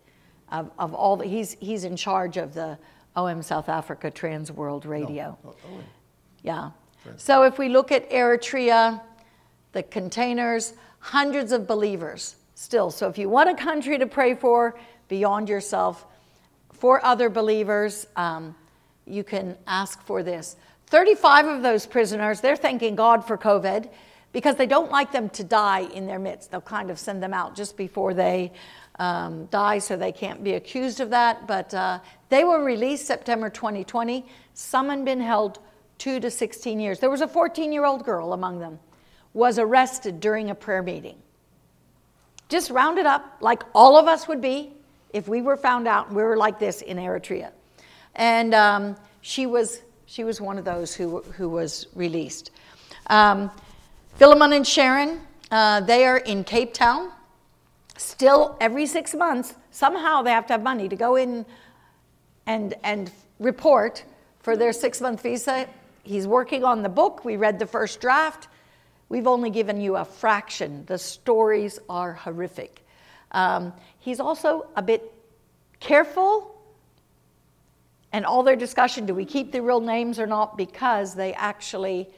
Of, 0.52 0.72
of 0.78 0.94
all 0.94 1.18
the, 1.18 1.26
he's, 1.26 1.54
he's 1.60 1.84
in 1.84 1.96
charge 1.96 2.38
of 2.38 2.54
the 2.54 2.78
OM 3.16 3.42
South 3.42 3.70
Africa 3.70 4.12
Trans 4.12 4.52
World 4.52 4.86
Radio. 4.86 5.38
No. 5.44 5.50
Oh, 5.52 5.56
oh, 5.72 5.80
Yeah. 6.44 6.72
So 7.16 7.44
if 7.44 7.58
we 7.58 7.70
look 7.70 7.92
at 7.92 8.10
Eritrea, 8.10 9.02
the 9.72 9.84
containers, 9.84 10.74
hundreds 11.00 11.52
of 11.52 11.68
believers 11.68 12.36
still. 12.56 12.92
So 12.92 13.08
if 13.08 13.18
you 13.18 13.30
want 13.30 13.50
a 13.50 13.56
country 13.56 13.98
to 13.98 14.08
pray 14.08 14.34
for 14.34 14.78
beyond 15.08 15.50
yourself, 15.50 16.06
for 16.74 17.04
other 17.04 17.30
believers, 17.30 18.08
um, 18.16 18.56
you 19.06 19.24
can 19.24 19.58
ask 19.66 20.02
for 20.04 20.22
this. 20.22 20.58
35 20.88 21.48
of 21.48 21.64
those 21.64 21.86
prisoners, 21.86 22.42
they're 22.42 22.56
thanking 22.56 22.96
God 22.96 23.26
for 23.26 23.38
COVID 23.38 23.90
because 24.32 24.56
they 24.56 24.68
don't 24.68 24.92
like 24.92 25.12
them 25.12 25.30
to 25.30 25.44
die 25.44 25.82
in 25.94 26.06
their 26.06 26.20
midst. 26.20 26.52
They'll 26.52 26.62
kind 26.62 26.92
of 26.92 27.00
send 27.00 27.24
them 27.24 27.34
out 27.34 27.56
just 27.56 27.78
before 27.78 28.14
they 28.14 28.52
um, 29.00 29.46
die 29.48 29.80
so 29.80 29.96
they 29.96 30.12
can't 30.12 30.44
be 30.44 30.54
accused 30.54 31.00
of 31.00 31.10
that. 31.10 31.48
But 31.48 31.74
uh, 31.74 32.00
they 32.30 32.44
were 32.44 32.64
released 32.64 33.06
September 33.06 33.50
2020. 33.50 34.26
Some 34.54 34.90
had 34.90 35.06
been 35.06 35.22
held 35.22 35.60
two 35.98 36.20
to 36.20 36.30
16 36.30 36.80
years. 36.80 37.00
There 37.00 37.10
was 37.10 37.22
a 37.22 37.28
14 37.28 37.72
year 37.72 37.86
old 37.86 38.04
girl 38.04 38.34
among 38.34 38.60
them, 38.60 38.80
was 39.34 39.60
arrested 39.60 40.20
during 40.20 40.50
a 40.50 40.56
prayer 40.56 40.82
meeting. 40.82 41.18
Just 42.50 42.70
rounded 42.70 43.06
up 43.06 43.38
like 43.42 43.64
all 43.76 43.98
of 43.98 44.08
us 44.08 44.28
would 44.28 44.42
be 44.42 44.72
if 45.14 45.28
we 45.28 45.42
were 45.42 45.58
found 45.58 45.88
out 45.88 46.10
we 46.12 46.24
were 46.24 46.38
like 46.38 46.60
this 46.60 46.82
in 46.82 46.98
Eritrea. 46.98 47.52
And 48.16 48.54
um, 48.54 48.96
she, 49.22 49.46
was, 49.46 49.82
she 50.06 50.24
was 50.24 50.42
one 50.42 50.58
of 50.58 50.66
those 50.66 50.94
who, 50.94 51.22
who 51.22 51.50
was 51.50 51.88
released. 51.96 52.52
Um, 53.08 53.52
Philemon 54.16 54.54
and 54.54 54.66
Sharon, 54.66 55.22
uh, 55.52 55.82
they 55.82 56.06
are 56.06 56.18
in 56.18 56.44
Cape 56.44 56.74
Town. 56.74 57.12
Still, 57.98 58.58
every 58.60 58.86
six 58.86 59.14
months, 59.14 59.56
somehow 59.72 60.22
they 60.22 60.32
have 60.32 60.48
to 60.48 60.54
have 60.54 60.64
money 60.64 60.90
to 60.90 60.96
go 60.96 61.16
in 61.16 61.46
and, 62.46 62.74
and 62.84 63.12
report 63.40 64.04
for 64.40 64.56
their 64.56 64.74
six 64.74 65.02
month 65.02 65.22
visa. 65.22 65.68
He's 66.04 66.26
working 66.26 66.64
on 66.64 66.84
the 66.84 66.90
book. 66.90 67.26
We 67.26 67.38
read 67.38 67.60
the 67.60 67.68
first 67.68 68.00
draft. 68.00 68.48
We've 69.10 69.28
only 69.28 69.50
given 69.50 69.80
you 69.80 69.96
a 69.96 70.06
fraction. 70.06 70.86
The 70.86 70.98
stories 70.98 71.80
are 71.90 72.14
horrific. 72.14 72.86
Um, 73.32 73.74
he's 74.00 74.20
also 74.20 74.68
a 74.76 74.82
bit 74.82 75.14
careful. 75.80 76.54
And 78.12 78.26
all 78.26 78.44
their 78.44 78.56
discussion 78.56 79.06
do 79.06 79.14
we 79.14 79.26
keep 79.26 79.52
the 79.52 79.62
real 79.62 79.82
names 79.82 80.20
or 80.20 80.28
not? 80.28 80.58
Because 80.58 81.16
they 81.16 81.34
actually 81.34 82.10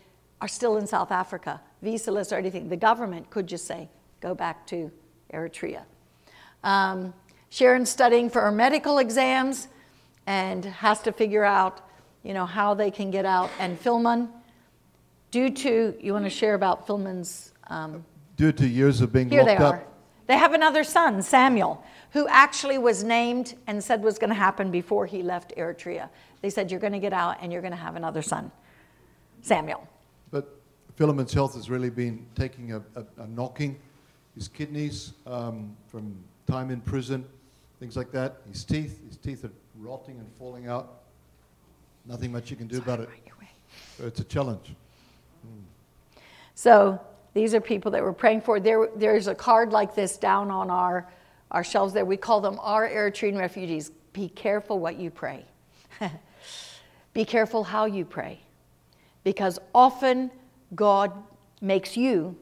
are 0.42 0.48
still 0.48 0.78
in 0.78 0.88
South 0.88 1.12
Africa, 1.12 1.62
visaless 1.84 2.32
or 2.32 2.36
anything. 2.36 2.70
The 2.70 2.78
government 2.78 3.30
could 3.30 3.48
just 3.48 3.66
say, 3.66 3.90
go 4.22 4.34
back 4.34 4.66
to 4.68 4.92
Eritrea. 5.34 5.84
Um, 6.64 7.14
Sharon's 7.50 7.90
studying 7.90 8.30
for 8.30 8.42
her 8.42 8.52
medical 8.52 9.00
exams 9.00 9.68
and 10.28 10.64
has 10.66 11.02
to 11.02 11.12
figure 11.12 11.44
out, 11.44 11.82
you 12.24 12.34
know, 12.34 12.46
how 12.46 12.74
they 12.74 12.92
can 12.92 13.12
get 13.12 13.26
out. 13.26 13.50
And 13.60 13.80
Philemon, 13.80 14.30
due 15.32 15.50
to, 15.50 15.96
you 16.00 16.14
want 16.14 16.26
to 16.26 16.30
share 16.30 16.54
about 16.54 16.86
Philemon's. 16.86 17.54
Um, 17.68 18.04
Due 18.36 18.52
to 18.54 18.68
years 18.68 19.02
of 19.02 19.12
being 19.12 19.30
here 19.30 19.44
locked 19.44 19.60
they 19.60 19.64
up. 19.64 19.74
are. 19.76 19.84
They 20.28 20.38
have 20.38 20.54
another 20.54 20.84
son, 20.84 21.22
Samuel, 21.22 21.84
who 22.12 22.28
actually 22.28 22.78
was 22.78 23.04
named 23.04 23.56
and 23.68 23.84
said 23.84 24.04
was 24.04 24.18
going 24.18 24.30
to 24.30 24.36
happen 24.36 24.72
before 24.72 25.06
he 25.06 25.24
left 25.24 25.54
Eritrea. 25.58 26.10
They 26.42 26.50
said, 26.50 26.72
You're 26.72 26.80
going 26.80 26.94
to 26.94 27.00
get 27.00 27.14
out 27.14 27.38
and 27.42 27.52
you're 27.52 27.62
going 27.62 27.72
to 27.72 27.78
have 27.78 27.96
another 27.96 28.22
son, 28.22 28.52
Samuel. 29.42 29.88
But 30.32 30.48
Philemon's 30.96 31.34
health 31.34 31.56
has 31.56 31.70
really 31.70 31.90
been 31.90 32.26
taking 32.36 32.74
a, 32.74 32.78
a, 32.96 33.06
a 33.24 33.28
knocking. 33.28 33.80
His 34.36 34.48
kidneys 34.48 35.14
um, 35.26 35.76
from 35.88 36.16
time 36.48 36.70
in 36.70 36.80
prison, 36.82 37.26
things 37.80 37.98
like 37.98 38.12
that. 38.12 38.38
His 38.52 38.64
teeth, 38.64 39.02
his 39.08 39.18
teeth 39.18 39.44
are 39.44 39.52
rotting 39.80 40.20
and 40.20 40.32
falling 40.38 40.68
out. 40.68 41.02
Nothing 42.06 42.32
much 42.32 42.50
you 42.50 42.56
can 42.56 42.68
do 42.68 42.78
about 42.78 43.00
it. 43.00 43.10
It's 44.00 44.20
a 44.20 44.24
challenge. 44.24 44.76
So 46.60 47.00
these 47.34 47.54
are 47.54 47.62
people 47.62 47.92
that 47.92 48.04
we're 48.04 48.12
praying 48.12 48.42
for. 48.42 48.60
There, 48.60 48.90
there's 48.94 49.28
a 49.28 49.34
card 49.34 49.72
like 49.72 49.96
this 49.96 50.18
down 50.18 50.52
on 50.52 50.70
our, 50.70 51.10
our 51.52 51.64
shelves 51.64 51.94
there. 51.94 52.04
We 52.04 52.18
call 52.18 52.42
them 52.42 52.60
our 52.62 52.86
Eritrean 52.86 53.40
refugees. 53.40 53.92
Be 54.12 54.28
careful 54.28 54.78
what 54.78 54.98
you 55.00 55.10
pray. 55.10 55.46
Be 57.14 57.24
careful 57.24 57.64
how 57.64 57.86
you 57.86 58.04
pray. 58.04 58.42
Because 59.24 59.58
often 59.74 60.32
God 60.76 61.14
makes 61.62 61.96
you 61.96 62.36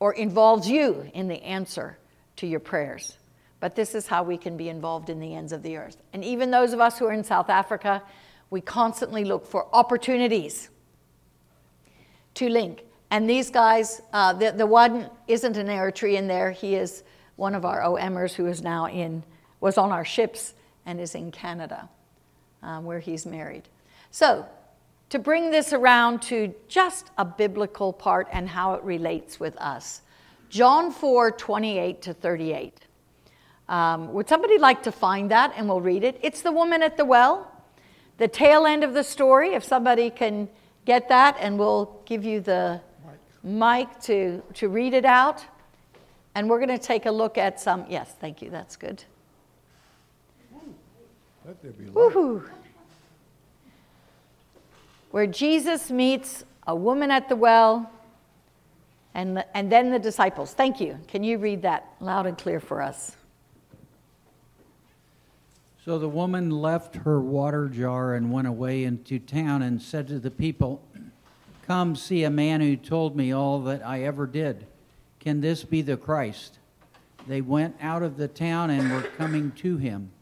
or 0.00 0.12
involves 0.14 0.68
you 0.68 1.08
in 1.14 1.28
the 1.28 1.40
answer 1.44 1.98
to 2.38 2.48
your 2.48 2.58
prayers. 2.58 3.16
But 3.60 3.76
this 3.76 3.94
is 3.94 4.08
how 4.08 4.24
we 4.24 4.38
can 4.38 4.56
be 4.56 4.68
involved 4.68 5.08
in 5.08 5.20
the 5.20 5.36
ends 5.36 5.52
of 5.52 5.62
the 5.62 5.76
earth. 5.76 5.98
And 6.12 6.24
even 6.24 6.50
those 6.50 6.72
of 6.72 6.80
us 6.80 6.98
who 6.98 7.06
are 7.06 7.12
in 7.12 7.22
South 7.22 7.48
Africa, 7.48 8.02
we 8.50 8.60
constantly 8.60 9.24
look 9.24 9.46
for 9.46 9.72
opportunities 9.72 10.68
to 12.34 12.48
link. 12.48 12.82
And 13.10 13.28
these 13.28 13.50
guys, 13.50 14.02
uh, 14.12 14.32
the, 14.32 14.52
the 14.52 14.66
one 14.66 15.10
isn't 15.28 15.56
an 15.56 15.68
Eritrean 15.68 16.26
there. 16.26 16.50
He 16.50 16.74
is 16.74 17.04
one 17.36 17.54
of 17.54 17.64
our 17.64 17.80
OMers 17.82 18.32
who 18.32 18.46
is 18.46 18.62
now 18.62 18.88
in, 18.88 19.22
was 19.60 19.78
on 19.78 19.92
our 19.92 20.04
ships 20.04 20.54
and 20.84 21.00
is 21.00 21.14
in 21.14 21.30
Canada, 21.30 21.88
um, 22.62 22.84
where 22.84 22.98
he's 22.98 23.26
married. 23.26 23.68
So, 24.10 24.46
to 25.10 25.18
bring 25.20 25.50
this 25.52 25.72
around 25.72 26.20
to 26.22 26.52
just 26.68 27.10
a 27.16 27.24
biblical 27.24 27.92
part 27.92 28.28
and 28.32 28.48
how 28.48 28.74
it 28.74 28.82
relates 28.82 29.38
with 29.38 29.56
us. 29.58 30.02
John 30.48 30.90
4 30.90 31.30
28 31.32 32.02
to 32.02 32.14
38. 32.14 32.80
Um, 33.68 34.12
would 34.12 34.28
somebody 34.28 34.58
like 34.58 34.82
to 34.84 34.92
find 34.92 35.30
that 35.30 35.52
and 35.56 35.68
we'll 35.68 35.80
read 35.80 36.04
it? 36.04 36.18
It's 36.22 36.42
the 36.42 36.52
woman 36.52 36.82
at 36.82 36.96
the 36.96 37.04
well, 37.04 37.52
the 38.18 38.28
tail 38.28 38.66
end 38.66 38.84
of 38.84 38.94
the 38.94 39.04
story. 39.04 39.54
If 39.54 39.64
somebody 39.64 40.10
can 40.10 40.48
get 40.84 41.08
that, 41.08 41.36
and 41.40 41.58
we'll 41.58 42.00
give 42.04 42.24
you 42.24 42.40
the 42.40 42.80
mic 43.46 43.88
to, 44.00 44.42
to 44.54 44.68
read 44.68 44.92
it 44.92 45.04
out. 45.04 45.44
And 46.34 46.50
we're 46.50 46.58
going 46.58 46.76
to 46.76 46.84
take 46.84 47.06
a 47.06 47.10
look 47.10 47.38
at 47.38 47.58
some. 47.60 47.86
Yes, 47.88 48.14
thank 48.20 48.42
you. 48.42 48.50
That's 48.50 48.76
good. 48.76 49.02
Let 51.46 51.62
there 51.62 51.70
be 51.72 51.84
light. 51.84 51.94
Woohoo! 51.94 52.50
Where 55.12 55.26
Jesus 55.26 55.90
meets 55.90 56.44
a 56.66 56.74
woman 56.74 57.10
at 57.10 57.28
the 57.28 57.36
well 57.36 57.90
and, 59.14 59.42
and 59.54 59.72
then 59.72 59.90
the 59.90 59.98
disciples. 59.98 60.52
Thank 60.52 60.80
you. 60.80 60.98
Can 61.06 61.22
you 61.22 61.38
read 61.38 61.62
that 61.62 61.94
loud 62.00 62.26
and 62.26 62.36
clear 62.36 62.60
for 62.60 62.82
us? 62.82 63.16
So 65.84 66.00
the 66.00 66.08
woman 66.08 66.50
left 66.50 66.96
her 66.96 67.20
water 67.20 67.68
jar 67.68 68.14
and 68.14 68.32
went 68.32 68.48
away 68.48 68.82
into 68.82 69.20
town 69.20 69.62
and 69.62 69.80
said 69.80 70.08
to 70.08 70.18
the 70.18 70.32
people, 70.32 70.82
Come 71.66 71.96
see 71.96 72.22
a 72.22 72.30
man 72.30 72.60
who 72.60 72.76
told 72.76 73.16
me 73.16 73.32
all 73.32 73.60
that 73.62 73.84
I 73.84 74.02
ever 74.02 74.26
did. 74.26 74.66
Can 75.18 75.40
this 75.40 75.64
be 75.64 75.82
the 75.82 75.96
Christ? 75.96 76.58
They 77.26 77.40
went 77.40 77.74
out 77.80 78.04
of 78.04 78.16
the 78.16 78.28
town 78.28 78.70
and 78.70 78.92
were 78.92 79.02
coming 79.02 79.50
to 79.56 79.76
him. 79.76 80.12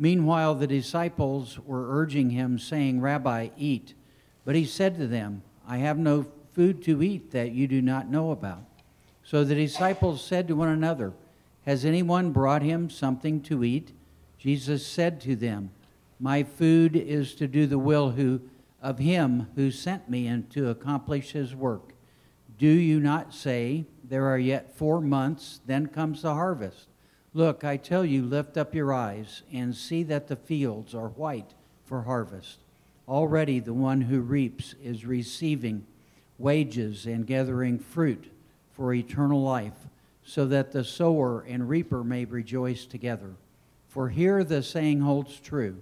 Meanwhile, 0.00 0.56
the 0.56 0.66
disciples 0.66 1.60
were 1.60 1.96
urging 1.96 2.30
him, 2.30 2.58
saying, 2.58 3.00
Rabbi, 3.00 3.50
eat. 3.56 3.94
But 4.44 4.56
he 4.56 4.64
said 4.64 4.98
to 4.98 5.06
them, 5.06 5.42
I 5.68 5.76
have 5.76 5.96
no 5.96 6.26
food 6.52 6.82
to 6.84 7.04
eat 7.04 7.30
that 7.30 7.52
you 7.52 7.68
do 7.68 7.80
not 7.80 8.10
know 8.10 8.32
about. 8.32 8.64
So 9.22 9.44
the 9.44 9.54
disciples 9.54 10.24
said 10.24 10.48
to 10.48 10.56
one 10.56 10.68
another, 10.68 11.12
Has 11.66 11.84
anyone 11.84 12.32
brought 12.32 12.62
him 12.62 12.90
something 12.90 13.40
to 13.42 13.62
eat? 13.62 13.92
Jesus 14.38 14.84
said 14.84 15.20
to 15.20 15.36
them, 15.36 15.70
My 16.18 16.42
food 16.42 16.96
is 16.96 17.36
to 17.36 17.46
do 17.46 17.68
the 17.68 17.78
will 17.78 18.10
who, 18.10 18.40
of 18.84 18.98
him 18.98 19.48
who 19.56 19.70
sent 19.70 20.10
me 20.10 20.26
and 20.26 20.48
to 20.50 20.68
accomplish 20.68 21.32
his 21.32 21.56
work. 21.56 21.94
Do 22.58 22.68
you 22.68 23.00
not 23.00 23.32
say, 23.32 23.86
There 24.04 24.26
are 24.26 24.38
yet 24.38 24.76
four 24.76 25.00
months, 25.00 25.60
then 25.64 25.86
comes 25.86 26.20
the 26.20 26.34
harvest? 26.34 26.88
Look, 27.32 27.64
I 27.64 27.78
tell 27.78 28.04
you, 28.04 28.22
lift 28.22 28.58
up 28.58 28.74
your 28.74 28.92
eyes 28.92 29.42
and 29.50 29.74
see 29.74 30.02
that 30.04 30.28
the 30.28 30.36
fields 30.36 30.94
are 30.94 31.08
white 31.08 31.54
for 31.86 32.02
harvest. 32.02 32.58
Already 33.08 33.58
the 33.58 33.72
one 33.72 34.02
who 34.02 34.20
reaps 34.20 34.74
is 34.82 35.06
receiving 35.06 35.86
wages 36.38 37.06
and 37.06 37.26
gathering 37.26 37.78
fruit 37.78 38.30
for 38.72 38.92
eternal 38.92 39.42
life, 39.42 39.88
so 40.24 40.44
that 40.46 40.72
the 40.72 40.84
sower 40.84 41.40
and 41.40 41.70
reaper 41.70 42.04
may 42.04 42.26
rejoice 42.26 42.84
together. 42.84 43.34
For 43.88 44.10
here 44.10 44.44
the 44.44 44.62
saying 44.62 45.00
holds 45.00 45.40
true 45.40 45.80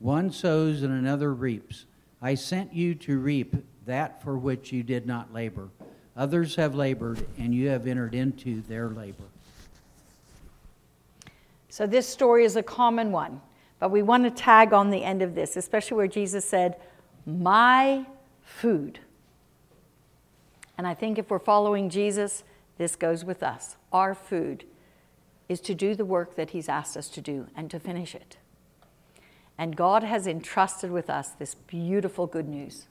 one 0.00 0.32
sows 0.32 0.82
and 0.82 0.92
another 0.92 1.32
reaps. 1.32 1.84
I 2.22 2.34
sent 2.34 2.74
you 2.74 2.94
to 2.96 3.18
reap 3.18 3.56
that 3.86 4.22
for 4.22 4.36
which 4.36 4.72
you 4.72 4.82
did 4.82 5.06
not 5.06 5.32
labor. 5.32 5.68
Others 6.16 6.56
have 6.56 6.74
labored, 6.74 7.26
and 7.38 7.54
you 7.54 7.68
have 7.68 7.86
entered 7.86 8.14
into 8.14 8.60
their 8.62 8.88
labor. 8.88 9.24
So, 11.70 11.86
this 11.86 12.06
story 12.06 12.44
is 12.44 12.56
a 12.56 12.62
common 12.62 13.12
one, 13.12 13.40
but 13.78 13.90
we 13.90 14.02
want 14.02 14.24
to 14.24 14.30
tag 14.30 14.72
on 14.72 14.90
the 14.90 15.04
end 15.04 15.22
of 15.22 15.34
this, 15.34 15.56
especially 15.56 15.96
where 15.96 16.08
Jesus 16.08 16.44
said, 16.44 16.76
My 17.24 18.04
food. 18.42 18.98
And 20.76 20.86
I 20.86 20.94
think 20.94 21.18
if 21.18 21.30
we're 21.30 21.38
following 21.38 21.88
Jesus, 21.88 22.42
this 22.76 22.96
goes 22.96 23.24
with 23.24 23.42
us. 23.42 23.76
Our 23.92 24.14
food 24.14 24.64
is 25.48 25.60
to 25.60 25.74
do 25.74 25.94
the 25.94 26.04
work 26.04 26.34
that 26.36 26.50
He's 26.50 26.68
asked 26.68 26.96
us 26.96 27.08
to 27.10 27.20
do 27.20 27.46
and 27.54 27.70
to 27.70 27.78
finish 27.78 28.14
it. 28.14 28.36
And 29.60 29.76
God 29.76 30.02
has 30.02 30.26
entrusted 30.26 30.90
with 30.90 31.10
us 31.10 31.28
this 31.28 31.54
beautiful 31.54 32.26
good 32.26 32.48
news. 32.48 32.86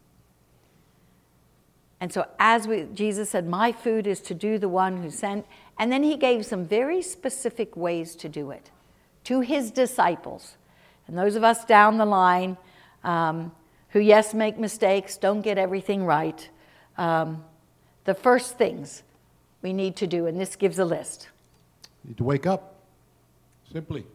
And 1.99 2.13
so, 2.13 2.27
as 2.37 2.67
we, 2.67 2.83
Jesus 2.93 3.31
said, 3.31 3.47
My 3.47 3.71
food 3.71 4.05
is 4.05 4.21
to 4.21 4.35
do 4.35 4.59
the 4.59 4.69
one 4.69 5.01
who 5.01 5.09
sent, 5.09 5.47
and 5.79 5.91
then 5.91 6.03
he 6.03 6.15
gave 6.15 6.45
some 6.45 6.65
very 6.65 7.01
specific 7.01 7.75
ways 7.75 8.15
to 8.17 8.29
do 8.29 8.51
it 8.51 8.69
to 9.23 9.39
his 9.39 9.71
disciples. 9.71 10.57
And 11.07 11.17
those 11.17 11.35
of 11.35 11.43
us 11.43 11.65
down 11.65 11.97
the 11.97 12.05
line 12.05 12.55
um, 13.03 13.51
who, 13.89 13.99
yes, 13.99 14.35
make 14.35 14.59
mistakes, 14.59 15.17
don't 15.17 15.41
get 15.41 15.57
everything 15.57 16.05
right, 16.05 16.49
um, 16.99 17.43
the 18.05 18.13
first 18.13 18.59
things 18.59 19.01
we 19.63 19.73
need 19.73 19.95
to 19.95 20.05
do, 20.05 20.27
and 20.27 20.39
this 20.39 20.55
gives 20.55 20.77
a 20.77 20.85
list. 20.85 21.29
You 22.03 22.09
need 22.09 22.17
to 22.17 22.23
wake 22.23 22.45
up. 22.45 22.75
Simply. 23.73 24.05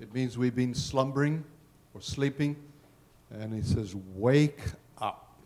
It 0.00 0.12
means 0.12 0.36
we've 0.36 0.54
been 0.54 0.74
slumbering 0.74 1.44
or 1.94 2.00
sleeping. 2.00 2.56
And 3.30 3.54
he 3.54 3.62
says, 3.62 3.94
Wake 4.14 4.60
up. 4.98 5.38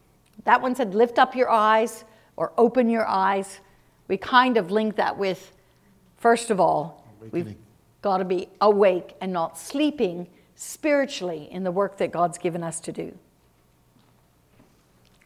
That 0.44 0.60
one 0.60 0.74
said, 0.74 0.94
lift 0.94 1.18
up 1.18 1.34
your 1.36 1.50
eyes 1.50 2.04
or 2.36 2.52
open 2.56 2.88
your 2.88 3.06
eyes. 3.06 3.60
We 4.08 4.16
kind 4.16 4.56
of 4.56 4.70
link 4.70 4.96
that 4.96 5.18
with, 5.18 5.52
first 6.16 6.50
of 6.50 6.60
all, 6.60 7.04
we've 7.30 7.54
got 8.02 8.18
to 8.18 8.24
be 8.24 8.48
awake 8.60 9.14
and 9.20 9.32
not 9.32 9.58
sleeping 9.58 10.28
spiritually 10.54 11.48
in 11.50 11.64
the 11.64 11.70
work 11.70 11.98
that 11.98 12.12
God's 12.12 12.38
given 12.38 12.62
us 12.62 12.80
to 12.80 12.92
do. 12.92 13.16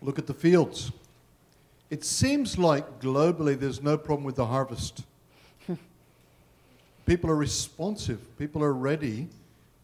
Look 0.00 0.18
at 0.18 0.26
the 0.26 0.34
fields. 0.34 0.90
It 1.90 2.04
seems 2.04 2.58
like 2.58 3.00
globally 3.00 3.58
there's 3.58 3.82
no 3.82 3.96
problem 3.96 4.24
with 4.24 4.36
the 4.36 4.46
harvest. 4.46 5.04
people 7.06 7.30
are 7.30 7.36
responsive, 7.36 8.36
people 8.38 8.64
are 8.64 8.72
ready. 8.72 9.28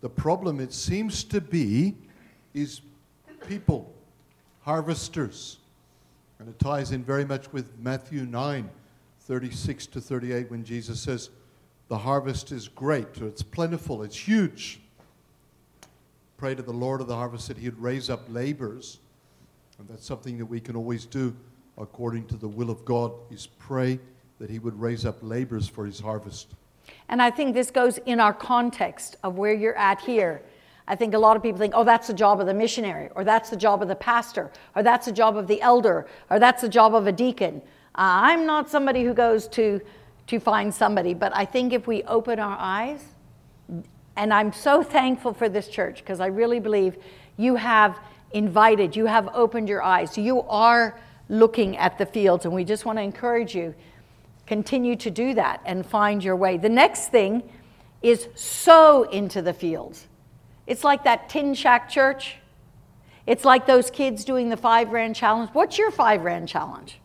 The 0.01 0.09
problem, 0.09 0.61
it 0.61 0.73
seems 0.73 1.25
to 1.25 1.41
be, 1.41 1.97
is 2.55 2.81
people, 3.47 3.93
harvesters. 4.63 5.59
And 6.39 6.49
it 6.49 6.59
ties 6.59 6.93
in 6.93 7.03
very 7.03 7.25
much 7.25 7.53
with 7.53 7.79
Matthew 7.79 8.25
9 8.25 8.71
36 9.21 9.87
to 9.89 10.01
38 10.01 10.51
when 10.51 10.65
Jesus 10.65 11.01
says, 11.01 11.31
The 11.89 11.99
harvest 11.99 12.51
is 12.51 12.69
great, 12.69 13.19
it's 13.19 13.43
plentiful, 13.43 14.03
it's 14.03 14.17
huge. 14.17 14.81
Pray 16.39 16.55
to 16.55 16.63
the 16.63 16.73
Lord 16.73 17.01
of 17.01 17.09
the 17.09 17.17
harvest 17.17 17.49
that 17.49 17.59
He'd 17.59 17.77
raise 17.79 18.09
up 18.09 18.23
laborers. 18.29 19.01
And 19.79 19.89
that's 19.89 20.07
something 20.07 20.39
that 20.39 20.47
we 20.47 20.61
can 20.61 20.77
always 20.77 21.05
do 21.05 21.35
according 21.79 22.27
to 22.27 22.37
the 22.37 22.49
will 22.49 22.71
of 22.71 22.85
God 22.85 23.13
is 23.31 23.47
pray 23.47 23.99
that 24.39 24.51
he 24.51 24.59
would 24.59 24.79
raise 24.79 25.05
up 25.05 25.17
laborers 25.23 25.69
for 25.69 25.87
his 25.87 26.01
harvest. 26.01 26.55
And 27.09 27.23
I 27.23 27.31
think 27.31 27.55
this 27.55 27.71
goes 27.71 27.99
in 27.99 28.21
our 28.21 28.33
context 28.33 29.17
of 29.23 29.37
where 29.37 29.55
you're 29.55 29.77
at 29.77 30.01
here. 30.01 30.43
I 30.87 30.97
think 30.97 31.15
a 31.15 31.19
lot 31.19 31.37
of 31.37 31.43
people 31.43 31.59
think, 31.59 31.75
oh, 31.77 31.85
that's 31.85 32.07
the 32.07 32.15
job 32.15 32.41
of 32.41 32.47
the 32.47 32.55
missionary, 32.55 33.11
or 33.15 33.25
that's 33.25 33.51
the 33.51 33.57
job 33.57 33.83
of 33.83 33.89
the 33.89 33.95
pastor, 33.95 34.51
or 34.75 34.83
that's 34.83 35.07
the 35.07 35.13
job 35.13 35.37
of 35.37 35.47
the 35.47 35.61
elder, 35.61 36.07
or 36.31 36.39
that's 36.39 36.63
the 36.63 36.69
job 36.69 36.95
of 36.95 37.07
a 37.07 37.13
deacon. 37.13 37.63
Uh, 37.95 38.31
I'm 38.31 38.47
not 38.47 38.71
somebody 38.71 39.05
who 39.05 39.13
goes 39.13 39.49
to, 39.49 39.81
to 40.29 40.41
find 40.41 40.73
somebody, 40.73 41.15
but 41.15 41.35
I 41.35 41.45
think 41.45 41.73
if 41.73 41.87
we 41.87 42.03
open 42.05 42.39
our 42.39 42.57
eyes, 42.59 43.05
and 44.17 44.33
I'm 44.33 44.53
so 44.53 44.83
thankful 44.83 45.35
for 45.35 45.49
this 45.49 45.69
church 45.69 45.99
because 45.99 46.21
I 46.21 46.27
really 46.27 46.59
believe 46.59 46.97
you 47.37 47.55
have 47.57 47.99
invited, 48.33 48.97
you 48.97 49.07
have 49.07 49.29
opened 49.35 49.69
your 49.69 49.83
eyes, 49.83 50.17
you 50.17 50.43
are 50.43 50.99
looking 51.29 51.77
at 51.77 51.99
the 51.99 52.07
fields, 52.07 52.45
and 52.47 52.55
we 52.55 52.65
just 52.65 52.85
want 52.85 52.99
to 52.99 53.03
encourage 53.03 53.55
you 53.55 53.75
continue 54.49 54.97
to 54.97 55.11
do 55.11 55.35
that 55.35 55.61
and 55.67 55.85
find 55.85 56.25
your 56.25 56.35
way. 56.35 56.57
The 56.57 56.71
next 56.71 57.09
thing 57.11 57.43
is 58.01 58.29
sow 58.35 59.03
into 59.03 59.43
the 59.43 59.53
fields. 59.53 60.09
It's 60.67 60.83
like 60.83 61.05
that 61.05 61.29
Tin 61.29 61.53
Shack 61.53 61.91
church. 61.91 62.37
It's 63.27 63.45
like 63.45 63.67
those 63.67 63.91
kids 63.91 64.25
doing 64.25 64.49
the 64.49 64.57
five 64.57 64.91
rand 64.91 65.17
challenge. 65.17 65.51
What's 65.53 65.77
your 65.77 65.91
five 65.91 66.23
rand 66.23 66.49
challenge? 66.49 66.99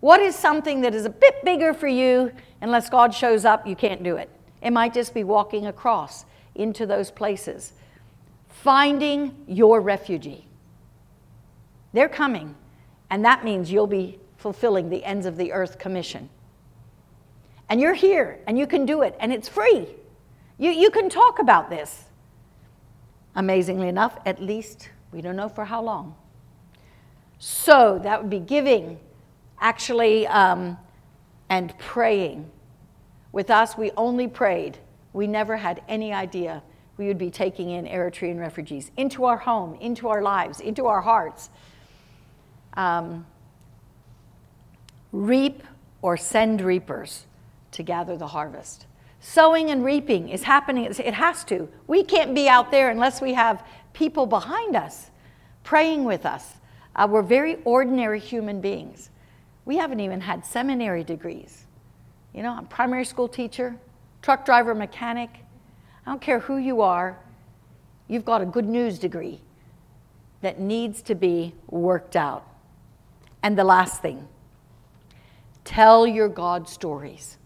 What 0.00 0.20
is 0.20 0.34
something 0.34 0.80
that 0.80 0.94
is 0.94 1.04
a 1.04 1.10
bit 1.10 1.44
bigger 1.44 1.74
for 1.74 1.86
you? 1.86 2.32
Unless 2.62 2.88
God 2.88 3.12
shows 3.12 3.44
up, 3.44 3.66
you 3.66 3.76
can't 3.76 4.02
do 4.02 4.16
it. 4.16 4.30
It 4.62 4.70
might 4.70 4.94
just 4.94 5.12
be 5.12 5.22
walking 5.22 5.66
across 5.66 6.24
into 6.54 6.86
those 6.86 7.10
places, 7.10 7.74
finding 8.48 9.36
your 9.46 9.82
refugee. 9.82 10.46
They're 11.92 12.08
coming, 12.08 12.54
and 13.10 13.22
that 13.26 13.44
means 13.44 13.70
you'll 13.70 13.86
be 13.86 14.18
fulfilling 14.36 14.90
the 14.90 15.04
ends 15.04 15.26
of 15.26 15.36
the 15.36 15.52
earth 15.52 15.78
commission. 15.78 16.28
And 17.68 17.80
you're 17.80 17.94
here, 17.94 18.38
and 18.46 18.58
you 18.58 18.66
can 18.66 18.86
do 18.86 19.02
it, 19.02 19.16
and 19.18 19.32
it's 19.32 19.48
free. 19.48 19.88
You, 20.58 20.70
you 20.70 20.90
can 20.90 21.08
talk 21.08 21.38
about 21.38 21.68
this. 21.68 22.04
Amazingly 23.34 23.88
enough, 23.88 24.18
at 24.24 24.40
least 24.40 24.88
we 25.12 25.20
don't 25.20 25.36
know 25.36 25.48
for 25.48 25.64
how 25.64 25.82
long. 25.82 26.14
So 27.38 28.00
that 28.02 28.20
would 28.20 28.30
be 28.30 28.38
giving, 28.38 28.98
actually, 29.60 30.26
um, 30.26 30.78
and 31.48 31.76
praying. 31.78 32.50
With 33.32 33.50
us, 33.50 33.76
we 33.76 33.90
only 33.96 34.28
prayed. 34.28 34.78
We 35.12 35.26
never 35.26 35.56
had 35.56 35.82
any 35.88 36.12
idea 36.12 36.62
we 36.96 37.08
would 37.08 37.18
be 37.18 37.30
taking 37.30 37.70
in 37.70 37.84
Eritrean 37.84 38.38
refugees 38.38 38.90
into 38.96 39.24
our 39.24 39.36
home, 39.36 39.76
into 39.80 40.08
our 40.08 40.22
lives, 40.22 40.60
into 40.60 40.86
our 40.86 41.00
hearts. 41.00 41.50
Um, 42.74 43.26
reap 45.16 45.62
or 46.02 46.16
send 46.16 46.60
reapers 46.60 47.26
to 47.72 47.82
gather 47.82 48.16
the 48.16 48.28
harvest. 48.28 48.86
Sowing 49.20 49.70
and 49.70 49.84
reaping 49.84 50.28
is 50.28 50.42
happening, 50.42 50.84
it 50.84 51.14
has 51.14 51.42
to. 51.44 51.68
We 51.86 52.04
can't 52.04 52.34
be 52.34 52.48
out 52.48 52.70
there 52.70 52.90
unless 52.90 53.20
we 53.20 53.34
have 53.34 53.66
people 53.92 54.26
behind 54.26 54.76
us 54.76 55.10
praying 55.64 56.04
with 56.04 56.24
us. 56.24 56.54
Uh, 56.94 57.08
we're 57.10 57.22
very 57.22 57.56
ordinary 57.64 58.20
human 58.20 58.60
beings. 58.60 59.10
We 59.64 59.76
haven't 59.76 60.00
even 60.00 60.20
had 60.20 60.46
seminary 60.46 61.02
degrees. 61.02 61.66
You 62.32 62.42
know, 62.42 62.52
I'm 62.52 62.66
primary 62.66 63.04
school 63.04 63.26
teacher, 63.26 63.76
truck 64.22 64.44
driver, 64.44 64.74
mechanic. 64.74 65.30
I 66.06 66.10
don't 66.10 66.20
care 66.20 66.38
who 66.38 66.58
you 66.58 66.82
are, 66.82 67.18
you've 68.06 68.24
got 68.24 68.42
a 68.42 68.46
good 68.46 68.66
news 68.66 68.98
degree 68.98 69.40
that 70.40 70.60
needs 70.60 71.02
to 71.02 71.16
be 71.16 71.52
worked 71.68 72.14
out. 72.14 72.46
And 73.42 73.58
the 73.58 73.64
last 73.64 74.00
thing 74.02 74.28
tell 75.66 76.06
your 76.06 76.30
God 76.30 76.66
stories. 76.66 77.36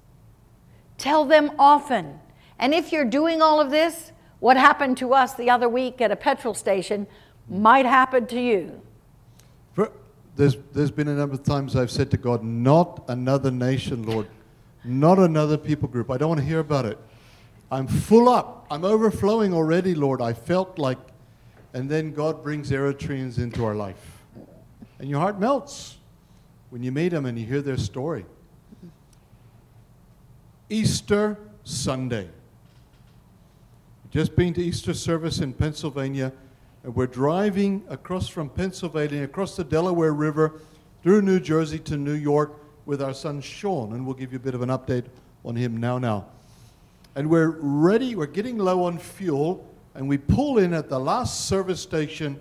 Tell 0.98 1.24
them 1.24 1.50
often. 1.58 2.20
And 2.60 2.72
if 2.72 2.92
you're 2.92 3.06
doing 3.06 3.42
all 3.42 3.60
of 3.60 3.70
this, 3.70 4.12
what 4.38 4.56
happened 4.56 4.98
to 4.98 5.14
us 5.14 5.34
the 5.34 5.50
other 5.50 5.68
week 5.68 6.00
at 6.00 6.12
a 6.12 6.16
petrol 6.16 6.54
station 6.54 7.08
might 7.48 7.86
happen 7.86 8.26
to 8.28 8.40
you. 8.40 8.80
For, 9.72 9.90
there's, 10.36 10.56
there's 10.72 10.90
been 10.90 11.08
a 11.08 11.14
number 11.14 11.34
of 11.34 11.42
times 11.42 11.74
I've 11.74 11.90
said 11.90 12.10
to 12.12 12.16
God, 12.16 12.44
not 12.44 13.04
another 13.08 13.50
nation, 13.50 14.04
Lord, 14.04 14.28
not 14.84 15.18
another 15.18 15.56
people 15.56 15.88
group. 15.88 16.10
I 16.10 16.18
don't 16.18 16.28
want 16.28 16.40
to 16.40 16.46
hear 16.46 16.60
about 16.60 16.84
it. 16.84 16.98
I'm 17.72 17.86
full 17.86 18.28
up. 18.28 18.66
I'm 18.70 18.84
overflowing 18.84 19.54
already, 19.54 19.94
Lord. 19.94 20.20
I 20.20 20.32
felt 20.34 20.78
like, 20.78 20.98
and 21.72 21.88
then 21.88 22.12
God 22.12 22.42
brings 22.42 22.70
Eritreans 22.70 23.38
into 23.38 23.64
our 23.64 23.74
life. 23.74 24.22
And 24.98 25.08
your 25.08 25.20
heart 25.20 25.40
melts 25.40 25.96
when 26.70 26.82
you 26.82 26.92
meet 26.92 27.10
them 27.10 27.26
and 27.26 27.38
you 27.38 27.44
hear 27.44 27.60
their 27.60 27.76
story. 27.76 28.24
Easter 30.68 31.36
Sunday. 31.64 32.28
Just 34.10 34.34
been 34.34 34.54
to 34.54 34.62
Easter 34.62 34.94
service 34.94 35.40
in 35.40 35.52
Pennsylvania, 35.52 36.32
and 36.82 36.94
we're 36.94 37.06
driving 37.06 37.84
across 37.88 38.28
from 38.28 38.48
Pennsylvania, 38.48 39.24
across 39.24 39.56
the 39.56 39.64
Delaware 39.64 40.12
River, 40.12 40.60
through 41.02 41.22
New 41.22 41.40
Jersey 41.40 41.78
to 41.80 41.96
New 41.96 42.14
York 42.14 42.52
with 42.86 43.02
our 43.02 43.14
son 43.14 43.40
Sean, 43.40 43.92
and 43.92 44.04
we'll 44.04 44.14
give 44.14 44.32
you 44.32 44.36
a 44.36 44.42
bit 44.42 44.54
of 44.54 44.62
an 44.62 44.68
update 44.68 45.04
on 45.44 45.56
him 45.56 45.76
now. 45.76 45.98
Now, 45.98 46.26
and 47.14 47.28
we're 47.28 47.56
ready. 47.60 48.14
We're 48.14 48.26
getting 48.26 48.58
low 48.58 48.84
on 48.84 48.98
fuel, 48.98 49.66
and 49.94 50.08
we 50.08 50.18
pull 50.18 50.58
in 50.58 50.72
at 50.72 50.88
the 50.88 50.98
last 50.98 51.46
service 51.46 51.80
station 51.80 52.40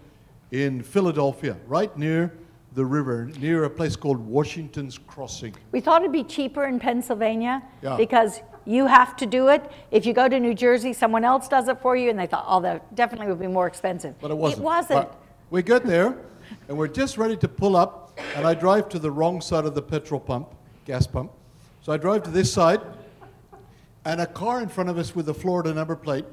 in 0.51 0.81
Philadelphia, 0.81 1.57
right 1.67 1.95
near 1.97 2.33
the 2.73 2.85
river, 2.85 3.29
near 3.39 3.63
a 3.63 3.69
place 3.69 3.95
called 3.95 4.19
Washington's 4.19 4.97
Crossing. 4.97 5.55
We 5.71 5.81
thought 5.81 6.01
it'd 6.01 6.11
be 6.11 6.23
cheaper 6.23 6.65
in 6.65 6.79
Pennsylvania 6.79 7.63
Yeah. 7.81 7.97
because 7.97 8.41
you 8.65 8.85
have 8.85 9.15
to 9.17 9.25
do 9.25 9.47
it. 9.47 9.71
If 9.91 10.05
you 10.05 10.13
go 10.13 10.27
to 10.29 10.39
New 10.39 10.53
Jersey, 10.53 10.93
someone 10.93 11.23
else 11.23 11.47
does 11.47 11.67
it 11.67 11.81
for 11.81 11.95
you, 11.95 12.09
and 12.09 12.19
they 12.19 12.27
thought, 12.27 12.45
oh, 12.47 12.61
that 12.61 12.93
definitely 12.95 13.27
would 13.27 13.39
be 13.39 13.47
more 13.47 13.67
expensive. 13.67 14.15
But 14.21 14.31
it 14.31 14.37
wasn't. 14.37 14.61
It 14.61 14.65
wasn't. 14.65 15.07
But 15.09 15.19
we 15.49 15.63
get 15.63 15.83
there, 15.83 16.15
and 16.67 16.77
we're 16.77 16.87
just 16.87 17.17
ready 17.17 17.35
to 17.37 17.47
pull 17.47 17.75
up, 17.75 18.19
and 18.35 18.45
I 18.45 18.53
drive 18.53 18.89
to 18.89 18.99
the 18.99 19.09
wrong 19.09 19.41
side 19.41 19.65
of 19.65 19.73
the 19.73 19.81
petrol 19.81 20.19
pump, 20.19 20.53
gas 20.85 21.07
pump. 21.07 21.31
So 21.81 21.91
I 21.91 21.97
drive 21.97 22.23
to 22.23 22.29
this 22.29 22.53
side, 22.53 22.81
and 24.05 24.21
a 24.21 24.27
car 24.27 24.61
in 24.61 24.69
front 24.69 24.89
of 24.89 24.97
us 24.97 25.15
with 25.15 25.29
a 25.29 25.33
Florida 25.33 25.73
number 25.73 25.95
plate 25.95 26.25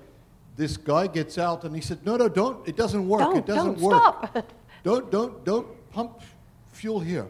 this 0.56 0.78
guy 0.78 1.06
gets 1.06 1.36
out 1.36 1.64
and 1.64 1.74
he 1.74 1.82
said, 1.82 1.98
No, 2.04 2.16
no, 2.16 2.28
don't. 2.28 2.66
It 2.66 2.76
doesn't 2.76 3.06
work. 3.06 3.20
Don't, 3.20 3.36
it 3.36 3.46
doesn't 3.46 3.74
don't 3.74 3.80
work. 3.80 4.02
stop. 4.32 4.52
Don't, 4.82 5.10
don't, 5.10 5.44
don't 5.44 5.66
pump 5.96 6.20
fuel 6.72 7.00
here. 7.00 7.26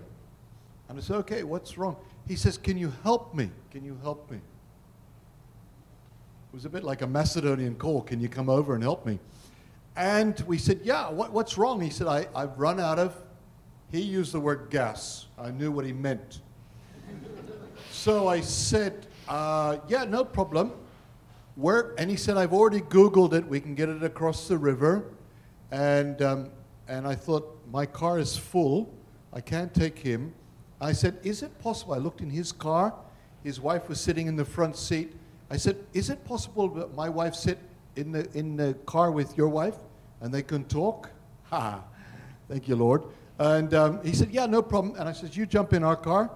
And 0.89 0.99
I 0.99 1.01
said, 1.01 1.17
Okay, 1.19 1.45
what's 1.45 1.79
wrong? 1.79 1.97
He 2.27 2.35
says, 2.35 2.59
Can 2.59 2.77
you 2.77 2.93
help 3.05 3.33
me? 3.33 3.49
Can 3.71 3.85
you 3.85 3.97
help 4.03 4.29
me? 4.29 4.39
It 4.39 4.43
was 6.53 6.65
a 6.65 6.69
bit 6.69 6.83
like 6.83 7.01
a 7.01 7.07
Macedonian 7.07 7.77
call. 7.77 8.03
Can 8.03 8.21
you 8.21 8.29
come 8.29 8.49
over 8.49 8.75
and 8.75 8.83
help 8.83 9.07
me? 9.07 9.21
And 9.95 10.41
we 10.49 10.59
said, 10.59 10.81
Yeah, 10.83 11.11
what, 11.11 11.33
what's 11.33 11.57
wrong? 11.57 11.81
He 11.81 11.91
said, 11.91 12.09
I, 12.09 12.27
I've 12.35 12.59
run 12.59 12.81
out 12.81 12.99
of. 12.99 13.15
He 13.93 14.01
used 14.01 14.33
the 14.33 14.41
word 14.41 14.67
gas. 14.69 15.27
I 15.39 15.53
knew 15.53 15.71
what 15.71 15.85
he 15.85 15.93
meant. 15.93 16.41
so 17.93 18.27
I 18.27 18.41
said, 18.41 19.07
uh, 19.29 19.77
Yeah, 19.87 20.03
no 20.05 20.25
problem. 20.25 20.73
Where? 21.55 21.95
And 21.99 22.11
he 22.11 22.17
said, 22.17 22.37
I've 22.37 22.53
already 22.53 22.81
Googled 22.81 23.33
it. 23.33 23.47
We 23.47 23.61
can 23.61 23.77
get 23.77 23.89
it 23.89 24.03
across 24.03 24.49
the 24.49 24.59
river. 24.59 25.13
And, 25.71 26.21
um, 26.21 26.51
and 26.89 27.07
I 27.07 27.15
thought, 27.15 27.56
my 27.71 27.87
car 27.87 28.19
is 28.19 28.37
full. 28.37 28.93
I 29.33 29.41
can't 29.41 29.73
take 29.75 29.99
him. 29.99 30.35
I 30.81 30.93
said, 30.93 31.19
Is 31.23 31.43
it 31.43 31.59
possible? 31.59 31.95
I 31.95 31.99
looked 31.99 32.21
in 32.21 32.31
his 32.31 32.53
car. 32.53 32.95
His 33.43 33.61
wife 33.61 33.89
was 33.89 34.01
sitting 34.01 34.27
in 34.27 34.37
the 34.37 34.45
front 34.45 34.77
seat. 34.77 35.15
I 35.51 35.57
said, 35.57 35.77
Is 35.93 36.11
it 36.11 36.25
possible 36.25 36.69
that 36.71 36.95
my 36.95 37.09
wife 37.09 37.35
sit 37.35 37.59
in 37.97 38.13
the, 38.13 38.29
in 38.37 38.57
the 38.57 38.75
car 38.87 39.11
with 39.11 39.37
your 39.37 39.49
wife 39.49 39.77
and 40.21 40.33
they 40.33 40.43
can 40.43 40.65
talk? 40.65 41.11
Ha! 41.51 41.81
Thank 42.49 42.67
you, 42.67 42.75
Lord. 42.75 43.05
And 43.39 43.73
um, 43.73 44.05
he 44.05 44.13
said, 44.13 44.31
Yeah, 44.33 44.47
no 44.47 44.63
problem. 44.63 44.97
And 44.99 45.09
I 45.09 45.13
said, 45.13 45.37
You 45.37 45.47
jump 45.47 45.73
in 45.73 45.85
our 45.85 45.97
car. 45.97 46.31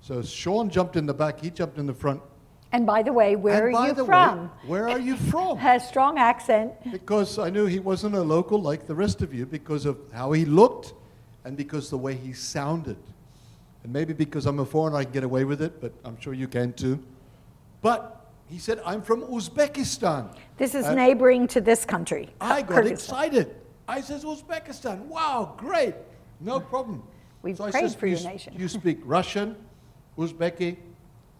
So 0.00 0.22
Sean 0.22 0.70
jumped 0.70 0.96
in 0.96 1.06
the 1.06 1.14
back, 1.14 1.40
he 1.40 1.50
jumped 1.50 1.78
in 1.78 1.86
the 1.86 1.94
front. 1.94 2.20
And 2.74 2.84
by 2.84 3.04
the 3.04 3.12
way, 3.12 3.36
where 3.36 3.68
and 3.68 3.76
are 3.76 3.86
you 3.86 4.04
from? 4.04 4.40
Way, 4.40 4.48
where 4.66 4.88
are 4.88 4.98
you 4.98 5.14
from? 5.16 5.58
Has 5.68 5.86
strong 5.86 6.18
accent. 6.18 6.72
because 6.90 7.38
I 7.38 7.48
knew 7.48 7.66
he 7.66 7.78
wasn't 7.78 8.16
a 8.16 8.20
local 8.20 8.60
like 8.60 8.88
the 8.88 8.96
rest 8.96 9.22
of 9.22 9.32
you 9.32 9.46
because 9.46 9.86
of 9.86 9.96
how 10.12 10.32
he 10.32 10.44
looked 10.44 10.92
and 11.44 11.56
because 11.56 11.88
the 11.88 11.96
way 11.98 12.14
he 12.14 12.32
sounded. 12.32 12.96
And 13.84 13.92
maybe 13.92 14.12
because 14.12 14.44
I'm 14.46 14.58
a 14.58 14.64
foreigner, 14.64 14.96
I 14.98 15.04
can 15.04 15.12
get 15.12 15.22
away 15.22 15.44
with 15.44 15.62
it, 15.62 15.80
but 15.80 15.92
I'm 16.04 16.18
sure 16.20 16.34
you 16.34 16.48
can 16.48 16.72
too. 16.72 16.98
But 17.80 18.26
he 18.50 18.58
said, 18.58 18.80
I'm 18.84 19.02
from 19.02 19.22
Uzbekistan. 19.22 20.36
This 20.56 20.74
is 20.74 20.84
Uh, 20.86 20.94
neighboring 20.96 21.46
to 21.54 21.60
this 21.60 21.84
country. 21.84 22.30
I 22.40 22.62
got 22.62 22.82
Kyrgyzstan. 22.82 22.90
excited. 22.90 23.54
I 23.86 24.00
says, 24.00 24.24
Uzbekistan. 24.24 24.98
Wow, 25.06 25.54
great. 25.56 25.94
No 26.40 26.58
problem. 26.58 27.04
We've 27.42 27.60
I 27.60 27.70
prayed 27.70 27.82
says, 27.82 27.94
for 27.94 28.08
"You 28.08 28.16
your 28.16 28.30
nation." 28.32 28.54
You 28.58 28.66
speak 28.66 28.98
Russian, 29.04 29.54
Uzbeki, 30.18 30.76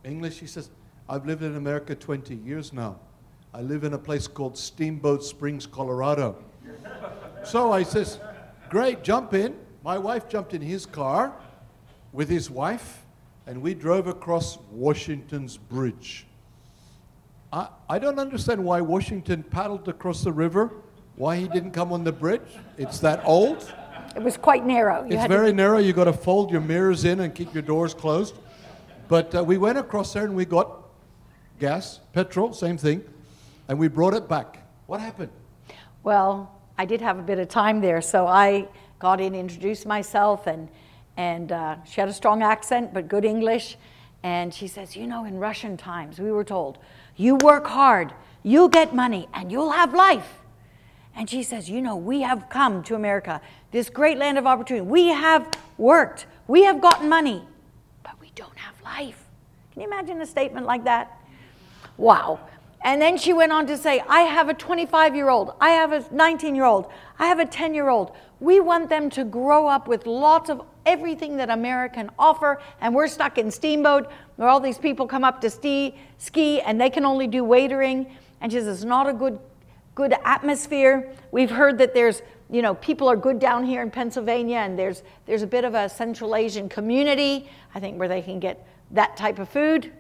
English? 0.05 0.39
He 0.39 0.47
says, 0.47 0.70
I've 1.09 1.27
lived 1.27 1.43
in 1.43 1.57
America 1.57 1.95
20 1.95 2.35
years 2.35 2.73
now. 2.73 2.97
I 3.53 3.61
live 3.61 3.85
in 3.85 3.93
a 3.93 3.99
place 3.99 4.27
called 4.27 4.57
Steamboat 4.57 5.23
Springs, 5.23 5.67
Colorado. 5.67 6.37
so 7.45 7.73
I 7.73 7.83
says, 7.83 8.19
great, 8.71 9.05
jump 9.05 9.35
in. 9.35 9.55
My 9.85 9.99
wife 9.99 10.29
jumped 10.29 10.55
in 10.55 10.63
his 10.63 10.87
car 10.87 11.35
with 12.13 12.29
his 12.29 12.51
wife, 12.51 13.03
and 13.47 13.61
we 13.61 13.75
drove 13.75 14.07
across 14.07 14.59
Washington's 14.71 15.57
bridge. 15.59 16.27
I, 17.53 17.69
I 17.89 17.99
don't 17.99 18.19
understand 18.19 18.65
why 18.65 18.81
Washington 18.81 19.43
paddled 19.43 19.89
across 19.89 20.25
the 20.25 20.33
river, 20.33 20.73
why 21.17 21.37
he 21.37 21.47
didn't 21.49 21.73
come 21.73 21.93
on 21.93 22.03
the 22.03 22.13
bridge. 22.13 22.41
It's 22.79 22.99
that 23.01 23.21
old. 23.25 23.73
It 24.17 24.23
was 24.23 24.37
quite 24.37 24.65
narrow. 24.65 25.03
You 25.03 25.09
It's 25.11 25.17
had 25.17 25.29
to- 25.29 25.37
very 25.37 25.53
narrow. 25.53 25.79
You've 25.79 25.97
got 25.97 26.05
to 26.05 26.13
fold 26.13 26.51
your 26.51 26.61
mirrors 26.63 27.05
in 27.05 27.21
and 27.21 27.35
keep 27.35 27.53
your 27.53 27.63
doors 27.63 27.93
closed. 27.95 28.35
But 29.07 29.35
uh, 29.35 29.45
we 29.45 29.59
went 29.59 29.77
across 29.77 30.15
there 30.15 30.25
and 30.25 30.35
we 30.35 30.45
got 30.47 30.81
gas, 31.59 32.01
petrol, 32.13 32.53
same 32.53 32.77
thing, 32.77 33.05
and 33.69 33.79
we 33.79 33.89
brought 33.89 34.15
it 34.15 34.29
back. 34.29 34.59
What 34.87 35.01
happened? 35.01 35.31
Well, 36.03 36.53
I 36.77 36.85
did 36.85 37.01
have 37.01 37.19
a 37.19 37.23
bit 37.23 37.39
of 37.39 37.49
time 37.49 37.81
there, 37.81 38.01
so 38.03 38.27
I 38.27 38.69
got 38.99 39.21
in, 39.21 39.35
introduced 39.35 39.87
myself, 39.87 40.47
and 40.47 40.69
and 41.17 41.53
uh, 41.53 41.77
she 41.85 42.01
had 42.01 42.09
a 42.09 42.13
strong 42.13 42.43
accent 42.43 42.93
but 42.93 43.09
good 43.09 43.25
English. 43.25 43.77
And 44.23 44.55
she 44.55 44.69
says, 44.69 44.97
you 44.97 45.07
know, 45.07 45.25
in 45.27 45.39
Russian 45.39 45.77
times, 45.77 46.19
we 46.19 46.33
were 46.33 46.45
told, 46.45 46.79
you 47.15 47.37
work 47.37 47.67
hard, 47.67 48.13
you'll 48.43 48.71
get 48.71 48.95
money, 48.95 49.29
and 49.35 49.53
you'll 49.53 49.73
have 49.73 49.93
life. 49.95 50.41
And 51.15 51.29
she 51.29 51.43
says, 51.43 51.69
you 51.69 51.81
know, 51.81 51.95
we 51.95 52.23
have 52.23 52.49
come 52.49 52.83
to 52.85 52.95
America, 52.95 53.41
this 53.71 53.91
great 53.91 54.19
land 54.19 54.39
of 54.39 54.47
opportunity. 54.47 54.85
We 54.85 55.09
have 55.09 55.47
worked, 55.77 56.27
we 56.49 56.65
have 56.65 56.81
gotten 56.81 57.09
money, 57.09 57.45
but 58.03 58.19
we 58.21 58.33
don't 58.35 58.59
have 58.59 58.75
life. 58.83 59.25
Can 59.73 59.83
you 59.83 59.89
imagine 59.89 60.21
a 60.21 60.27
statement 60.27 60.67
like 60.67 60.85
that? 60.85 61.21
Wow. 61.97 62.41
And 62.85 63.01
then 63.01 63.17
she 63.17 63.33
went 63.33 63.51
on 63.51 63.67
to 63.69 63.79
say, 63.79 64.03
I 64.09 64.21
have 64.21 64.51
a 64.51 64.55
25 64.55 65.17
year 65.17 65.31
old, 65.31 65.55
I 65.59 65.71
have 65.71 65.93
a 65.93 66.05
19 66.13 66.55
year 66.55 66.67
old, 66.67 66.91
I 67.19 67.27
have 67.27 67.39
a 67.39 67.47
10 67.47 67.73
year 67.73 67.89
old. 67.89 68.13
We 68.41 68.61
want 68.61 68.91
them 68.91 69.09
to 69.11 69.25
grow 69.25 69.67
up 69.67 69.89
with 69.89 70.07
lots 70.07 70.51
of 70.51 70.61
everything 70.85 71.39
that 71.39 71.49
America 71.49 71.95
can 71.95 72.11
offer, 72.19 72.61
and 72.83 72.95
we're 72.95 73.09
stuck 73.09 73.39
in 73.39 73.51
Steamboat 73.51 74.11
where 74.37 74.49
all 74.49 74.61
these 74.61 74.77
people 74.77 75.07
come 75.07 75.25
up 75.25 75.41
to 75.41 75.49
ski, 75.49 75.95
ski 76.19 76.61
and 76.61 76.79
they 76.79 76.91
can 76.91 77.07
only 77.07 77.27
do 77.27 77.43
waitering. 77.43 78.11
And 78.43 78.53
she 78.53 78.59
says, 78.59 78.67
it's 78.67 78.85
not 78.85 79.09
a 79.09 79.15
good, 79.15 79.39
good 79.95 80.15
atmosphere. 80.25 81.11
We've 81.33 81.51
heard 81.51 81.79
that 81.79 81.95
there's, 81.95 82.21
you 82.51 82.61
know, 82.61 82.75
people 82.75 83.09
are 83.09 83.17
good 83.17 83.39
down 83.39 83.65
here 83.65 83.81
in 83.81 83.91
Pennsylvania, 83.91 84.59
and 84.59 84.79
there's, 84.79 85.03
there's 85.25 85.43
a 85.43 85.47
bit 85.47 85.65
of 85.65 85.75
a 85.75 85.89
Central 85.89 86.37
Asian 86.37 86.69
community, 86.69 87.49
I 87.75 87.81
think, 87.81 87.99
where 87.99 88.09
they 88.09 88.21
can 88.21 88.41
get 88.41 88.67
that 88.91 89.17
type 89.17 89.39
of 89.39 89.49
food. 89.49 89.91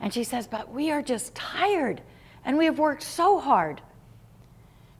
And 0.00 0.12
she 0.12 0.24
says, 0.24 0.46
But 0.46 0.72
we 0.72 0.90
are 0.90 1.02
just 1.02 1.34
tired 1.34 2.02
and 2.44 2.56
we 2.56 2.64
have 2.66 2.78
worked 2.78 3.02
so 3.02 3.38
hard. 3.38 3.80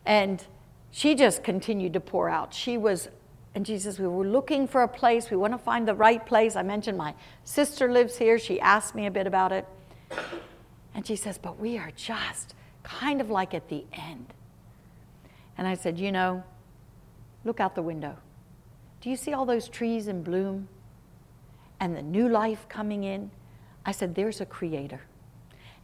And 0.05 0.44
she 0.90 1.14
just 1.14 1.42
continued 1.42 1.92
to 1.94 2.01
pour 2.01 2.28
out. 2.28 2.53
She 2.53 2.76
was, 2.76 3.09
and 3.55 3.66
she 3.66 3.78
says, 3.78 3.99
We 3.99 4.07
were 4.07 4.26
looking 4.26 4.66
for 4.66 4.82
a 4.82 4.88
place. 4.88 5.30
We 5.30 5.36
want 5.36 5.53
to 5.55 5.59
find 5.59 5.86
the 5.86 5.94
right 5.94 6.24
place. 6.24 6.57
I 6.57 6.62
mentioned 6.62 6.99
my 6.99 7.14
sister 7.44 7.90
lives 7.90 8.16
here. 8.16 8.38
She 8.38 8.61
asked 8.61 8.94
me 8.94 9.07
a 9.07 9.11
bit 9.11 9.26
about 9.26 9.53
it. 9.53 9.66
And 10.94 11.07
she 11.07 11.16
says, 11.16 11.38
But 11.38 11.59
we 11.59 11.78
are 11.78 11.90
just 11.94 12.55
kind 12.82 13.20
of 13.20 13.30
like 13.30 13.55
at 13.55 13.68
the 13.68 13.84
end. 13.92 14.34
And 15.57 15.66
I 15.66 15.74
said, 15.74 15.99
You 15.99 16.12
know, 16.12 16.42
look 17.44 17.61
out 17.61 17.74
the 17.74 17.82
window. 17.82 18.16
Do 19.01 19.11
you 19.11 19.16
see 19.16 19.32
all 19.32 19.46
those 19.46 19.68
trees 19.68 20.09
in 20.09 20.22
bloom 20.22 20.68
and 21.80 21.96
the 21.96 22.03
new 22.03 22.28
life 22.28 22.66
coming 22.68 23.05
in? 23.05 23.30
I 23.89 23.91
said, 23.91 24.14
There's 24.14 24.43
a 24.43 24.45
creator. 24.45 25.01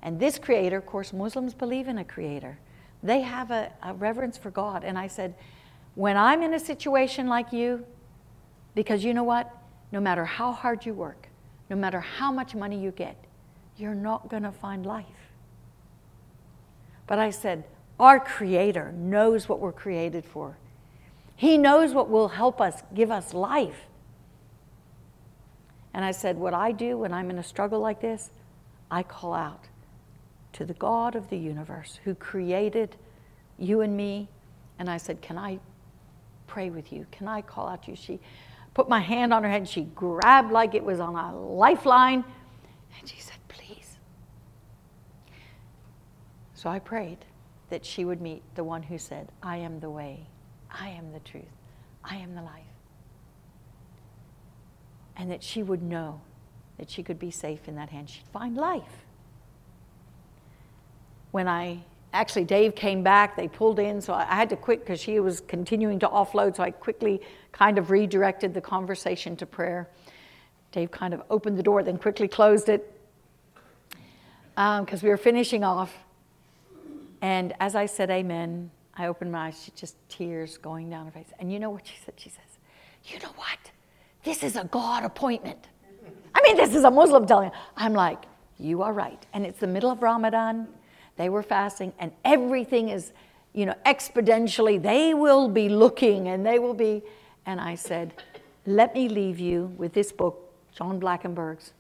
And 0.03 0.21
this 0.21 0.39
creator, 0.39 0.77
of 0.77 0.85
course, 0.85 1.15
Muslims 1.15 1.55
believe 1.55 1.89
in 1.89 1.97
a 1.97 2.05
creator. 2.05 2.59
They 3.03 3.23
have 3.23 3.51
a, 3.51 3.73
a, 3.83 3.95
reverence 3.95 4.37
for 4.37 4.51
God. 4.51 4.85
And 4.85 4.99
I 4.99 5.07
said, 5.07 5.35
When 5.95 6.15
I'm 6.15 6.43
in 6.43 6.53
a 6.53 6.61
situation 6.61 7.29
like 7.29 7.51
you, 7.51 7.87
because 8.75 9.05
you 9.05 9.15
know 9.15 9.25
what? 9.25 9.51
No 9.91 10.01
matter 10.01 10.27
how 10.27 10.53
hard 10.53 10.85
you 10.85 10.93
work, 10.93 11.31
no 11.71 11.77
matter 11.77 12.01
how 12.01 12.31
much 12.31 12.55
money 12.55 12.79
you 12.79 12.91
get, 12.91 13.17
you're 13.79 13.95
not 13.95 14.29
going 14.29 14.43
to 14.43 14.53
find 14.53 14.85
life. 14.85 15.07
But 17.07 17.19
I 17.19 17.31
said, 17.31 17.65
Our 17.99 18.21
creator 18.21 18.93
knows 18.93 19.49
what 19.49 19.61
we're 19.61 19.73
created 19.73 20.27
for. 20.27 20.59
He 21.37 21.57
knows 21.57 21.95
what 21.95 22.11
will 22.11 22.29
help 22.29 22.61
us, 22.61 22.83
give 22.93 23.11
us 23.11 23.33
life. 23.33 23.87
And 25.95 26.05
I 26.05 26.11
said, 26.11 26.37
What 26.37 26.53
I 26.53 26.73
do 26.73 26.99
when 26.99 27.13
I'm 27.13 27.31
in 27.31 27.39
a 27.39 27.43
struggle 27.43 27.81
like 27.81 28.01
this, 28.01 28.31
I 28.91 29.03
call 29.05 29.33
out 29.33 29.69
to 30.55 30.65
the 30.65 30.75
God 30.75 31.15
of 31.15 31.31
the 31.31 31.39
universe 31.39 32.01
who 32.05 32.15
created 32.15 32.97
you 33.59 33.81
and 33.81 33.97
me. 33.97 34.29
And 34.79 34.91
I 34.91 34.97
said, 34.97 35.23
Can 35.23 35.39
I 35.39 35.61
pray 36.49 36.69
with 36.69 36.93
you? 36.93 37.07
Can 37.13 37.29
I 37.29 37.41
call 37.41 37.69
out 37.69 37.85
to 37.85 37.93
you? 37.93 37.97
She 37.97 38.21
put 38.75 38.89
my 38.89 39.01
hand 39.01 39.33
on 39.33 39.45
her 39.45 39.49
head 39.49 39.63
and 39.63 39.69
she 39.69 39.83
grabbed 39.83 40.51
like 40.51 40.75
it 40.75 40.85
was 40.85 40.99
on 40.99 41.15
a 41.15 41.37
lifeline. 41.39 42.25
And 42.99 43.09
she 43.09 43.21
said, 43.21 43.37
Please. 43.47 43.97
So 46.55 46.69
I 46.69 46.81
prayed 46.81 47.19
that 47.71 47.85
she 47.85 48.05
would 48.05 48.21
meet 48.21 48.43
the 48.57 48.65
one 48.65 48.83
who 48.83 48.99
said, 48.99 49.31
I 49.43 49.59
am 49.59 49.79
the 49.79 49.91
way, 49.91 50.27
I 50.71 50.89
am 50.89 51.13
the 51.13 51.21
truth, 51.21 51.45
I 52.03 52.17
am 52.17 52.35
the 52.35 52.43
life 52.43 52.74
and 55.17 55.31
that 55.31 55.43
she 55.43 55.63
would 55.63 55.83
know 55.83 56.21
that 56.79 56.91
she 56.91 57.03
could 57.03 57.19
be 57.19 57.31
safe 57.31 57.69
in 57.69 57.77
that 57.77 57.91
hand. 57.91 58.11
She'd 58.11 58.27
find 58.33 58.57
life. 58.57 59.05
When 61.31 61.49
I 61.49 61.81
actually, 62.13 62.45
Dave 62.45 62.75
came 62.75 63.03
back, 63.03 63.37
they 63.37 63.49
pulled 63.49 63.79
in, 63.79 64.01
so 64.01 64.15
I 64.15 64.25
had 64.25 64.49
to 64.51 64.57
quit 64.57 64.81
because 64.81 65.01
she 65.01 65.21
was 65.21 65.41
continuing 65.41 65.99
to 66.01 66.09
offload, 66.09 66.57
so 66.57 66.63
I 66.63 66.71
quickly 66.71 67.21
kind 67.53 67.79
of 67.79 67.91
redirected 67.91 68.55
the 68.55 68.61
conversation 68.61 69.37
to 69.37 69.47
prayer. 69.47 69.89
Dave 70.73 70.91
kind 70.91 71.15
of 71.15 71.23
opened 71.31 71.59
the 71.59 71.63
door, 71.63 71.83
then 71.83 71.99
quickly 71.99 72.29
closed 72.29 72.69
it 72.69 72.91
because 74.55 74.93
um, 74.93 75.01
we 75.03 75.09
were 75.09 75.17
finishing 75.17 75.65
off. 75.65 75.93
And 77.21 77.55
as 77.59 77.75
I 77.75 77.87
said, 77.87 78.11
Amen, 78.11 78.71
I 78.97 79.07
opened 79.07 79.33
my 79.33 79.49
eyes, 79.49 79.63
she 79.65 79.73
just 79.75 79.97
tears 80.09 80.57
going 80.59 80.91
down 80.91 81.07
her 81.07 81.13
face. 81.13 81.33
And 81.39 81.53
you 81.53 81.59
know 81.59 81.71
what 81.71 81.87
she 81.87 81.97
said? 82.05 82.15
She 82.17 82.29
says, 82.29 82.59
You 83.05 83.19
know 83.21 83.33
what? 83.37 83.59
This 84.25 84.43
is 84.43 84.57
a 84.57 84.65
God 84.65 85.05
appointment. 85.05 85.69
I 86.35 86.43
mean, 86.43 86.57
this 86.57 86.75
is 86.75 86.85
a 86.85 86.91
Muslim 86.91 87.27
telling. 87.27 87.51
I'm 87.77 87.93
like, 87.93 88.25
you 88.59 88.83
are 88.83 88.93
right. 88.93 89.25
And 89.33 89.47
it's 89.47 89.61
the 89.61 89.67
middle 89.67 89.91
of 89.91 90.03
Ramadan. 90.03 90.67
They 91.17 91.29
were 91.29 91.43
fasting, 91.43 91.93
and 91.99 92.11
everything 92.25 92.89
is, 92.89 93.13
you 93.53 93.67
know, 93.67 93.75
exponentially. 93.87 94.83
They 94.83 95.15
will 95.15 95.49
be 95.49 95.69
looking 95.69 96.29
and 96.29 96.45
they 96.45 96.59
will 96.59 96.75
be. 96.75 97.03
And 97.47 97.61
I 97.61 97.77
said, 97.77 98.15
let 98.67 98.95
me 98.95 99.09
leave 99.09 99.39
you 99.39 99.73
with 99.77 99.93
this 99.93 100.11
book, 100.11 100.53
John 100.75 100.99
Blackenberg's 100.99 101.73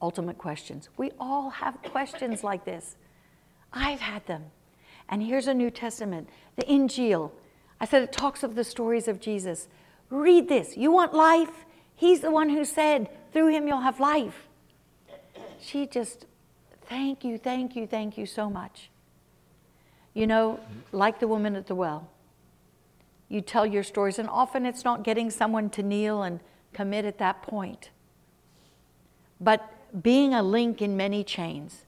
Ultimate 0.00 0.38
Questions. 0.38 0.88
We 0.96 1.12
all 1.20 1.50
have 1.50 1.80
questions 1.82 2.42
like 2.42 2.64
this. 2.64 2.96
I've 3.72 4.00
had 4.00 4.26
them. 4.26 4.46
And 5.08 5.22
here's 5.22 5.46
a 5.46 5.54
New 5.54 5.70
Testament, 5.70 6.28
the 6.56 6.64
Injil. 6.64 7.30
I 7.80 7.84
said 7.84 8.02
it 8.02 8.12
talks 8.12 8.42
of 8.42 8.54
the 8.54 8.64
stories 8.64 9.06
of 9.06 9.20
Jesus. 9.20 9.68
Read 10.10 10.48
this. 10.48 10.76
You 10.76 10.90
want 10.90 11.14
life? 11.14 11.66
He's 12.02 12.18
the 12.18 12.32
one 12.32 12.48
who 12.48 12.64
said, 12.64 13.08
through 13.32 13.52
him 13.52 13.68
you'll 13.68 13.82
have 13.82 14.00
life. 14.00 14.48
She 15.60 15.86
just, 15.86 16.26
thank 16.88 17.22
you, 17.22 17.38
thank 17.38 17.76
you, 17.76 17.86
thank 17.86 18.18
you 18.18 18.26
so 18.26 18.50
much. 18.50 18.90
You 20.12 20.26
know, 20.26 20.58
like 20.90 21.20
the 21.20 21.28
woman 21.28 21.54
at 21.54 21.68
the 21.68 21.76
well, 21.76 22.08
you 23.28 23.40
tell 23.40 23.64
your 23.64 23.84
stories, 23.84 24.18
and 24.18 24.28
often 24.28 24.66
it's 24.66 24.82
not 24.82 25.04
getting 25.04 25.30
someone 25.30 25.70
to 25.70 25.82
kneel 25.84 26.24
and 26.24 26.40
commit 26.72 27.04
at 27.04 27.18
that 27.18 27.40
point, 27.40 27.90
but 29.40 29.72
being 30.02 30.34
a 30.34 30.42
link 30.42 30.82
in 30.82 30.96
many 30.96 31.22
chains. 31.22 31.84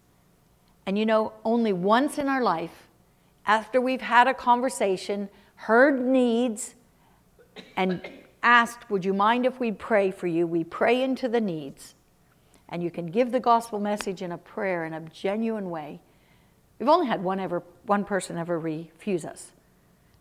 And 0.86 0.96
you 0.96 1.06
know, 1.06 1.32
only 1.44 1.72
once 1.72 2.18
in 2.18 2.28
our 2.28 2.40
life, 2.40 2.86
after 3.46 3.80
we've 3.80 4.02
had 4.02 4.28
a 4.28 4.34
conversation, 4.34 5.28
heard 5.56 6.00
needs, 6.00 6.76
and 7.76 8.00
asked, 8.44 8.88
Would 8.90 9.04
you 9.04 9.12
mind 9.12 9.46
if 9.46 9.58
we 9.58 9.72
pray 9.72 10.12
for 10.12 10.28
you? 10.28 10.46
We 10.46 10.62
pray 10.62 11.02
into 11.02 11.28
the 11.28 11.40
needs. 11.40 11.94
And 12.68 12.82
you 12.82 12.90
can 12.90 13.06
give 13.06 13.32
the 13.32 13.40
gospel 13.40 13.80
message 13.80 14.22
in 14.22 14.32
a 14.32 14.38
prayer 14.38 14.84
in 14.84 14.94
a 14.94 15.00
genuine 15.00 15.70
way. 15.70 16.00
We've 16.78 16.88
only 16.88 17.06
had 17.06 17.22
one, 17.22 17.40
ever, 17.40 17.62
one 17.86 18.04
person 18.04 18.36
ever 18.36 18.58
refuse 18.58 19.24
us, 19.24 19.52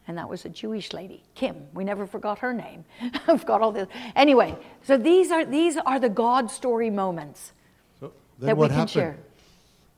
and 0.08 0.18
that 0.18 0.30
was 0.30 0.46
a 0.46 0.50
Jewish 0.50 0.94
lady, 0.94 1.24
Kim. 1.36 1.56
We 1.74 1.84
never 1.84 2.06
forgot 2.06 2.40
her 2.40 2.54
name. 2.54 2.86
I've 3.28 3.46
got 3.46 3.62
all 3.62 3.72
this. 3.72 3.88
Anyway, 4.16 4.56
so 4.84 4.98
these 4.98 5.32
are, 5.32 5.46
these 5.46 5.78
are 5.78 6.00
the 6.00 6.10
God 6.10 6.52
story 6.52 6.90
moments 6.90 7.54
So 8.00 8.12
that 8.40 8.56
we 8.56 8.68
can 8.68 8.88
share. 8.88 9.18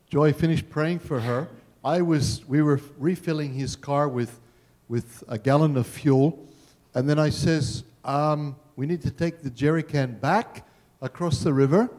Joy 0.08 0.32
finished 0.32 0.70
praying 0.70 1.00
for 1.00 1.20
her. 1.20 1.48
I 1.84 2.00
was, 2.00 2.44
we 2.48 2.62
were 2.62 2.80
refilling 2.98 3.52
his 3.52 3.76
car 3.76 4.08
with, 4.08 4.40
with 4.88 5.24
a 5.28 5.38
gallon 5.38 5.76
of 5.76 5.86
fuel. 5.86 6.46
And 6.94 7.08
then 7.08 7.18
I 7.18 7.30
says, 7.30 7.84
um, 8.06 8.56
we 8.76 8.86
need 8.86 9.02
to 9.02 9.10
take 9.10 9.42
the 9.42 9.50
jerry 9.50 9.82
can 9.82 10.14
back 10.18 10.66
across 11.02 11.40
the 11.40 11.52
river, 11.52 11.90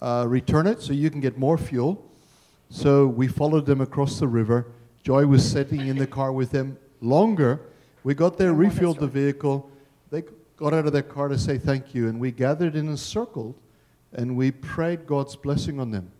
uh, 0.00 0.26
return 0.28 0.66
it 0.66 0.80
so 0.82 0.92
you 0.92 1.10
can 1.10 1.20
get 1.20 1.38
more 1.38 1.58
fuel. 1.58 2.08
So 2.68 3.06
we 3.06 3.28
followed 3.28 3.66
them 3.66 3.80
across 3.80 4.20
the 4.20 4.28
river. 4.28 4.66
Joy 5.02 5.26
was 5.26 5.48
sitting 5.48 5.88
in 5.88 5.96
the 5.96 6.06
car 6.06 6.32
with 6.32 6.50
them 6.50 6.78
longer. 7.00 7.60
We 8.04 8.14
got 8.14 8.38
there, 8.38 8.52
refueled 8.52 8.98
the 8.98 9.06
vehicle. 9.06 9.70
They 10.10 10.22
got 10.56 10.74
out 10.74 10.86
of 10.86 10.92
their 10.92 11.02
car 11.02 11.28
to 11.28 11.38
say 11.38 11.58
thank 11.58 11.94
you. 11.94 12.08
And 12.08 12.20
we 12.20 12.30
gathered 12.30 12.76
in 12.76 12.88
a 12.88 12.96
circle 12.96 13.56
and 14.12 14.36
we 14.36 14.50
prayed 14.50 15.06
God's 15.06 15.36
blessing 15.36 15.80
on 15.80 15.90
them. 15.90 16.12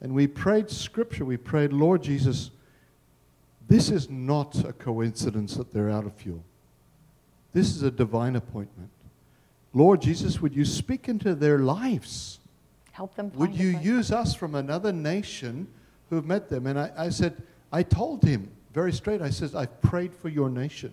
And 0.00 0.14
we 0.14 0.26
prayed 0.26 0.70
scripture. 0.70 1.24
We 1.24 1.36
prayed, 1.36 1.72
Lord 1.72 2.02
Jesus, 2.02 2.50
this 3.68 3.90
is 3.90 4.08
not 4.08 4.64
a 4.64 4.72
coincidence 4.72 5.54
that 5.56 5.72
they're 5.72 5.90
out 5.90 6.06
of 6.06 6.14
fuel. 6.14 6.42
This 7.52 7.74
is 7.74 7.82
a 7.82 7.90
divine 7.90 8.36
appointment. 8.36 8.90
Lord 9.72 10.02
Jesus, 10.02 10.40
would 10.40 10.54
you 10.54 10.64
speak 10.64 11.08
into 11.08 11.34
their 11.34 11.58
lives? 11.58 12.40
Help 12.92 13.14
them 13.14 13.32
Would 13.36 13.54
you 13.54 13.68
use 13.78 14.10
us 14.12 14.34
from 14.34 14.54
another 14.54 14.92
nation 14.92 15.68
who've 16.08 16.26
met 16.26 16.48
them? 16.48 16.66
And 16.66 16.78
I, 16.78 16.90
I 16.96 17.08
said, 17.08 17.42
I 17.72 17.82
told 17.82 18.24
him 18.24 18.50
very 18.72 18.92
straight, 18.92 19.20
I 19.20 19.30
said, 19.30 19.54
I've 19.54 19.80
prayed 19.82 20.14
for 20.14 20.28
your 20.28 20.48
nation. 20.48 20.92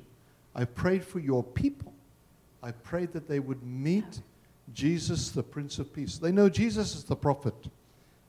I've 0.55 0.73
prayed 0.73 1.03
for 1.03 1.19
your 1.19 1.43
people. 1.43 1.93
I 2.63 2.71
prayed 2.71 3.13
that 3.13 3.27
they 3.27 3.39
would 3.39 3.63
meet 3.63 4.21
Jesus, 4.73 5.29
the 5.29 5.43
Prince 5.43 5.79
of 5.79 5.93
Peace. 5.93 6.17
They 6.17 6.31
know 6.31 6.49
Jesus 6.49 6.95
is 6.95 7.03
the 7.03 7.15
prophet, 7.15 7.55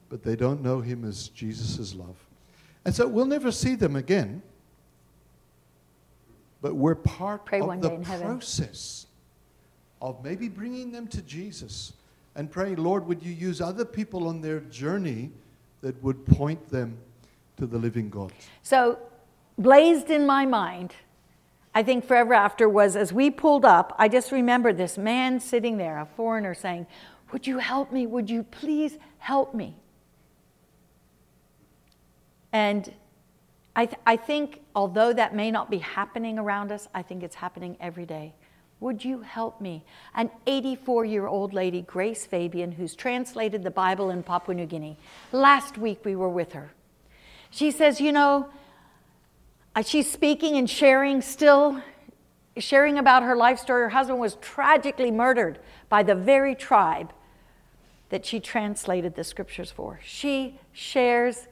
but 0.08 0.22
they 0.22 0.36
don't 0.36 0.62
know 0.62 0.80
him 0.80 1.04
as 1.04 1.28
Jesus' 1.28 1.94
love. 1.94 2.16
And 2.84 2.94
so 2.94 3.08
we'll 3.08 3.26
never 3.26 3.50
see 3.50 3.74
them 3.74 3.96
again, 3.96 4.42
but 6.60 6.74
we're 6.74 6.94
part 6.94 7.44
Pray 7.44 7.60
of 7.60 7.80
the 7.80 7.88
day 7.88 7.94
in 7.94 8.04
heaven. 8.04 8.26
process 8.26 9.06
of 10.00 10.22
maybe 10.24 10.48
bringing 10.48 10.92
them 10.92 11.06
to 11.08 11.22
Jesus 11.22 11.92
and 12.34 12.50
praying, 12.50 12.76
Lord, 12.76 13.06
would 13.06 13.22
you 13.22 13.32
use 13.32 13.60
other 13.60 13.84
people 13.84 14.28
on 14.28 14.40
their 14.40 14.60
journey 14.60 15.30
that 15.80 16.00
would 16.02 16.24
point 16.26 16.68
them 16.68 16.96
to 17.56 17.66
the 17.66 17.78
living 17.78 18.08
God? 18.10 18.32
So, 18.62 18.98
blazed 19.56 20.10
in 20.10 20.26
my 20.26 20.46
mind, 20.46 20.94
I 21.74 21.82
think 21.82 22.04
forever 22.04 22.34
after 22.34 22.68
was 22.68 22.96
as 22.96 23.12
we 23.12 23.30
pulled 23.30 23.64
up, 23.64 23.94
I 23.98 24.08
just 24.08 24.32
remember 24.32 24.72
this 24.72 24.98
man 24.98 25.40
sitting 25.40 25.76
there, 25.78 25.98
a 25.98 26.06
foreigner, 26.06 26.54
saying, 26.54 26.86
Would 27.32 27.46
you 27.46 27.58
help 27.58 27.92
me? 27.92 28.06
Would 28.06 28.30
you 28.30 28.42
please 28.42 28.98
help 29.18 29.54
me? 29.54 29.74
And 32.52 32.92
I, 33.78 33.86
th- 33.86 34.00
I 34.04 34.16
think, 34.16 34.60
although 34.74 35.12
that 35.12 35.36
may 35.36 35.52
not 35.52 35.70
be 35.70 35.78
happening 35.78 36.36
around 36.36 36.72
us, 36.72 36.88
I 36.92 37.02
think 37.02 37.22
it's 37.22 37.36
happening 37.36 37.76
every 37.78 38.06
day. 38.06 38.34
Would 38.80 39.04
you 39.04 39.20
help 39.20 39.60
me? 39.60 39.84
An 40.16 40.32
84 40.48 41.04
year 41.04 41.28
old 41.28 41.54
lady, 41.54 41.82
Grace 41.82 42.26
Fabian, 42.26 42.72
who's 42.72 42.96
translated 42.96 43.62
the 43.62 43.70
Bible 43.70 44.10
in 44.10 44.24
Papua 44.24 44.56
New 44.56 44.66
Guinea. 44.66 44.96
Last 45.30 45.78
week 45.78 46.04
we 46.04 46.16
were 46.16 46.28
with 46.28 46.54
her. 46.54 46.72
She 47.50 47.70
says, 47.70 48.00
You 48.00 48.10
know, 48.10 48.48
uh, 49.76 49.82
she's 49.82 50.10
speaking 50.10 50.56
and 50.56 50.68
sharing 50.68 51.22
still, 51.22 51.80
sharing 52.56 52.98
about 52.98 53.22
her 53.22 53.36
life 53.36 53.60
story. 53.60 53.82
Her 53.82 53.90
husband 53.90 54.18
was 54.18 54.34
tragically 54.40 55.12
murdered 55.12 55.60
by 55.88 56.02
the 56.02 56.16
very 56.16 56.56
tribe 56.56 57.12
that 58.08 58.26
she 58.26 58.40
translated 58.40 59.14
the 59.14 59.22
scriptures 59.22 59.70
for. 59.70 60.00
She 60.02 60.58
shares 60.72 61.46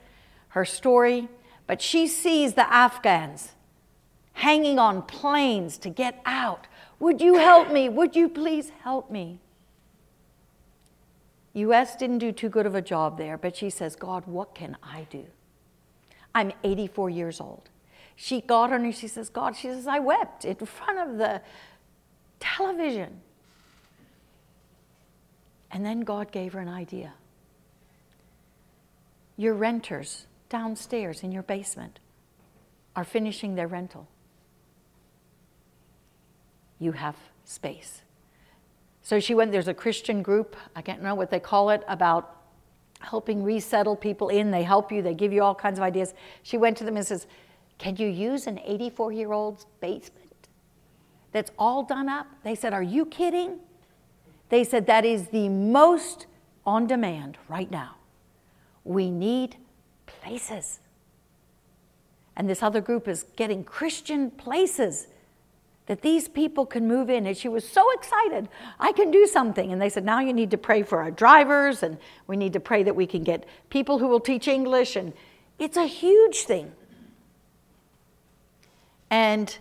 her 0.49 0.65
story, 0.65 1.29
but 1.67 1.83
she 1.83 2.07
sees 2.07 2.55
the 2.55 2.73
Afghans 2.73 3.53
hanging 4.35 4.79
on 4.79 5.03
planes 5.03 5.79
to 5.79 5.91
get 5.91 6.21
out. 6.25 6.67
Would 7.01 7.21
you 7.21 7.37
help 7.37 7.71
me? 7.71 7.89
Would 7.89 8.15
you 8.15 8.29
please 8.29 8.71
help 8.83 9.11
me? 9.11 9.41
US 11.55 11.97
didn't 11.97 12.19
do 12.19 12.33
too 12.33 12.51
good 12.51 12.67
of 12.67 12.75
a 12.75 12.83
job 12.83 13.17
there, 13.17 13.39
but 13.39 13.57
she 13.57 13.71
says, 13.71 13.97
God, 13.97 14.25
what 14.27 14.55
can 14.55 14.77
I 14.83 15.07
do? 15.11 15.25
I'm 16.35 16.53
84 16.63 17.09
years 17.09 17.41
old. 17.41 17.71
She 18.15 18.43
got 18.43 18.73
on 18.73 18.85
and 18.85 18.95
she 18.95 19.09
says, 19.09 19.31
God, 19.31 19.57
she 19.57 19.69
says, 19.69 19.87
I 19.87 19.99
wept 19.99 20.45
in 20.45 20.57
front 20.57 20.99
of 20.99 21.17
the 21.17 21.41
television. 22.41 23.21
And 25.71 25.85
then 25.85 26.01
God 26.01 26.31
gave 26.31 26.53
her 26.53 26.61
an 26.61 26.69
idea. 26.69 27.15
Your 29.39 29.55
renters 29.55 30.27
downstairs 30.49 31.23
in 31.23 31.33
your 31.33 31.43
basement 31.43 31.99
are 32.95 33.05
finishing 33.05 33.55
their 33.55 33.67
rental. 33.67 34.09
You 36.79 36.93
have 36.93 37.17
space. 37.45 38.03
So 39.03 39.21
she 39.21 39.35
went, 39.35 39.53
there's 39.53 39.69
a 39.69 39.75
Christian 39.75 40.23
group, 40.23 40.57
I 40.75 40.83
can't 40.83 41.03
know 41.03 41.15
what 41.15 41.31
they 41.31 41.39
call 41.39 41.71
it, 41.71 41.83
about 41.87 42.43
helping 43.01 43.43
resettle 43.43 43.97
people 43.97 44.31
in. 44.31 44.51
They 44.51 44.63
help 44.63 44.91
you, 44.91 45.03
they 45.03 45.15
give 45.15 45.33
you 45.33 45.43
all 45.43 45.55
kinds 45.55 45.79
of 45.79 45.85
ideas. 45.85 46.15
She 46.43 46.57
went 46.57 46.77
to 46.79 46.85
them 46.85 46.97
and 46.97 47.07
says, 47.07 47.27
Can 47.79 47.97
you 47.97 48.09
use 48.09 48.47
an 48.47 48.59
84 48.65 49.13
year 49.13 49.33
old's 49.33 49.67
basement 49.81 50.49
that's 51.33 51.51
all 51.59 51.85
done 51.85 52.09
up? 52.09 52.27
They 52.43 52.55
said, 52.55 52.73
Are 52.73 52.83
you 52.83 53.07
kidding? 53.07 53.61
They 54.49 54.65
said, 54.65 54.87
That 54.87 55.05
is 55.05 55.29
the 55.29 55.49
most 55.49 56.27
on 56.65 56.87
demand 56.87 57.39
right 57.49 57.71
now. 57.71 57.97
We 58.83 59.11
need 59.11 59.57
places. 60.27 60.81
And 62.37 62.51
this 62.51 62.63
other 62.63 62.81
group 62.81 63.09
is 63.09 63.25
getting 63.37 63.65
Christian 63.65 64.31
places 64.31 65.07
that 65.87 66.03
these 66.03 66.29
people 66.29 66.67
can 66.67 66.89
move 66.89 67.09
in. 67.09 67.27
And 67.27 67.37
she 67.37 67.49
was 67.49 67.67
so 67.67 67.87
excited, 67.93 68.49
I 68.81 68.93
can 68.93 69.11
do 69.11 69.27
something. 69.27 69.73
And 69.73 69.81
they 69.81 69.89
said, 69.89 70.05
now 70.05 70.21
you 70.21 70.33
need 70.33 70.51
to 70.51 70.59
pray 70.59 70.83
for 70.83 71.01
our 71.01 71.13
drivers, 71.13 71.83
and 71.83 71.97
we 72.27 72.37
need 72.37 72.53
to 72.55 72.61
pray 72.61 72.83
that 72.83 72.97
we 72.97 73.07
can 73.07 73.23
get 73.23 73.45
people 73.71 73.99
who 73.99 74.09
will 74.09 74.21
teach 74.21 74.49
English. 74.49 74.97
And 74.97 75.13
it's 75.59 75.77
a 75.77 75.87
huge 75.87 76.41
thing. 76.41 76.73
And 79.09 79.57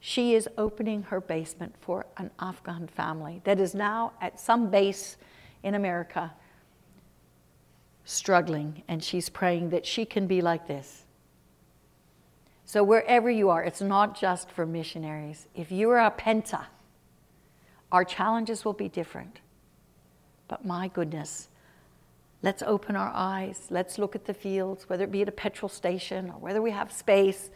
she 0.00 0.34
is 0.34 0.48
opening 0.56 1.02
her 1.04 1.20
basement 1.20 1.74
for 1.80 2.06
an 2.16 2.30
Afghan 2.40 2.88
family 2.88 3.42
that 3.44 3.60
is 3.60 3.74
now 3.74 4.12
at 4.20 4.40
some 4.40 4.70
base 4.70 5.18
in 5.62 5.74
America 5.74 6.32
struggling. 8.04 8.82
And 8.88 9.02
she's 9.02 9.28
praying 9.28 9.70
that 9.70 9.86
she 9.86 10.04
can 10.04 10.26
be 10.26 10.40
like 10.40 10.66
this. 10.66 11.04
So, 12.66 12.82
wherever 12.82 13.30
you 13.30 13.50
are, 13.50 13.62
it's 13.62 13.82
not 13.82 14.18
just 14.18 14.50
for 14.50 14.64
missionaries. 14.64 15.46
If 15.54 15.70
you 15.70 15.90
are 15.90 16.00
a 16.00 16.10
penta, 16.10 16.66
our 17.92 18.04
challenges 18.04 18.64
will 18.64 18.72
be 18.72 18.88
different. 18.88 19.40
But 20.48 20.64
my 20.64 20.88
goodness, 20.88 21.48
Let's 22.44 22.62
open 22.62 22.94
our 22.94 23.10
eyes. 23.14 23.68
Let's 23.70 23.96
look 23.96 24.14
at 24.14 24.26
the 24.26 24.34
fields, 24.34 24.86
whether 24.86 25.04
it 25.04 25.10
be 25.10 25.22
at 25.22 25.28
a 25.30 25.32
petrol 25.32 25.70
station 25.70 26.28
or 26.28 26.38
whether 26.38 26.60
we 26.60 26.72
have 26.72 26.92
space. 26.92 27.48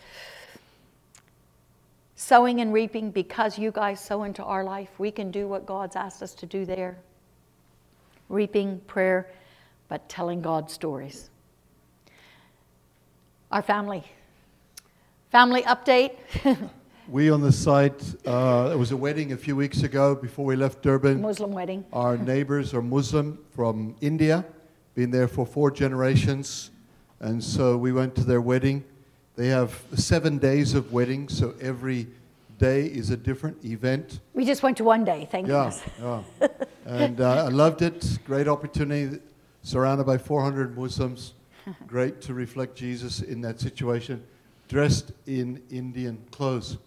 Sowing 2.16 2.62
and 2.62 2.72
reaping, 2.72 3.10
because 3.10 3.58
you 3.58 3.70
guys 3.70 4.00
sow 4.00 4.22
into 4.22 4.42
our 4.42 4.64
life, 4.64 4.88
we 4.96 5.10
can 5.10 5.30
do 5.30 5.46
what 5.46 5.66
God's 5.66 5.94
asked 5.94 6.22
us 6.22 6.32
to 6.36 6.46
do 6.46 6.64
there. 6.64 6.96
Reaping, 8.30 8.80
prayer, 8.86 9.30
but 9.88 10.08
telling 10.08 10.40
God 10.42 10.70
stories. 10.70 11.30
Our 13.50 13.62
family. 13.62 14.04
Family 15.30 15.62
update. 15.62 16.12
We 17.10 17.30
on 17.30 17.40
the 17.40 17.52
site, 17.52 18.02
uh, 18.26 18.68
there 18.68 18.76
was 18.76 18.92
a 18.92 18.96
wedding 18.96 19.32
a 19.32 19.36
few 19.38 19.56
weeks 19.56 19.82
ago 19.82 20.14
before 20.14 20.44
we 20.44 20.56
left 20.56 20.82
Durban. 20.82 21.22
Muslim 21.22 21.52
wedding. 21.52 21.82
Our 21.90 22.18
neighbors 22.34 22.74
are 22.74 22.82
Muslim 22.82 23.38
from 23.48 23.96
India, 24.02 24.44
been 24.94 25.10
there 25.10 25.26
for 25.26 25.46
four 25.46 25.70
generations. 25.70 26.70
And 27.20 27.42
so 27.42 27.78
we 27.78 27.92
went 27.92 28.14
to 28.16 28.24
their 28.24 28.42
wedding. 28.42 28.84
They 29.36 29.46
have 29.46 29.82
seven 29.94 30.36
days 30.36 30.74
of 30.74 30.92
wedding, 30.92 31.30
so 31.30 31.54
every 31.62 32.08
day 32.58 32.84
is 32.84 33.08
a 33.08 33.16
different 33.16 33.64
event. 33.64 34.20
We 34.34 34.44
just 34.44 34.62
went 34.62 34.76
to 34.76 34.84
one 34.84 35.02
day, 35.06 35.26
thank 35.30 35.48
Yeah, 35.48 35.72
goodness. 35.98 36.24
yeah. 36.42 36.48
And 36.84 37.22
uh, 37.22 37.46
I 37.46 37.48
loved 37.48 37.80
it. 37.80 38.18
Great 38.26 38.48
opportunity, 38.48 39.18
surrounded 39.62 40.04
by 40.04 40.18
400 40.18 40.76
Muslims. 40.76 41.34
Great 41.86 42.20
to 42.22 42.34
reflect 42.34 42.76
Jesus 42.76 43.20
in 43.20 43.40
that 43.42 43.60
situation, 43.60 44.22
dressed 44.68 45.12
in 45.26 45.62
Indian 45.70 46.22
clothes. 46.30 46.78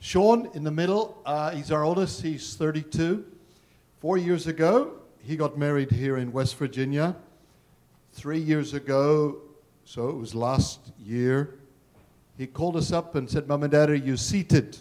Sean 0.00 0.50
in 0.54 0.64
the 0.64 0.70
middle, 0.70 1.20
uh, 1.26 1.50
he's 1.50 1.70
our 1.70 1.84
oldest, 1.84 2.22
he's 2.22 2.54
32. 2.54 3.24
Four 4.00 4.18
years 4.18 4.46
ago, 4.46 4.94
he 5.22 5.36
got 5.36 5.56
married 5.56 5.90
here 5.90 6.16
in 6.16 6.32
West 6.32 6.56
Virginia. 6.56 7.14
Three 8.12 8.40
years 8.40 8.74
ago, 8.74 9.38
so 9.84 10.08
it 10.08 10.16
was 10.16 10.34
last 10.34 10.92
year, 10.98 11.54
he 12.36 12.46
called 12.46 12.76
us 12.76 12.92
up 12.92 13.14
and 13.14 13.30
said, 13.30 13.46
Mom 13.46 13.62
and 13.62 13.72
Dad, 13.72 13.90
are 13.90 13.94
you 13.94 14.16
seated? 14.16 14.76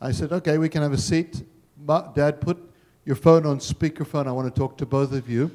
I 0.00 0.12
said, 0.12 0.32
okay, 0.32 0.58
we 0.58 0.68
can 0.68 0.82
have 0.82 0.92
a 0.92 0.98
seat. 0.98 1.42
Ma- 1.76 2.12
Dad, 2.12 2.40
put 2.40 2.58
your 3.04 3.16
phone 3.16 3.46
on 3.46 3.58
speakerphone. 3.58 4.26
I 4.26 4.32
want 4.32 4.52
to 4.52 4.58
talk 4.58 4.78
to 4.78 4.86
both 4.86 5.12
of 5.12 5.28
you. 5.28 5.50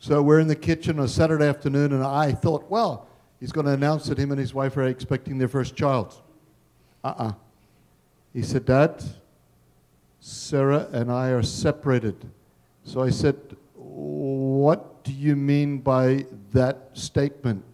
So 0.00 0.22
we're 0.22 0.38
in 0.38 0.46
the 0.48 0.56
kitchen 0.56 0.98
on 0.98 1.04
a 1.04 1.08
Saturday 1.08 1.46
afternoon, 1.46 1.92
and 1.92 2.04
I 2.04 2.32
thought, 2.32 2.70
well, 2.70 3.08
he's 3.40 3.50
going 3.50 3.66
to 3.66 3.72
announce 3.72 4.06
that 4.06 4.18
him 4.18 4.30
and 4.30 4.38
his 4.38 4.54
wife 4.54 4.76
are 4.76 4.84
expecting 4.84 5.38
their 5.38 5.48
first 5.48 5.74
child. 5.74 6.20
Uh 7.02 7.14
uh 7.18 7.32
He 8.32 8.42
said, 8.42 8.64
Dad, 8.64 9.02
Sarah 10.20 10.88
and 10.92 11.10
I 11.10 11.30
are 11.30 11.42
separated. 11.42 12.16
So 12.84 13.02
I 13.02 13.10
said, 13.10 13.36
What 13.74 15.04
do 15.04 15.12
you 15.12 15.34
mean 15.36 15.78
by 15.78 16.26
that 16.52 16.90
statement? 16.92 17.64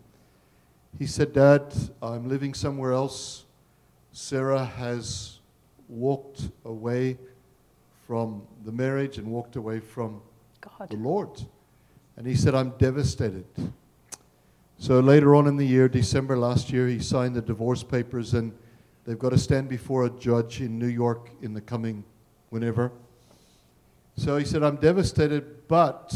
He 0.99 1.07
said, 1.07 1.33
Dad, 1.33 1.75
I'm 2.03 2.29
living 2.29 2.55
somewhere 2.55 2.93
else. 2.93 3.45
Sarah 4.13 4.65
has 4.65 5.41
walked 5.89 6.49
away 6.65 7.19
from 8.07 8.43
the 8.65 8.73
marriage 8.73 9.19
and 9.19 9.27
walked 9.27 9.57
away 9.57 9.81
from 9.81 10.23
God. 10.61 10.89
the 10.89 10.97
Lord. 10.97 11.31
And 12.17 12.27
he 12.27 12.35
said, 12.35 12.55
I'm 12.55 12.71
devastated. 12.79 13.45
So 14.79 15.01
later 15.01 15.35
on 15.35 15.47
in 15.47 15.57
the 15.57 15.67
year, 15.67 15.89
December 15.89 16.37
last 16.37 16.71
year, 16.71 16.87
he 16.89 17.01
signed 17.01 17.35
the 17.35 17.43
divorce 17.43 17.83
papers 17.83 18.35
and 18.35 18.53
they've 19.05 19.19
got 19.19 19.31
to 19.31 19.39
stand 19.39 19.69
before 19.69 20.07
a 20.07 20.11
judge 20.11 20.61
in 20.61 20.79
New 20.79 20.89
York 20.89 21.31
in 21.43 21.55
the 21.55 21.61
coming 21.61 22.05
whenever. 22.51 22.93
So 24.17 24.37
he 24.37 24.45
said, 24.45 24.63
I'm 24.63 24.77
devastated, 24.77 25.67
but 25.67 26.15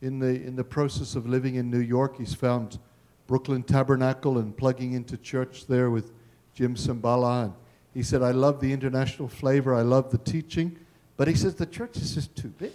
in 0.00 0.18
the, 0.18 0.28
in 0.28 0.54
the 0.54 0.64
process 0.64 1.16
of 1.16 1.26
living 1.26 1.56
in 1.56 1.70
New 1.70 1.80
York, 1.80 2.18
he's 2.18 2.34
found 2.34 2.78
Brooklyn 3.26 3.62
Tabernacle 3.62 4.38
and 4.38 4.56
plugging 4.56 4.92
into 4.92 5.16
church 5.16 5.66
there 5.66 5.90
with 5.90 6.12
Jim 6.54 6.74
Cymbala. 6.74 7.44
And 7.44 7.54
he 7.92 8.02
said, 8.02 8.22
I 8.22 8.30
love 8.32 8.60
the 8.60 8.72
international 8.72 9.28
flavor, 9.28 9.74
I 9.74 9.82
love 9.82 10.10
the 10.10 10.18
teaching, 10.18 10.78
but 11.16 11.26
he 11.26 11.34
says 11.34 11.54
the 11.54 11.66
church 11.66 11.96
is 11.96 12.14
just 12.14 12.36
too 12.36 12.48
big. 12.48 12.72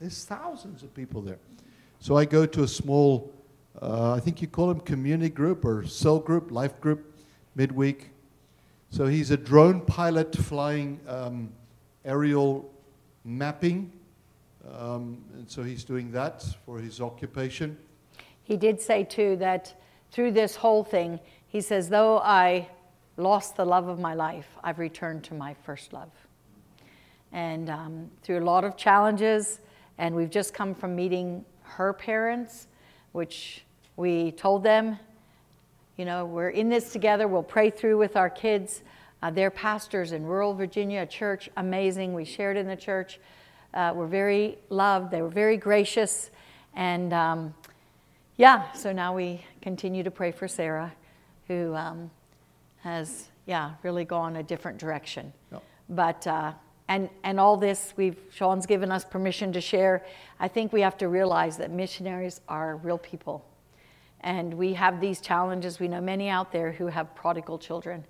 There's 0.00 0.24
thousands 0.24 0.82
of 0.82 0.92
people 0.94 1.22
there. 1.22 1.38
So 2.02 2.16
I 2.16 2.24
go 2.24 2.46
to 2.46 2.64
a 2.64 2.66
small, 2.66 3.32
uh, 3.80 4.14
I 4.14 4.18
think 4.18 4.42
you 4.42 4.48
call 4.48 4.66
them 4.66 4.80
community 4.80 5.32
group 5.32 5.64
or 5.64 5.86
cell 5.86 6.18
group, 6.18 6.50
life 6.50 6.80
group, 6.80 7.14
midweek. 7.54 8.10
So 8.90 9.06
he's 9.06 9.30
a 9.30 9.36
drone 9.36 9.82
pilot 9.82 10.34
flying 10.34 10.98
um, 11.06 11.52
aerial 12.04 12.68
mapping. 13.24 13.92
Um, 14.68 15.24
and 15.34 15.48
so 15.48 15.62
he's 15.62 15.84
doing 15.84 16.10
that 16.10 16.44
for 16.66 16.80
his 16.80 17.00
occupation. 17.00 17.78
He 18.42 18.56
did 18.56 18.80
say, 18.80 19.04
too, 19.04 19.36
that 19.36 19.80
through 20.10 20.32
this 20.32 20.56
whole 20.56 20.82
thing, 20.82 21.20
he 21.46 21.60
says, 21.60 21.88
though 21.88 22.18
I 22.18 22.68
lost 23.16 23.54
the 23.54 23.64
love 23.64 23.86
of 23.86 24.00
my 24.00 24.14
life, 24.14 24.48
I've 24.64 24.80
returned 24.80 25.22
to 25.26 25.34
my 25.34 25.54
first 25.62 25.92
love. 25.92 26.10
And 27.30 27.70
um, 27.70 28.10
through 28.24 28.40
a 28.40 28.44
lot 28.44 28.64
of 28.64 28.76
challenges, 28.76 29.60
and 29.98 30.16
we've 30.16 30.30
just 30.30 30.52
come 30.52 30.74
from 30.74 30.96
meeting 30.96 31.44
her 31.76 31.92
parents, 31.92 32.66
which 33.12 33.62
we 33.96 34.32
told 34.32 34.62
them, 34.62 34.98
you 35.96 36.04
know, 36.04 36.24
we're 36.24 36.50
in 36.50 36.68
this 36.68 36.92
together, 36.92 37.28
we'll 37.28 37.42
pray 37.42 37.70
through 37.70 37.98
with 37.98 38.16
our 38.16 38.30
kids. 38.30 38.82
Uh, 39.22 39.30
they're 39.30 39.50
pastors 39.50 40.12
in 40.12 40.24
rural 40.24 40.54
Virginia, 40.54 41.02
a 41.02 41.06
church, 41.06 41.48
amazing. 41.56 42.14
We 42.14 42.24
shared 42.24 42.56
in 42.56 42.66
the 42.66 42.76
church. 42.76 43.20
Uh, 43.74 43.92
we're 43.94 44.06
very 44.06 44.58
loved, 44.68 45.10
they 45.10 45.22
were 45.22 45.28
very 45.28 45.56
gracious. 45.56 46.30
And 46.74 47.12
um, 47.12 47.54
yeah, 48.36 48.72
so 48.72 48.92
now 48.92 49.14
we 49.14 49.44
continue 49.60 50.02
to 50.02 50.10
pray 50.10 50.32
for 50.32 50.48
Sarah, 50.48 50.92
who 51.48 51.74
um, 51.74 52.10
has, 52.80 53.28
yeah, 53.46 53.72
really 53.82 54.04
gone 54.04 54.36
a 54.36 54.42
different 54.42 54.78
direction. 54.78 55.32
Yep. 55.52 55.62
But, 55.88 56.26
uh, 56.26 56.52
and, 56.88 57.08
and 57.24 57.38
all 57.38 57.56
this, 57.56 57.94
we've, 57.96 58.18
Sean's 58.30 58.66
given 58.66 58.90
us 58.90 59.04
permission 59.04 59.52
to 59.52 59.60
share. 59.60 60.04
I 60.40 60.48
think 60.48 60.72
we 60.72 60.80
have 60.80 60.96
to 60.98 61.08
realize 61.08 61.56
that 61.58 61.70
missionaries 61.70 62.40
are 62.48 62.76
real 62.76 62.98
people. 62.98 63.44
And 64.20 64.54
we 64.54 64.74
have 64.74 65.00
these 65.00 65.20
challenges. 65.20 65.80
We 65.80 65.88
know 65.88 66.00
many 66.00 66.28
out 66.28 66.52
there 66.52 66.72
who 66.72 66.86
have 66.86 67.14
prodigal 67.14 67.58
children. 67.58 68.04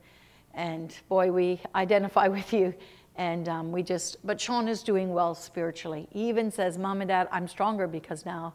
And 0.55 0.95
boy, 1.09 1.31
we 1.33 1.61
identify 1.75 2.29
with 2.29 2.53
you. 2.53 2.75
And 3.16 3.49
um, 3.49 3.73
we 3.73 3.83
just, 3.83 4.16
but 4.25 4.41
Sean 4.41 4.68
is 4.68 4.83
doing 4.83 5.12
well 5.12 5.35
spiritually. 5.35 6.09
He 6.11 6.29
even 6.29 6.51
says, 6.51 6.79
Mom 6.79 7.03
and 7.03 7.09
Dad, 7.09 7.29
I'm 7.31 7.47
stronger 7.47 7.87
because 7.87 8.25
now 8.25 8.55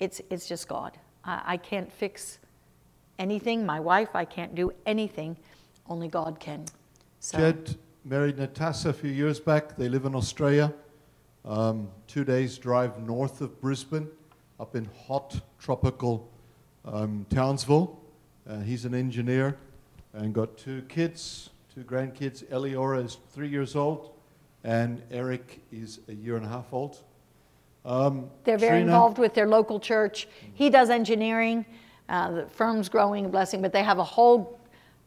it's, 0.00 0.20
it's 0.30 0.48
just 0.48 0.66
God. 0.66 0.98
I, 1.24 1.42
I 1.44 1.56
can't 1.58 1.92
fix 1.92 2.38
anything. 3.18 3.66
My 3.66 3.80
wife, 3.80 4.10
I 4.14 4.24
can't 4.24 4.54
do 4.54 4.72
anything. 4.86 5.36
Only 5.86 6.08
God 6.08 6.40
can. 6.40 6.64
So, 7.20 7.38
Jed 7.38 7.76
married 8.04 8.38
Natasha 8.38 8.90
a 8.90 8.92
few 8.92 9.10
years 9.10 9.40
back. 9.40 9.76
They 9.76 9.88
live 9.88 10.04
in 10.04 10.14
Australia. 10.14 10.72
Um, 11.44 11.88
two 12.06 12.24
days 12.24 12.58
drive 12.58 12.98
north 13.00 13.40
of 13.40 13.60
Brisbane, 13.60 14.08
up 14.60 14.76
in 14.76 14.88
hot 15.06 15.40
tropical 15.58 16.30
um, 16.84 17.26
Townsville. 17.30 17.98
Uh, 18.48 18.60
he's 18.60 18.84
an 18.84 18.94
engineer 18.94 19.56
and 20.12 20.32
got 20.34 20.56
two 20.56 20.82
kids, 20.82 21.50
two 21.74 21.82
grandkids. 21.82 22.44
Eliora 22.46 23.04
is 23.04 23.18
three 23.32 23.48
years 23.48 23.74
old, 23.76 24.12
and 24.62 25.02
Eric 25.10 25.60
is 25.72 26.00
a 26.08 26.14
year 26.14 26.36
and 26.36 26.44
a 26.46 26.48
half 26.48 26.72
old. 26.72 27.02
Um, 27.84 28.30
They're 28.44 28.56
very 28.56 28.80
Trina- 28.80 28.84
involved 28.86 29.18
with 29.18 29.34
their 29.34 29.46
local 29.46 29.78
church. 29.80 30.28
He 30.54 30.70
does 30.70 30.88
engineering. 30.88 31.66
Uh, 32.08 32.30
the 32.32 32.46
firm's 32.48 32.88
growing, 32.88 33.26
a 33.26 33.28
blessing, 33.28 33.60
but 33.62 33.72
they 33.72 33.82
have 33.82 33.98
a 33.98 34.04
whole, 34.04 34.58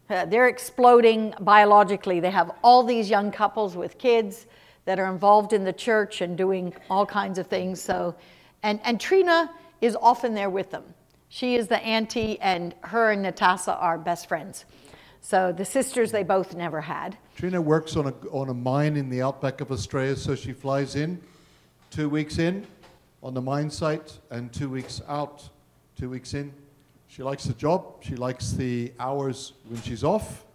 uh, 0.09 0.25
they're 0.25 0.47
exploding 0.47 1.33
biologically. 1.41 2.19
They 2.19 2.31
have 2.31 2.51
all 2.63 2.83
these 2.83 3.09
young 3.09 3.31
couples 3.31 3.75
with 3.75 3.97
kids 3.97 4.45
that 4.85 4.99
are 4.99 5.11
involved 5.11 5.53
in 5.53 5.63
the 5.63 5.73
church 5.73 6.21
and 6.21 6.37
doing 6.37 6.73
all 6.89 7.05
kinds 7.05 7.37
of 7.37 7.47
things. 7.47 7.81
So, 7.81 8.15
and, 8.63 8.79
and 8.83 8.99
Trina 8.99 9.51
is 9.81 9.97
often 10.01 10.33
there 10.33 10.49
with 10.49 10.71
them. 10.71 10.83
She 11.29 11.55
is 11.55 11.67
the 11.67 11.79
auntie, 11.79 12.39
and 12.39 12.73
her 12.81 13.11
and 13.11 13.21
Natasha 13.21 13.75
are 13.75 13.97
best 13.97 14.27
friends. 14.27 14.63
So 15.19 15.51
the 15.51 15.65
sisters 15.65 16.11
they 16.11 16.23
both 16.23 16.55
never 16.55 16.79
had. 16.79 17.17
Trina 17.35 17.61
works 17.61 17.97
on 17.97 18.07
a, 18.07 18.13
on 18.31 18.47
a 18.49 18.53
mine 18.53 18.95
in 18.95 19.09
the 19.09 19.21
outback 19.21 19.59
of 19.59 19.71
Australia, 19.71 20.15
so 20.15 20.35
she 20.35 20.53
flies 20.53 20.95
in 20.95 21.21
two 21.91 22.07
weeks 22.07 22.37
in 22.37 22.65
on 23.21 23.33
the 23.33 23.41
mine 23.41 23.69
site 23.69 24.19
and 24.29 24.53
two 24.53 24.69
weeks 24.69 25.01
out, 25.07 25.49
two 25.99 26.09
weeks 26.09 26.33
in. 26.33 26.53
She 27.07 27.23
likes 27.23 27.45
the 27.45 27.53
job. 27.53 28.03
She 28.03 28.15
likes 28.15 28.51
the 28.51 28.93
hours 28.99 29.53
when 29.67 29.81
she's 29.81 30.03
off 30.03 30.45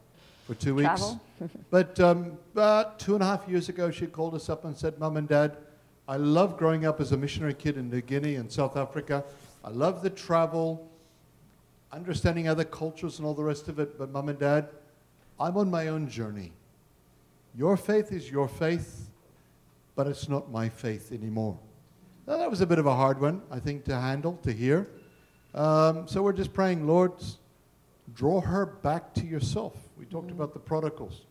for 0.47 0.55
two 0.55 0.75
weeks. 0.75 1.15
But 1.71 1.99
um, 1.99 2.39
about 2.55 3.01
two 3.01 3.15
and 3.15 3.23
a 3.23 3.27
half 3.27 3.49
years 3.49 3.69
ago, 3.69 3.91
she 3.91 4.07
called 4.07 4.37
us 4.37 4.49
up 4.49 4.65
and 4.65 4.77
said, 4.77 4.97
Mum 5.01 5.17
and 5.17 5.27
Dad, 5.27 5.57
I 6.07 6.17
love 6.17 6.57
growing 6.57 6.87
up 6.87 7.01
as 7.01 7.11
a 7.11 7.17
missionary 7.17 7.55
kid 7.55 7.77
in 7.77 7.91
New 7.91 8.01
Guinea 8.01 8.37
and 8.37 8.53
South 8.53 8.77
Africa. 8.77 9.25
I 9.65 9.71
love 9.71 10.03
the 10.03 10.11
travel, 10.11 10.89
understanding 11.91 12.47
other 12.47 12.63
cultures 12.63 13.19
and 13.19 13.27
all 13.27 13.35
the 13.35 13.43
rest 13.43 13.67
of 13.67 13.81
it. 13.81 13.99
But, 13.99 14.11
Mum 14.11 14.29
and 14.29 14.39
Dad, 14.39 14.69
I'm 15.41 15.57
on 15.57 15.69
my 15.69 15.89
own 15.89 16.09
journey. 16.09 16.53
Your 17.57 17.77
faith 17.77 18.13
is 18.13 18.31
your 18.31 18.47
faith, 18.47 19.11
but 19.97 20.07
it's 20.07 20.29
not 20.29 20.51
my 20.51 20.69
faith 20.69 21.11
anymore. 21.11 21.59
Now, 22.27 22.37
that 22.37 22.49
was 22.49 22.61
a 22.61 22.67
bit 22.67 22.79
of 22.79 22.87
a 22.87 22.95
hard 22.95 23.21
one, 23.21 23.43
I 23.51 23.59
think, 23.59 23.85
to 23.87 23.99
handle, 23.99 24.39
to 24.45 24.53
hear. 24.53 24.87
Um, 25.55 26.07
so 26.09 26.23
we're 26.23 26.33
just 26.33 26.53
praying, 26.53 26.87
Lord, 26.87 27.13
draw 28.15 28.41
her 28.41 28.67
back 28.67 29.15
to 29.15 29.27
yourself. 29.27 29.75
We 29.99 30.07
talked 30.07 30.31
about 30.31 30.53
the 30.53 30.59
prodigals. 30.61 31.23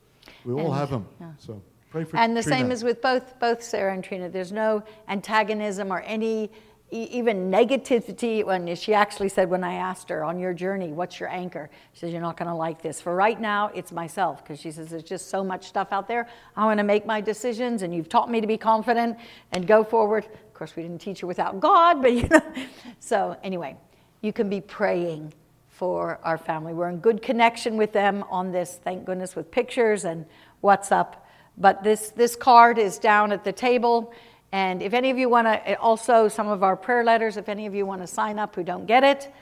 We 0.46 0.54
all 0.54 0.68
And- 0.68 0.76
have 0.76 0.90
them. 0.92 1.08
yeah. 1.20 1.32
So 1.38 1.62
pray 1.90 2.04
for 2.04 2.18
And 2.18 2.36
the 2.38 2.44
Trina. 2.44 2.58
same 2.58 2.72
as 2.72 2.84
with 2.84 3.02
both 3.02 3.40
both 3.40 3.62
Sarah 3.64 3.94
and 3.94 4.04
Trina. 4.04 4.30
There's 4.30 4.52
no 4.52 4.84
antagonism 5.08 5.92
or 5.92 6.02
any 6.02 6.52
e- 6.92 7.04
even 7.12 7.50
negativity. 7.52 8.46
When 8.46 8.76
she 8.76 8.94
actually 8.94 9.30
said, 9.30 9.50
when 9.50 9.64
I 9.64 9.74
asked 9.76 10.10
her 10.10 10.24
on 10.24 10.40
your 10.40 10.54
journey, 10.54 10.92
what's 10.94 11.20
your 11.20 11.30
anchor? 11.30 11.70
She 11.94 12.02
says, 12.02 12.12
you're 12.12 12.22
not 12.22 12.38
going 12.38 12.50
to 12.50 12.56
like 12.56 12.82
this. 12.82 13.02
For 13.02 13.16
right 13.16 13.40
now, 13.42 13.72
it's 13.74 13.92
myself 13.92 14.44
because 14.44 14.60
she 14.60 14.72
says 14.72 14.90
there's 14.90 15.04
just 15.04 15.30
so 15.30 15.44
much 15.44 15.68
stuff 15.68 15.88
out 15.92 16.08
there. 16.08 16.28
I 16.56 16.66
want 16.66 16.78
to 16.80 16.84
make 16.84 17.06
my 17.06 17.22
decisions, 17.22 17.82
and 17.82 17.94
you've 17.94 18.10
taught 18.10 18.30
me 18.30 18.40
to 18.42 18.48
be 18.48 18.58
confident 18.58 19.18
and 19.52 19.66
go 19.66 19.84
forward. 19.84 20.26
Of 20.26 20.54
course, 20.54 20.76
we 20.76 20.84
didn't 20.84 21.02
teach 21.02 21.22
her 21.22 21.28
without 21.28 21.60
God, 21.60 22.02
but 22.04 22.14
you 22.14 22.28
know. 22.28 22.42
So 23.00 23.36
anyway, 23.44 23.76
you 24.22 24.32
can 24.32 24.50
be 24.50 24.62
praying 24.62 25.34
for 25.70 26.20
our 26.24 26.38
family. 26.38 26.74
We're 26.74 26.90
in 26.90 26.98
good 26.98 27.24
connection 27.24 27.76
with 27.76 27.92
them 27.92 28.24
on 28.30 28.52
this, 28.52 28.80
thank 28.84 29.04
goodness, 29.06 29.36
with 29.36 29.50
pictures 29.50 30.06
and 30.06 30.26
WhatsApp. 30.64 31.16
But 31.58 31.84
this, 31.84 32.10
this 32.10 32.36
card 32.36 32.78
is 32.78 33.00
down 33.00 33.32
at 33.32 33.44
the 33.44 33.52
table. 33.52 34.14
And 34.52 34.84
if 34.84 34.94
any 34.94 35.10
of 35.10 35.18
you 35.18 35.28
want 35.28 35.48
to, 35.48 35.80
also 35.80 36.28
some 36.28 36.48
of 36.48 36.62
our 36.62 36.76
prayer 36.76 37.04
letters, 37.04 37.36
if 37.36 37.50
any 37.50 37.66
of 37.66 37.74
you 37.74 37.86
want 37.86 38.02
to 38.02 38.08
sign 38.08 38.38
up 38.38 38.56
who 38.56 38.64
don't 38.64 38.86
get 38.86 39.04
it, 39.04 39.34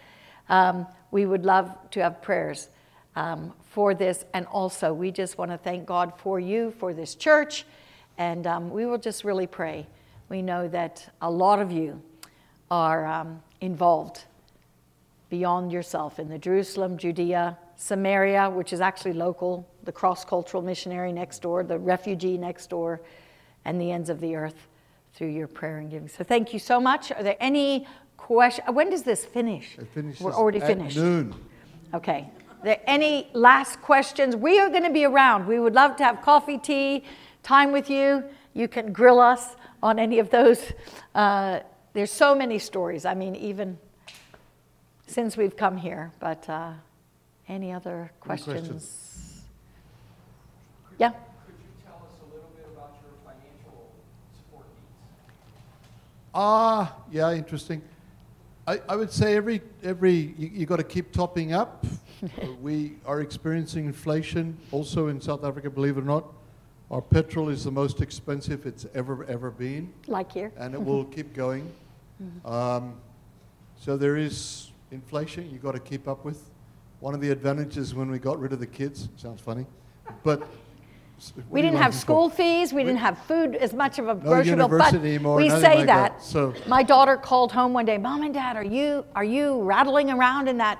um, 0.47 0.87
we 1.11 1.25
would 1.25 1.43
love 1.43 1.75
to 1.91 2.01
have 2.01 2.21
prayers 2.21 2.69
um, 3.17 3.53
for 3.71 3.93
this. 3.93 4.23
And 4.33 4.45
also, 4.45 4.93
we 4.93 5.11
just 5.11 5.37
want 5.37 5.51
to 5.51 5.57
thank 5.57 5.85
God 5.85 6.13
for 6.17 6.39
you, 6.39 6.71
for 6.79 6.93
this 6.93 7.15
church. 7.15 7.65
And 8.17 8.47
um, 8.47 8.69
we 8.69 8.85
will 8.85 8.97
just 8.97 9.25
really 9.25 9.47
pray. 9.47 9.87
We 10.29 10.41
know 10.41 10.69
that 10.69 11.13
a 11.21 11.29
lot 11.29 11.59
of 11.59 11.69
you 11.69 12.01
are 12.71 13.05
um, 13.05 13.41
involved 13.59 14.23
beyond 15.29 15.71
yourself 15.71 16.19
in 16.19 16.27
the 16.27 16.37
Jerusalem, 16.37 16.97
Judea, 16.97 17.57
Samaria, 17.75 18.49
which 18.49 18.73
is 18.73 18.81
actually 18.81 19.13
local, 19.13 19.67
the 19.83 19.91
cross 19.91 20.25
cultural 20.25 20.61
missionary 20.61 21.13
next 21.13 21.41
door, 21.41 21.63
the 21.63 21.77
refugee 21.77 22.37
next 22.37 22.69
door, 22.69 23.01
and 23.65 23.79
the 23.79 23.91
ends 23.91 24.09
of 24.09 24.19
the 24.19 24.35
earth 24.35 24.67
through 25.13 25.29
your 25.29 25.47
prayer 25.47 25.77
and 25.77 25.89
giving. 25.89 26.07
So 26.07 26.23
thank 26.23 26.53
you 26.53 26.59
so 26.59 26.79
much. 26.79 27.11
Are 27.11 27.23
there 27.23 27.37
any 27.39 27.87
questions? 28.17 28.67
When 28.71 28.89
does 28.89 29.03
this 29.03 29.25
finish? 29.25 29.77
It 29.77 29.87
finishes 29.93 30.21
We're 30.21 30.33
already 30.33 30.61
at 30.61 30.67
finished. 30.67 30.97
noon. 30.97 31.35
Okay. 31.93 32.29
Are 32.61 32.65
there 32.65 32.81
any 32.85 33.29
last 33.33 33.81
questions? 33.81 34.35
We 34.35 34.59
are 34.59 34.69
going 34.69 34.83
to 34.83 34.91
be 34.91 35.05
around. 35.05 35.47
We 35.47 35.59
would 35.59 35.73
love 35.73 35.95
to 35.97 36.03
have 36.03 36.21
coffee, 36.21 36.57
tea, 36.57 37.03
time 37.43 37.71
with 37.71 37.89
you. 37.89 38.23
You 38.53 38.67
can 38.67 38.91
grill 38.91 39.19
us 39.19 39.55
on 39.81 39.99
any 39.99 40.19
of 40.19 40.29
those. 40.29 40.61
Uh, 41.15 41.61
there's 41.93 42.11
so 42.11 42.35
many 42.35 42.59
stories. 42.59 43.05
I 43.05 43.13
mean, 43.13 43.35
even 43.35 43.77
since 45.09 45.35
we've 45.37 45.55
come 45.57 45.77
here. 45.77 46.11
But 46.19 46.47
uh, 46.49 46.73
any 47.47 47.71
other 47.71 47.99
Any 48.01 48.09
questions? 48.19 48.57
questions? 48.67 49.41
Yeah. 50.97 51.09
Could 51.09 51.17
you 51.57 51.85
tell 51.85 51.95
us 51.95 52.13
a 52.21 52.33
little 52.33 52.49
bit 52.55 52.65
about 52.75 52.95
your 53.01 53.11
financial 53.25 53.89
support 54.37 54.65
needs? 54.75 55.63
Ah, 56.33 56.95
yeah, 57.11 57.31
interesting. 57.33 57.81
I, 58.67 58.79
I 58.87 58.95
would 58.95 59.11
say 59.11 59.35
every 59.35 59.61
every 59.83 60.33
you, 60.37 60.49
you 60.53 60.65
got 60.65 60.77
to 60.77 60.83
keep 60.83 61.11
topping 61.11 61.53
up. 61.53 61.85
We 62.61 62.97
are 63.05 63.21
experiencing 63.21 63.85
inflation 63.85 64.57
also 64.71 65.07
in 65.07 65.21
South 65.21 65.45
Africa. 65.45 65.69
Believe 65.69 65.95
it 65.97 66.01
or 66.01 66.03
not, 66.03 66.25
our 66.91 67.01
petrol 67.01 67.47
is 67.47 67.63
the 67.63 67.71
most 67.71 68.01
expensive 68.01 68.65
it's 68.65 68.85
ever 68.93 69.23
ever 69.29 69.49
been, 69.51 69.93
Like 70.05 70.33
here? 70.33 70.51
and 70.57 70.73
it 70.75 70.83
will 70.83 71.05
keep 71.15 71.33
going. 71.33 71.71
Um, 72.43 72.95
so 73.79 73.95
there 73.95 74.17
is 74.17 74.68
inflation 74.91 75.49
you've 75.51 75.63
got 75.63 75.73
to 75.73 75.79
keep 75.79 76.07
up 76.07 76.25
with. 76.25 76.49
One 76.99 77.13
of 77.13 77.21
the 77.21 77.29
advantages 77.31 77.95
when 77.95 78.11
we 78.11 78.19
got 78.19 78.39
rid 78.39 78.51
of 78.53 78.59
the 78.59 78.67
kids 78.67 79.09
sounds 79.15 79.41
funny, 79.41 79.65
but 80.23 80.43
We 81.49 81.61
didn't 81.61 81.77
have 81.79 81.93
school 81.93 82.29
fees. 82.29 82.71
We 82.71 82.77
We- 82.77 82.83
didn't 82.85 82.99
have 82.99 83.17
food 83.19 83.53
as 83.55 83.73
much 83.73 83.99
of 83.99 84.07
a 84.07 84.13
No 84.15 84.19
grocery 84.21 84.55
bill. 84.55 84.69
But 84.69 84.93
anymore, 84.93 85.35
we 85.35 85.49
say 85.49 85.75
like 85.79 85.87
that. 85.87 86.13
that, 86.17 86.21
so- 86.23 86.53
My 86.67 86.81
daughter 86.81 87.17
called 87.17 87.51
home 87.51 87.73
one 87.73 87.83
day, 87.85 87.97
Mom 87.97 88.23
and 88.23 88.33
Dad, 88.33 88.55
are 88.55 88.63
you 88.63 89.03
are 89.15 89.23
you 89.23 89.61
rattling 89.63 90.09
around 90.11 90.47
in 90.47 90.57
that 90.59 90.79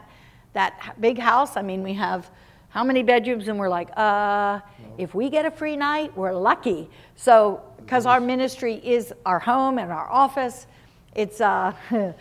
that 0.54 0.96
big 1.00 1.18
house? 1.20 1.58
I 1.58 1.62
mean, 1.62 1.84
we 1.84 1.94
have 1.96 2.30
how 2.70 2.84
many 2.86 3.04
bedrooms? 3.04 3.48
And 3.50 3.60
we're 3.60 3.68
like, 3.70 3.90
uh, 3.98 4.60
if 4.98 5.14
we 5.14 5.30
get 5.30 5.46
a 5.46 5.52
free 5.52 5.76
night, 5.76 6.16
we're 6.16 6.34
lucky. 6.34 6.90
So 7.16 7.62
because 7.78 8.06
our 8.06 8.22
ministry 8.22 8.76
is 8.76 9.14
our 9.26 9.40
home 9.40 9.78
and 9.78 9.92
our 9.92 10.10
office, 10.10 10.68
it's 11.16 11.42
uh, 11.42 11.74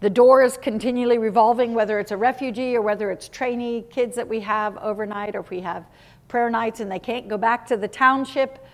the 0.00 0.10
door 0.10 0.42
is 0.42 0.56
continually 0.56 1.18
revolving, 1.18 1.74
whether 1.74 1.98
it's 1.98 2.10
a 2.10 2.16
refugee 2.16 2.74
or 2.74 2.82
whether 2.82 3.10
it's 3.10 3.28
trainee 3.28 3.84
kids 3.90 4.16
that 4.16 4.26
we 4.26 4.40
have 4.40 4.76
overnight, 4.78 5.36
or 5.36 5.40
if 5.40 5.50
we 5.50 5.60
have 5.60 5.84
prayer 6.28 6.48
nights 6.48 6.80
and 6.80 6.90
they 6.90 6.98
can't 6.98 7.28
go 7.28 7.36
back 7.36 7.66
to 7.66 7.76
the 7.76 7.88
township. 7.88 8.64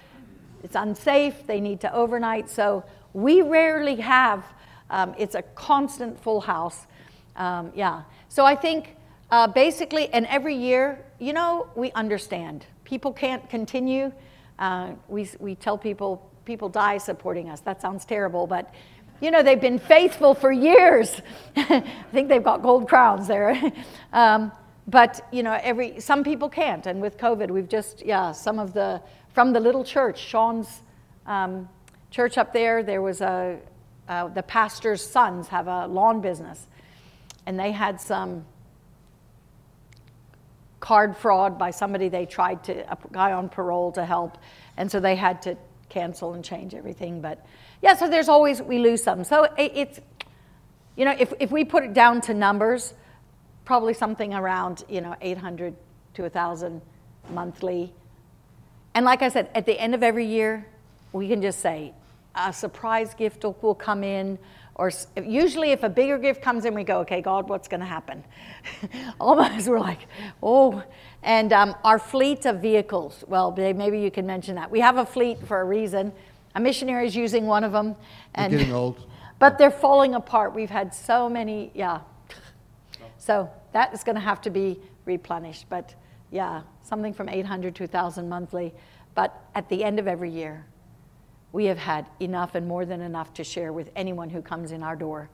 It's 0.62 0.76
unsafe. 0.76 1.46
They 1.46 1.60
need 1.60 1.80
to 1.80 1.92
overnight. 1.92 2.48
So 2.48 2.84
we 3.12 3.42
rarely 3.42 3.96
have. 3.96 4.44
Um, 4.90 5.14
it's 5.18 5.34
a 5.34 5.42
constant 5.42 6.20
full 6.20 6.40
house. 6.40 6.86
Um, 7.34 7.72
yeah. 7.74 8.02
So 8.28 8.44
I 8.44 8.54
think 8.54 8.96
uh, 9.30 9.48
basically, 9.48 10.08
and 10.10 10.26
every 10.26 10.54
year, 10.54 11.04
you 11.18 11.32
know, 11.32 11.68
we 11.74 11.90
understand 11.92 12.66
people 12.84 13.12
can't 13.12 13.48
continue. 13.50 14.12
Uh, 14.58 14.92
we 15.08 15.28
we 15.40 15.56
tell 15.56 15.76
people 15.76 16.30
people 16.44 16.68
die 16.68 16.98
supporting 16.98 17.50
us. 17.50 17.60
That 17.60 17.82
sounds 17.82 18.04
terrible, 18.04 18.46
but 18.46 18.72
you 19.20 19.30
know 19.30 19.42
they've 19.42 19.60
been 19.60 19.78
faithful 19.78 20.34
for 20.34 20.52
years. 20.52 21.20
I 21.56 21.82
think 22.12 22.28
they've 22.28 22.42
got 22.42 22.62
gold 22.62 22.88
crowns 22.88 23.26
there. 23.26 23.60
um, 24.12 24.52
but 24.86 25.26
you 25.32 25.42
know 25.42 25.58
every 25.62 26.00
some 26.00 26.22
people 26.22 26.48
can't 26.48 26.86
and 26.86 27.00
with 27.00 27.16
covid 27.18 27.50
we've 27.50 27.68
just 27.68 28.04
yeah 28.04 28.32
some 28.32 28.58
of 28.58 28.72
the 28.72 29.00
from 29.32 29.52
the 29.52 29.60
little 29.60 29.84
church 29.84 30.18
sean's 30.18 30.82
um, 31.26 31.68
church 32.10 32.38
up 32.38 32.52
there 32.52 32.82
there 32.82 33.02
was 33.02 33.20
a 33.20 33.58
uh, 34.08 34.28
the 34.28 34.42
pastor's 34.42 35.04
sons 35.04 35.48
have 35.48 35.66
a 35.66 35.86
lawn 35.86 36.20
business 36.20 36.68
and 37.46 37.58
they 37.58 37.72
had 37.72 38.00
some 38.00 38.44
card 40.78 41.16
fraud 41.16 41.58
by 41.58 41.70
somebody 41.70 42.08
they 42.08 42.26
tried 42.26 42.62
to 42.62 42.92
a 42.92 42.98
guy 43.10 43.32
on 43.32 43.48
parole 43.48 43.90
to 43.90 44.04
help 44.04 44.38
and 44.76 44.90
so 44.90 45.00
they 45.00 45.16
had 45.16 45.42
to 45.42 45.56
cancel 45.88 46.34
and 46.34 46.44
change 46.44 46.74
everything 46.74 47.20
but 47.20 47.44
yeah 47.82 47.94
so 47.94 48.08
there's 48.08 48.28
always 48.28 48.62
we 48.62 48.78
lose 48.78 49.02
some. 49.02 49.24
So 49.24 49.48
it's 49.56 50.00
you 50.96 51.04
know 51.04 51.14
if, 51.18 51.32
if 51.40 51.50
we 51.50 51.64
put 51.64 51.84
it 51.84 51.92
down 51.92 52.20
to 52.22 52.34
numbers 52.34 52.94
probably 53.64 53.94
something 53.94 54.32
around 54.32 54.84
you 54.88 55.00
know 55.00 55.14
800 55.20 55.74
to 56.14 56.22
1000 56.22 56.80
monthly. 57.30 57.92
And 58.94 59.04
like 59.04 59.22
i 59.22 59.28
said 59.28 59.50
at 59.54 59.66
the 59.66 59.78
end 59.78 59.94
of 59.94 60.02
every 60.02 60.26
year 60.26 60.66
we 61.12 61.28
can 61.28 61.42
just 61.42 61.60
say 61.60 61.92
a 62.34 62.52
surprise 62.52 63.14
gift 63.14 63.44
will, 63.44 63.56
will 63.62 63.74
come 63.74 64.04
in 64.04 64.38
or 64.74 64.90
usually 65.24 65.70
if 65.70 65.82
a 65.82 65.88
bigger 65.88 66.18
gift 66.18 66.42
comes 66.42 66.64
in 66.66 66.74
we 66.74 66.84
go 66.84 67.00
okay 67.00 67.20
god 67.20 67.48
what's 67.48 67.68
going 67.68 67.80
to 67.80 67.86
happen? 67.86 68.24
Almost 69.20 69.68
we're 69.68 69.80
like 69.80 70.06
oh. 70.42 70.82
And 71.22 71.52
um, 71.52 71.74
our 71.82 71.98
fleet 71.98 72.46
of 72.46 72.60
vehicles 72.60 73.24
well 73.28 73.52
maybe 73.52 74.00
you 74.00 74.10
can 74.10 74.26
mention 74.26 74.54
that. 74.54 74.70
We 74.70 74.80
have 74.80 74.96
a 74.96 75.06
fleet 75.06 75.46
for 75.46 75.60
a 75.60 75.64
reason 75.64 76.12
a 76.56 76.60
missionary 76.60 77.06
is 77.06 77.14
using 77.14 77.46
one 77.46 77.62
of 77.62 77.70
them 77.70 77.94
We're 78.36 78.48
getting 78.48 78.72
old. 78.72 79.06
but 79.38 79.58
they're 79.58 79.70
falling 79.70 80.16
apart 80.16 80.54
we've 80.54 80.70
had 80.70 80.92
so 80.92 81.28
many 81.28 81.70
yeah 81.74 82.00
so 83.18 83.50
that 83.72 83.92
is 83.92 84.04
going 84.04 84.14
to 84.14 84.20
have 84.20 84.40
to 84.42 84.50
be 84.50 84.78
replenished. 85.04 85.66
But 85.68 85.94
yeah, 86.30 86.62
something 86.82 87.12
from 87.12 87.28
800 87.28 87.74
to 87.76 87.82
1,000 87.82 88.28
monthly. 88.28 88.72
But 89.14 89.36
at 89.54 89.68
the 89.68 89.82
end 89.82 89.98
of 89.98 90.06
every 90.06 90.30
year, 90.30 90.64
we 91.52 91.64
have 91.66 91.78
had 91.78 92.06
enough 92.20 92.54
and 92.54 92.68
more 92.68 92.84
than 92.84 93.00
enough 93.00 93.34
to 93.34 93.44
share 93.44 93.72
with 93.72 93.90
anyone 93.96 94.30
who 94.30 94.42
comes 94.42 94.72
in 94.72 94.82
our 94.82 94.94
door, 94.94 95.28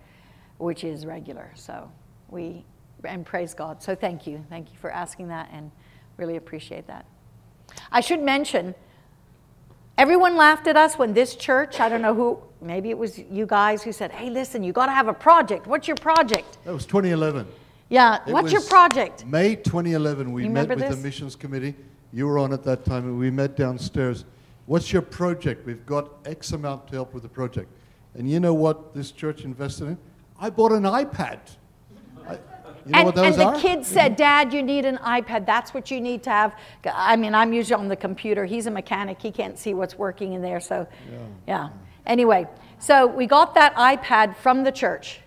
which 0.59 0.85
is 0.85 1.05
regular. 1.05 1.51
So 1.55 1.91
we, 2.29 2.65
and 3.05 3.27
praise 3.27 3.55
God. 3.55 3.83
So 3.83 3.95
thank 3.95 4.27
you. 4.27 4.45
Thank 4.49 4.73
you 4.73 4.79
for 4.79 4.91
asking 4.91 5.29
that 5.29 5.51
and 5.53 5.71
really 6.17 6.37
appreciate 6.37 6.87
that. 6.87 7.05
I 7.91 8.01
should 8.01 8.23
mention, 8.23 8.75
everyone 9.99 10.37
laughed 10.37 10.67
at 10.67 10.77
us 10.77 10.97
when 10.99 11.15
this 11.15 11.35
church, 11.37 11.81
I 11.81 11.89
don't 11.89 12.03
know 12.03 12.15
who, 12.15 12.41
maybe 12.61 12.91
it 12.91 12.99
was 12.99 13.19
you 13.19 13.47
guys 13.47 13.83
who 13.83 13.93
said, 13.93 14.11
hey, 14.13 14.31
listen, 14.31 14.63
you 14.63 14.73
got 14.73 14.87
to 14.87 14.93
have 14.93 15.09
a 15.09 15.15
project. 15.15 15.67
What's 15.67 15.87
your 15.89 15.97
project? 15.97 16.59
That 16.65 16.73
was 16.73 16.87
2011. 16.87 17.47
Yeah, 17.89 18.21
It 18.27 18.33
what's 18.33 18.53
your 18.53 18.63
project? 18.63 19.27
May 19.27 19.55
2011, 19.57 20.33
we 20.33 20.49
met 20.49 20.69
with 20.69 20.79
this? 20.79 20.97
the 20.97 21.03
missions 21.03 21.37
committee. 21.37 21.75
You 22.13 22.27
were 22.27 22.39
on 22.39 22.53
at 22.53 22.63
that 22.65 22.85
time, 22.85 23.05
and 23.05 23.19
we 23.19 23.31
met 23.31 23.57
downstairs. 23.57 24.25
What's 24.67 24.93
your 24.93 25.03
project? 25.03 25.67
We've 25.67 25.85
got 25.85 26.11
X 26.25 26.53
amount 26.53 26.89
to 26.89 26.95
help 26.95 27.13
with 27.13 27.23
the 27.23 27.29
project. 27.29 27.69
And 28.15 28.31
you 28.31 28.41
know 28.41 28.55
what 28.55 28.95
this 28.95 29.11
church 29.11 29.45
invested 29.45 29.89
in? 29.89 29.99
I 30.39 30.51
bought 30.51 30.73
an 30.73 30.85
iPad. 30.85 31.39
You 32.87 32.93
know 32.93 32.99
and, 32.99 33.07
what 33.07 33.15
those 33.15 33.25
and 33.27 33.35
the 33.37 33.45
are? 33.47 33.61
kid 33.61 33.85
said, 33.85 34.17
Dad, 34.17 34.53
you 34.53 34.63
need 34.63 34.85
an 34.85 34.99
iPad. 34.99 35.47
That's 35.47 35.73
what 35.73 35.91
you 35.91 36.01
need 36.01 36.23
to 36.25 36.31
have. 36.31 36.57
I 36.85 37.17
mean, 37.17 37.35
I'm 37.35 37.53
usually 37.53 37.81
on 37.81 37.89
the 37.89 37.97
computer. 37.97 38.45
He's 38.45 38.67
a 38.67 38.71
mechanic. 38.71 39.23
He 39.23 39.31
can't 39.31 39.59
see 39.59 39.75
what's 39.75 39.97
working 39.97 40.33
in 40.33 40.43
there. 40.43 40.61
So, 40.61 40.87
yeah. 41.47 41.69
Anyway, 42.07 42.49
So 42.83 43.07
we 43.07 43.27
got 43.29 43.55
that 43.55 43.77
iPad 43.77 44.35
from 44.35 44.65
the 44.65 44.73
church. 44.73 45.21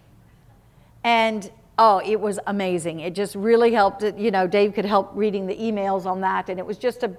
And 1.05 1.49
oh, 1.77 2.01
it 2.03 2.19
was 2.19 2.37
amazing. 2.47 2.99
It 2.99 3.15
just 3.15 3.33
really 3.33 3.71
helped. 3.71 4.03
You 4.03 4.29
know, 4.29 4.45
Dave 4.45 4.73
could 4.73 4.83
help 4.83 5.11
reading 5.13 5.47
the 5.47 5.55
emails 5.55 6.05
on 6.05 6.19
that, 6.19 6.49
and 6.49 6.59
it 6.59 6.65
was 6.65 6.77
just 6.77 7.03
a, 7.03 7.15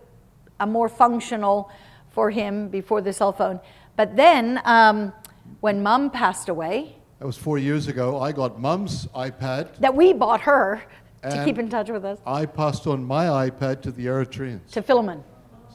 a 0.61 0.67
more 0.67 0.91
functional 0.91 1.71
for 2.11 2.31
him 2.31 2.69
before 2.69 3.01
the 3.01 3.15
cell 3.15 3.33
phone. 3.33 3.61
But 3.97 4.15
then 4.15 4.61
um, 4.67 5.15
when 5.61 5.83
mom 5.83 6.11
passed 6.11 6.51
away, 6.51 6.96
That 7.19 7.27
was 7.27 7.37
four 7.37 7.59
years 7.59 7.89
ago. 7.89 8.21
I 8.21 8.33
got 8.33 8.61
mum's 8.61 9.07
iPad. 9.09 9.77
that 9.79 9.95
we 9.95 10.13
bought 10.13 10.41
her 10.43 10.83
to 11.23 11.45
keep 11.45 11.59
in 11.59 11.69
touch 11.69 11.91
with 11.91 12.05
us, 12.05 12.19
I 12.27 12.47
passed 12.47 12.87
on 12.87 13.03
my 13.05 13.49
iPad 13.51 13.81
to 13.83 13.91
the 13.91 14.07
Eritreans. 14.07 14.71
to 14.73 14.83
Philemon. 14.83 15.25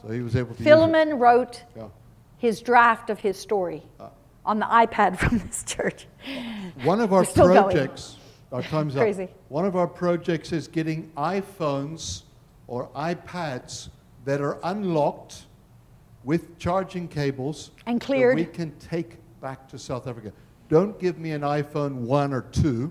So 0.00 0.08
he 0.08 0.20
was 0.20 0.34
able 0.34 0.54
to 0.54 0.58
use 0.58 0.66
Philemon 0.66 1.18
wrote. 1.18 1.62
Yeah. 1.76 1.88
his 2.38 2.60
draft 2.60 3.10
of 3.10 3.20
his 3.20 3.38
story 3.38 3.82
ah. 4.00 4.10
on 4.46 4.58
the 4.58 4.66
iPad 4.66 5.18
from 5.22 5.38
this 5.38 5.62
church. 5.64 6.06
One 6.84 7.00
of 7.00 7.12
our 7.12 7.24
We're 7.24 7.34
going. 7.34 7.62
projects, 7.62 8.16
our 8.50 8.62
time's 8.62 8.94
Crazy. 8.94 9.24
up. 9.24 9.30
One 9.48 9.64
of 9.64 9.76
our 9.76 9.86
projects 9.86 10.52
is 10.52 10.68
getting 10.68 11.10
iPhones 11.16 12.22
or 12.66 12.88
iPads 12.96 13.88
that 14.24 14.40
are 14.40 14.58
unlocked 14.64 15.44
with 16.24 16.58
charging 16.58 17.08
cables 17.08 17.72
And 17.86 18.00
that 18.00 18.06
cleared. 18.06 18.36
we 18.36 18.44
can 18.44 18.72
take 18.78 19.16
back 19.40 19.68
to 19.68 19.78
South 19.78 20.06
Africa. 20.06 20.32
Don't 20.72 20.98
give 20.98 21.18
me 21.18 21.32
an 21.32 21.42
iPhone 21.42 21.96
1 21.96 22.32
or 22.32 22.46
2 22.50 22.90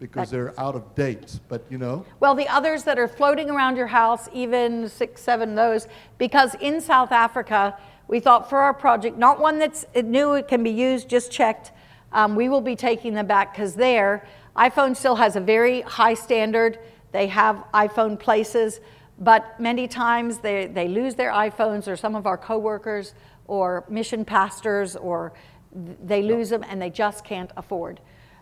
because 0.00 0.32
they're 0.32 0.52
out 0.58 0.74
of 0.74 0.96
date, 0.96 1.38
but 1.48 1.64
you 1.70 1.78
know, 1.78 2.04
Well, 2.18 2.34
the 2.34 2.48
others 2.48 2.82
that 2.82 2.98
are 2.98 3.06
floating 3.06 3.48
around 3.48 3.76
your 3.76 3.86
house, 3.86 4.28
even 4.32 4.88
six, 4.88 5.22
seven 5.22 5.54
those, 5.54 5.86
because 6.18 6.56
in 6.56 6.80
South 6.80 7.12
Africa, 7.12 7.78
we 8.08 8.18
thought 8.18 8.50
for 8.50 8.58
our 8.58 8.74
project, 8.74 9.16
not 9.16 9.38
one 9.38 9.60
that's 9.60 9.86
new, 9.94 10.32
it 10.34 10.48
can 10.48 10.64
be 10.64 10.72
used, 10.72 11.08
just 11.08 11.30
checked, 11.30 11.70
um, 12.10 12.34
we 12.34 12.48
will 12.48 12.60
be 12.60 12.74
taking 12.74 13.14
them 13.14 13.28
back 13.28 13.54
because 13.54 13.76
there, 13.76 14.26
iPhone 14.56 14.96
still 14.96 15.14
has 15.14 15.36
a 15.36 15.40
very 15.40 15.82
high 15.82 16.14
standard. 16.14 16.80
They 17.12 17.28
have 17.28 17.64
iPhone 17.72 18.18
places, 18.18 18.80
but 19.20 19.60
many 19.60 19.86
times 19.86 20.38
they, 20.38 20.66
they 20.66 20.88
lose 20.88 21.14
their 21.14 21.30
iPhones, 21.30 21.86
or 21.86 21.94
some 21.94 22.16
of 22.16 22.26
our 22.26 22.36
coworkers, 22.36 23.14
or 23.46 23.84
mission 23.88 24.24
pastors, 24.24 24.96
or 24.96 25.32
they 25.72 26.22
lose 26.22 26.50
them 26.50 26.64
and 26.68 26.80
they 26.80 26.90
just 26.90 27.24
can't 27.24 27.50
afford. 27.56 28.00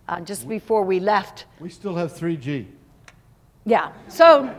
Uh, 0.09 0.21
just 0.21 0.49
before 0.49 0.83
we 0.85 1.01
left, 1.01 1.45
we 1.61 1.69
still 1.69 1.95
have 1.95 2.13
3G. 2.13 2.67
yeah. 3.67 3.93
So, 4.09 4.51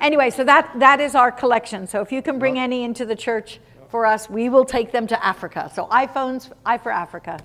anyway, 0.00 0.30
so 0.30 0.42
that 0.44 0.72
that 0.78 1.00
is 1.00 1.14
our 1.14 1.30
collection. 1.30 1.86
So 1.86 2.00
if 2.00 2.10
you 2.10 2.22
can 2.22 2.38
bring 2.38 2.58
any 2.58 2.82
into 2.82 3.06
the 3.06 3.14
church 3.14 3.60
for 3.88 4.04
us, 4.04 4.28
we 4.28 4.48
will 4.48 4.64
take 4.64 4.90
them 4.90 5.06
to 5.06 5.24
Africa. 5.24 5.70
So 5.74 5.86
iPhones, 5.86 6.50
I 6.64 6.78
for 6.78 6.90
Africa. 6.90 7.38